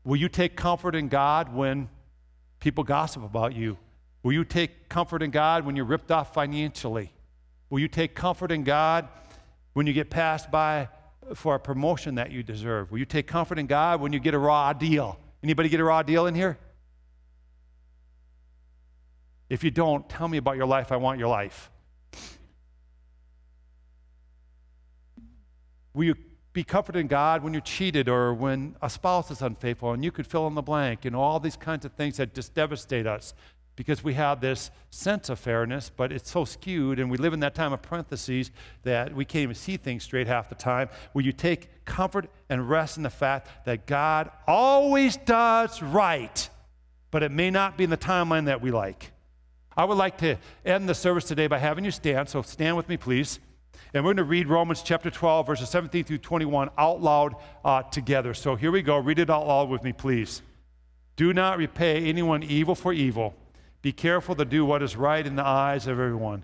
Will 0.04 0.18
you 0.18 0.30
take 0.30 0.56
comfort 0.56 0.96
in 0.96 1.08
God 1.08 1.54
when 1.54 1.90
people 2.60 2.84
gossip 2.84 3.24
about 3.24 3.54
you? 3.56 3.78
Will 4.22 4.34
you 4.34 4.44
take 4.44 4.90
comfort 4.90 5.22
in 5.22 5.32
God 5.32 5.66
when 5.66 5.76
you're 5.76 5.86
ripped 5.86 6.12
off 6.12 6.34
financially? 6.34 7.12
Will 7.70 7.80
you 7.80 7.88
take 7.88 8.16
comfort 8.16 8.52
in 8.52 8.64
God 8.64 9.08
when 9.74 9.88
you 9.88 9.94
get 9.94 10.10
passed 10.10 10.52
by 10.52 10.90
for 11.36 11.56
a 11.56 11.60
promotion 11.60 12.16
that 12.16 12.32
you 12.32 12.44
deserve? 12.44 12.92
Will 12.92 13.00
you 13.00 13.06
take 13.06 13.28
comfort 13.28 13.60
in 13.60 13.68
God 13.68 14.02
when 14.02 14.14
you 14.14 14.20
get 14.20 14.34
a 14.34 14.40
raw 14.40 14.74
deal? 14.74 15.20
Anybody 15.42 15.70
get 15.70 15.80
a 15.80 15.84
raw 15.84 16.04
deal 16.04 16.28
in 16.28 16.36
here? 16.36 16.58
If 19.50 19.64
you 19.64 19.72
don't, 19.72 20.08
tell 20.10 20.28
me 20.28 20.38
about 20.38 20.58
your 20.58 20.66
life. 20.66 20.92
I 20.92 20.98
want 20.98 21.20
your 21.20 21.28
life. 21.28 21.70
Will 25.94 26.06
you 26.06 26.16
be 26.54 26.64
comforted 26.64 27.02
in 27.02 27.08
God 27.08 27.44
when 27.44 27.54
you're 27.54 27.62
cheated 27.62 28.08
or 28.08 28.34
when 28.34 28.76
a 28.82 28.90
spouse 28.90 29.32
is 29.32 29.42
unfaithful? 29.42 29.92
And 29.92 30.04
you 30.04 30.12
could 30.12 30.28
fill 30.28 30.48
in 30.48 30.56
the 30.56 30.62
blank, 30.62 31.06
know, 31.12 31.20
all 31.20 31.40
these 31.40 31.58
kinds 31.58 31.84
of 31.84 31.92
things 31.94 32.18
that 32.18 32.34
just 32.34 32.54
devastate 32.54 33.08
us 33.08 33.34
because 33.76 34.04
we 34.04 34.14
have 34.14 34.40
this 34.40 34.72
sense 34.92 35.30
of 35.30 35.40
fairness, 35.40 35.90
but 35.96 36.12
it's 36.12 36.30
so 36.30 36.46
skewed, 36.46 37.00
and 37.00 37.10
we 37.10 37.18
live 37.18 37.34
in 37.34 37.40
that 37.40 37.56
time 37.56 37.74
of 37.74 37.82
parentheses 37.82 38.52
that 38.84 39.16
we 39.16 39.26
can't 39.26 39.44
even 39.44 39.56
see 39.56 39.78
things 39.78 40.04
straight 40.04 40.28
half 40.28 40.50
the 40.50 40.56
time. 40.56 40.90
Will 41.14 41.24
you 41.24 41.32
take 41.32 41.84
comfort 41.86 42.30
and 42.50 42.70
rest 42.70 42.98
in 42.98 43.04
the 43.04 43.10
fact 43.10 43.66
that 43.66 43.88
God 43.88 44.30
always 44.48 45.18
does 45.18 45.82
right, 45.82 46.50
but 47.10 47.24
it 47.24 47.32
may 47.32 47.50
not 47.50 47.78
be 47.78 47.84
in 47.84 47.90
the 47.90 47.98
timeline 47.98 48.46
that 48.46 48.62
we 48.62 48.70
like? 48.70 49.12
I 49.76 49.86
would 49.86 49.98
like 49.98 50.20
to 50.20 50.38
end 50.64 50.88
the 50.88 50.94
service 50.94 51.24
today 51.24 51.48
by 51.48 51.58
having 51.58 51.84
you 51.84 51.92
stand, 51.92 52.30
so 52.30 52.44
stand 52.44 52.78
with 52.78 52.88
me, 52.88 52.98
please. 52.98 53.40
And 53.94 54.04
we're 54.04 54.14
going 54.14 54.18
to 54.18 54.24
read 54.24 54.48
Romans 54.48 54.82
chapter 54.82 55.12
12, 55.12 55.46
verses 55.46 55.70
17 55.70 56.04
through 56.04 56.18
21 56.20 56.70
out 56.78 57.02
loud 57.02 57.36
uh, 57.64 57.84
together. 57.84 58.34
So 58.34 58.56
here 58.56 58.72
we 58.72 58.82
go. 58.82 58.98
Read 58.98 59.20
it 59.20 59.30
out 59.30 59.48
loud 59.48 59.70
with 59.70 59.84
me, 59.84 59.94
please. 59.94 60.42
Do 61.16 61.34
not 61.34 61.58
repay 61.58 62.04
anyone 62.06 62.42
evil 62.42 62.76
for 62.76 62.92
evil. 62.92 63.36
Be 63.84 63.92
careful 63.92 64.36
to 64.36 64.46
do 64.46 64.66
what 64.66 64.82
is 64.82 64.96
right 64.96 65.26
in 65.26 65.36
the 65.36 65.46
eyes 65.46 65.86
of 65.86 66.00
everyone. 66.00 66.44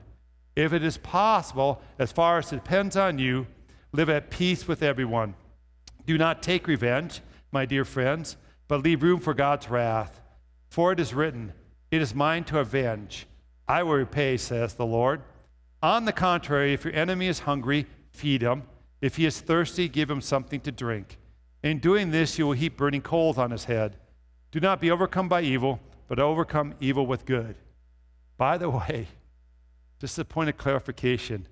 If 0.55 0.73
it 0.73 0.84
is 0.84 0.97
possible, 0.97 1.82
as 1.97 2.11
far 2.11 2.38
as 2.38 2.51
it 2.51 2.57
depends 2.57 2.97
on 2.97 3.17
you, 3.17 3.47
live 3.91 4.09
at 4.09 4.30
peace 4.30 4.67
with 4.67 4.84
everyone. 4.84 5.34
Do 6.05 6.17
not 6.17 6.43
take 6.43 6.67
revenge, 6.67 7.21
my 7.51 7.65
dear 7.65 7.86
friends, 7.86 8.36
but 8.67 8.84
leave 8.84 9.01
room 9.01 9.19
for 9.19 9.34
God's 9.34 9.69
wrath. 9.69 10.21
For 10.69 10.91
it 10.91 10.99
is 10.99 11.13
written, 11.13 11.53
It 11.91 12.01
is 12.01 12.13
mine 12.13 12.43
to 12.45 12.59
avenge. 12.59 13.25
I 13.67 13.84
will 13.84 13.93
repay, 13.93 14.38
says 14.38 14.73
the 14.73 14.86
Lord. 14.86 15.21
On 15.82 16.05
the 16.05 16.11
contrary, 16.11 16.73
if 16.73 16.84
your 16.84 16.93
enemy 16.93 17.27
is 17.27 17.39
hungry, 17.39 17.86
feed 18.11 18.41
him. 18.41 18.63
If 19.01 19.15
he 19.15 19.25
is 19.25 19.39
thirsty, 19.39 19.88
give 19.88 20.09
him 20.09 20.21
something 20.21 20.59
to 20.61 20.71
drink. 20.71 21.17
In 21.63 21.80
doing 21.80 22.11
this, 22.11 22.38
you 22.38 22.47
will 22.47 22.53
heap 22.53 22.77
burning 22.77 23.01
coals 23.01 23.38
on 23.38 23.51
his 23.51 23.65
head. 23.65 23.97
Do 24.51 24.59
not 24.59 24.82
be 24.82 24.91
overcome 24.91 25.30
by 25.30 25.41
evil, 25.41 25.80
but 26.07 26.19
overcome 26.19 26.75
evil 26.80 27.05
with 27.05 27.25
good. 27.25 27.55
By 28.38 28.57
the 28.57 28.69
way, 28.69 29.07
just 29.99 30.17
a 30.19 30.25
point 30.25 30.49
of 30.49 30.57
clarification 30.57 31.47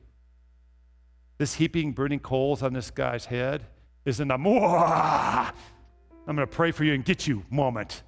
this 1.38 1.56
heaping 1.56 1.92
burning 1.92 2.20
coals 2.20 2.64
on 2.64 2.74
this 2.74 2.90
guy's 2.90 3.26
head 3.26 3.64
isn't 4.06 4.32
a, 4.32 4.34
I'm 4.34 5.54
going 6.26 6.38
to 6.38 6.48
pray 6.48 6.72
for 6.72 6.84
you 6.84 6.94
and 6.94 7.06
get 7.06 7.28
you 7.28 7.44
moment. 7.50 8.04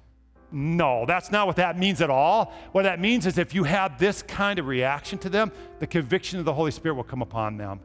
No, 0.52 1.04
that's 1.06 1.30
not 1.30 1.46
what 1.46 1.56
that 1.56 1.78
means 1.78 2.00
at 2.00 2.10
all. 2.10 2.52
What 2.72 2.82
that 2.82 3.00
means 3.00 3.26
is 3.26 3.38
if 3.38 3.54
you 3.54 3.64
have 3.64 3.98
this 3.98 4.22
kind 4.22 4.58
of 4.58 4.66
reaction 4.66 5.18
to 5.18 5.28
them, 5.28 5.52
the 5.78 5.86
conviction 5.86 6.38
of 6.38 6.44
the 6.44 6.52
Holy 6.52 6.72
Spirit 6.72 6.96
will 6.96 7.04
come 7.04 7.22
upon 7.22 7.56
them. 7.56 7.80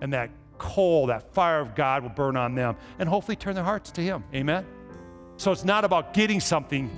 And 0.00 0.12
that 0.12 0.30
coal, 0.58 1.06
that 1.06 1.32
fire 1.32 1.60
of 1.60 1.74
God 1.74 2.02
will 2.02 2.10
burn 2.10 2.36
on 2.36 2.54
them 2.54 2.76
and 2.98 3.08
hopefully 3.08 3.36
turn 3.36 3.54
their 3.54 3.64
hearts 3.64 3.90
to 3.92 4.02
Him. 4.02 4.24
Amen? 4.34 4.66
So 5.36 5.52
it's 5.52 5.64
not 5.64 5.84
about 5.84 6.12
getting 6.12 6.38
something 6.38 6.90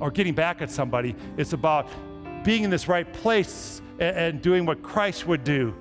or 0.00 0.10
getting 0.10 0.34
back 0.34 0.60
at 0.62 0.70
somebody, 0.70 1.14
it's 1.36 1.52
about 1.52 1.86
being 2.42 2.64
in 2.64 2.70
this 2.70 2.88
right 2.88 3.10
place 3.12 3.80
and, 4.00 4.42
doing 4.42 4.66
what 4.66 4.82
Christ 4.82 5.28
would 5.28 5.44
do. 5.44 5.72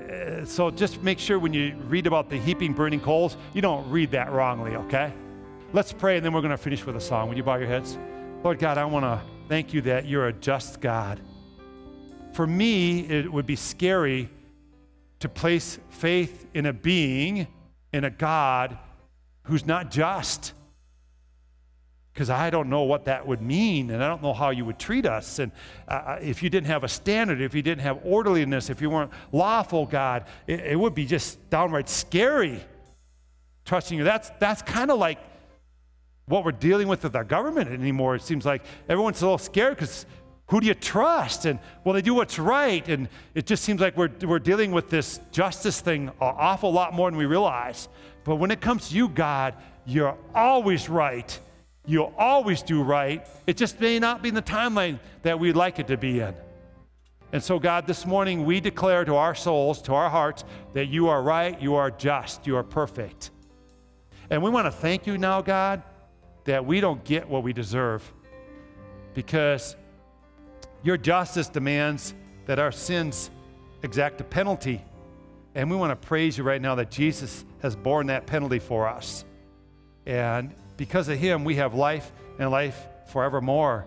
Uh, 0.00 0.44
so 0.44 0.68
just 0.70 1.00
make 1.00 1.20
sure 1.20 1.38
when 1.38 1.52
you 1.52 1.76
read 1.88 2.08
about 2.08 2.28
the 2.28 2.36
heaping 2.36 2.72
burning 2.72 2.98
coals, 2.98 3.36
you 3.52 3.62
don't 3.62 3.88
read 3.88 4.10
that 4.10 4.32
wrongly, 4.32 4.74
okay? 4.74 5.12
Let's 5.74 5.92
pray 5.92 6.16
and 6.16 6.24
then 6.24 6.32
we're 6.32 6.40
going 6.40 6.52
to 6.52 6.56
finish 6.56 6.86
with 6.86 6.94
a 6.94 7.00
song. 7.00 7.28
Would 7.28 7.36
you 7.36 7.42
bow 7.42 7.56
your 7.56 7.66
heads? 7.66 7.98
Lord 8.44 8.60
God, 8.60 8.78
I 8.78 8.84
want 8.84 9.02
to 9.02 9.20
thank 9.48 9.74
you 9.74 9.80
that 9.80 10.06
you're 10.06 10.28
a 10.28 10.32
just 10.32 10.80
God. 10.80 11.18
For 12.32 12.46
me, 12.46 13.00
it 13.00 13.32
would 13.32 13.44
be 13.44 13.56
scary 13.56 14.30
to 15.18 15.28
place 15.28 15.80
faith 15.88 16.46
in 16.54 16.66
a 16.66 16.72
being, 16.72 17.48
in 17.92 18.04
a 18.04 18.10
God 18.10 18.78
who's 19.46 19.66
not 19.66 19.90
just. 19.90 20.52
Because 22.12 22.30
I 22.30 22.50
don't 22.50 22.70
know 22.70 22.82
what 22.82 23.06
that 23.06 23.26
would 23.26 23.42
mean, 23.42 23.90
and 23.90 24.00
I 24.00 24.06
don't 24.06 24.22
know 24.22 24.32
how 24.32 24.50
you 24.50 24.64
would 24.64 24.78
treat 24.78 25.06
us. 25.06 25.40
And 25.40 25.50
uh, 25.88 25.94
uh, 25.94 26.18
if 26.22 26.40
you 26.40 26.50
didn't 26.50 26.68
have 26.68 26.84
a 26.84 26.88
standard, 26.88 27.40
if 27.40 27.52
you 27.52 27.62
didn't 27.62 27.82
have 27.82 27.98
orderliness, 28.04 28.70
if 28.70 28.80
you 28.80 28.90
weren't 28.90 29.10
lawful, 29.32 29.86
God, 29.86 30.26
it, 30.46 30.60
it 30.60 30.78
would 30.78 30.94
be 30.94 31.04
just 31.04 31.50
downright 31.50 31.88
scary 31.88 32.62
trusting 33.64 33.98
you. 33.98 34.04
That's, 34.04 34.30
that's 34.38 34.62
kind 34.62 34.92
of 34.92 35.00
like 35.00 35.18
what 36.26 36.44
we're 36.44 36.52
dealing 36.52 36.88
with 36.88 37.02
with 37.02 37.14
our 37.14 37.24
government 37.24 37.70
anymore. 37.70 38.14
It 38.14 38.22
seems 38.22 38.46
like 38.46 38.62
everyone's 38.88 39.20
a 39.20 39.24
little 39.24 39.38
scared 39.38 39.76
because 39.76 40.06
who 40.48 40.60
do 40.60 40.66
you 40.66 40.74
trust? 40.74 41.44
And 41.46 41.58
well, 41.84 41.94
they 41.94 42.02
do 42.02 42.14
what's 42.14 42.38
right. 42.38 42.86
And 42.88 43.08
it 43.34 43.46
just 43.46 43.64
seems 43.64 43.80
like 43.80 43.96
we're, 43.96 44.10
we're 44.22 44.38
dealing 44.38 44.72
with 44.72 44.90
this 44.90 45.20
justice 45.32 45.80
thing 45.80 46.08
an 46.08 46.14
awful 46.20 46.72
lot 46.72 46.94
more 46.94 47.10
than 47.10 47.18
we 47.18 47.26
realize. 47.26 47.88
But 48.24 48.36
when 48.36 48.50
it 48.50 48.60
comes 48.60 48.88
to 48.88 48.96
you, 48.96 49.08
God, 49.08 49.54
you're 49.86 50.16
always 50.34 50.88
right. 50.88 51.38
You'll 51.86 52.14
always 52.16 52.62
do 52.62 52.82
right. 52.82 53.26
It 53.46 53.56
just 53.56 53.78
may 53.80 53.98
not 53.98 54.22
be 54.22 54.30
in 54.30 54.34
the 54.34 54.42
timeline 54.42 54.98
that 55.22 55.38
we'd 55.38 55.56
like 55.56 55.78
it 55.78 55.86
to 55.88 55.96
be 55.98 56.20
in. 56.20 56.34
And 57.32 57.42
so, 57.42 57.58
God, 57.58 57.86
this 57.86 58.06
morning 58.06 58.44
we 58.44 58.60
declare 58.60 59.04
to 59.04 59.16
our 59.16 59.34
souls, 59.34 59.82
to 59.82 59.94
our 59.94 60.08
hearts, 60.08 60.44
that 60.72 60.86
you 60.86 61.08
are 61.08 61.22
right, 61.22 61.60
you 61.60 61.74
are 61.74 61.90
just, 61.90 62.46
you 62.46 62.56
are 62.56 62.62
perfect. 62.62 63.32
And 64.30 64.42
we 64.42 64.50
want 64.50 64.66
to 64.66 64.70
thank 64.70 65.06
you 65.06 65.18
now, 65.18 65.42
God, 65.42 65.82
that 66.44 66.64
we 66.64 66.80
don't 66.80 67.02
get 67.04 67.28
what 67.28 67.42
we 67.42 67.52
deserve 67.52 68.10
because 69.14 69.76
your 70.82 70.96
justice 70.96 71.48
demands 71.48 72.14
that 72.46 72.58
our 72.58 72.72
sins 72.72 73.30
exact 73.82 74.20
a 74.20 74.24
penalty. 74.24 74.82
And 75.54 75.70
we 75.70 75.76
want 75.76 75.90
to 75.90 76.06
praise 76.08 76.36
you 76.36 76.44
right 76.44 76.60
now 76.60 76.74
that 76.74 76.90
Jesus 76.90 77.44
has 77.62 77.76
borne 77.76 78.08
that 78.08 78.26
penalty 78.26 78.58
for 78.58 78.88
us. 78.88 79.24
And 80.04 80.54
because 80.76 81.08
of 81.08 81.18
him, 81.18 81.44
we 81.44 81.56
have 81.56 81.74
life 81.74 82.10
and 82.38 82.50
life 82.50 82.86
forevermore. 83.06 83.86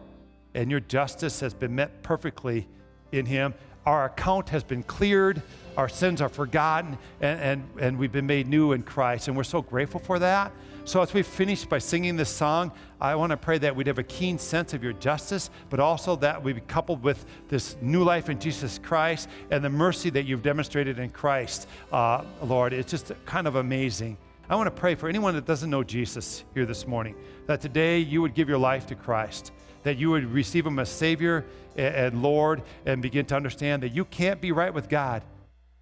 And 0.54 0.72
your 0.72 0.80
justice 0.80 1.40
has 1.42 1.54
been 1.54 1.76
met 1.76 2.02
perfectly 2.04 2.68
in 3.12 3.26
him. 3.26 3.54
Our 3.86 4.06
account 4.06 4.50
has 4.50 4.64
been 4.64 4.84
cleared, 4.84 5.42
our 5.78 5.88
sins 5.88 6.20
are 6.22 6.30
forgotten, 6.30 6.98
and, 7.22 7.40
and, 7.40 7.70
and 7.80 7.98
we've 7.98 8.12
been 8.12 8.28
made 8.28 8.48
new 8.48 8.74
in 8.74 8.84
Christ. 8.84 9.28
And 9.28 9.38
we're 9.38 9.44
so 9.44 9.62
grateful 9.62 10.00
for 10.00 10.20
that. 10.20 10.52
So, 10.88 11.02
as 11.02 11.14
we 11.14 11.22
finish 11.22 11.66
by 11.66 11.80
singing 11.80 12.16
this 12.16 12.30
song, 12.30 12.72
I 13.02 13.16
want 13.16 13.32
to 13.32 13.38
pray 13.38 13.58
that 13.58 13.76
we'd 13.76 13.88
have 13.88 14.00
a 14.00 14.04
keen 14.04 14.38
sense 14.38 14.74
of 14.74 14.82
your 14.82 14.94
justice, 14.94 15.50
but 15.70 15.82
also 15.82 16.16
that 16.16 16.42
we 16.42 16.54
be 16.54 16.62
coupled 16.62 17.04
with 17.04 17.26
this 17.50 17.76
new 17.82 18.06
life 18.06 18.30
in 18.30 18.40
Jesus 18.40 18.80
Christ 18.82 19.28
and 19.52 19.62
the 19.62 19.70
mercy 19.70 20.10
that 20.12 20.24
you've 20.24 20.44
demonstrated 20.44 20.98
in 20.98 21.10
Christ, 21.10 21.68
uh, 21.92 22.24
Lord. 22.42 22.72
It's 22.72 22.90
just 22.90 23.12
kind 23.26 23.48
of 23.48 23.58
amazing. 23.58 24.16
I 24.50 24.56
want 24.56 24.68
to 24.68 24.80
pray 24.80 24.96
for 24.96 25.10
anyone 25.10 25.36
that 25.36 25.46
doesn't 25.46 25.70
know 25.70 25.84
Jesus 25.84 26.46
here 26.54 26.66
this 26.66 26.88
morning, 26.88 27.16
that 27.48 27.60
today 27.60 28.00
you 28.00 28.22
would 28.22 28.34
give 28.34 28.48
your 28.48 28.58
life 28.58 28.88
to 28.88 28.96
Christ, 28.96 29.52
that 29.84 29.98
you 29.98 30.10
would 30.12 30.32
receive 30.32 30.66
him 30.66 30.80
as 30.80 30.88
Savior 30.88 31.44
and 31.76 32.24
Lord, 32.24 32.64
and 32.86 33.02
begin 33.02 33.26
to 33.26 33.36
understand 33.36 33.84
that 33.84 33.90
you 33.90 34.06
can't 34.06 34.40
be 34.40 34.54
right 34.54 34.74
with 34.74 34.88
God 34.88 35.22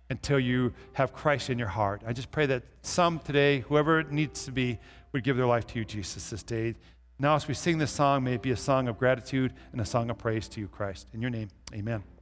until 0.10 0.40
you 0.40 0.74
have 0.94 1.14
Christ 1.14 1.50
in 1.50 1.58
your 1.58 1.68
heart. 1.68 2.02
I 2.06 2.14
just 2.14 2.32
pray 2.32 2.46
that 2.48 2.64
some 2.82 3.20
today, 3.20 3.62
whoever 3.62 4.00
it 4.00 4.12
needs 4.12 4.46
to 4.46 4.52
be, 4.52 4.80
would 5.12 5.24
give 5.24 5.38
their 5.38 5.48
life 5.48 5.66
to 5.68 5.80
you, 5.80 5.86
Jesus, 5.86 6.30
this 6.30 6.44
day. 6.44 6.76
Now, 7.18 7.36
as 7.36 7.48
we 7.48 7.54
sing 7.54 7.78
this 7.78 7.92
song, 7.92 8.24
may 8.24 8.34
it 8.34 8.42
be 8.42 8.52
a 8.52 8.58
song 8.58 8.88
of 8.88 9.00
gratitude 9.00 9.54
and 9.72 9.80
a 9.80 9.86
song 9.86 10.10
of 10.10 10.18
praise 10.18 10.48
to 10.50 10.60
you, 10.60 10.68
Christ. 10.68 11.08
In 11.14 11.22
your 11.22 11.32
name, 11.32 11.50
amen. 11.74 12.15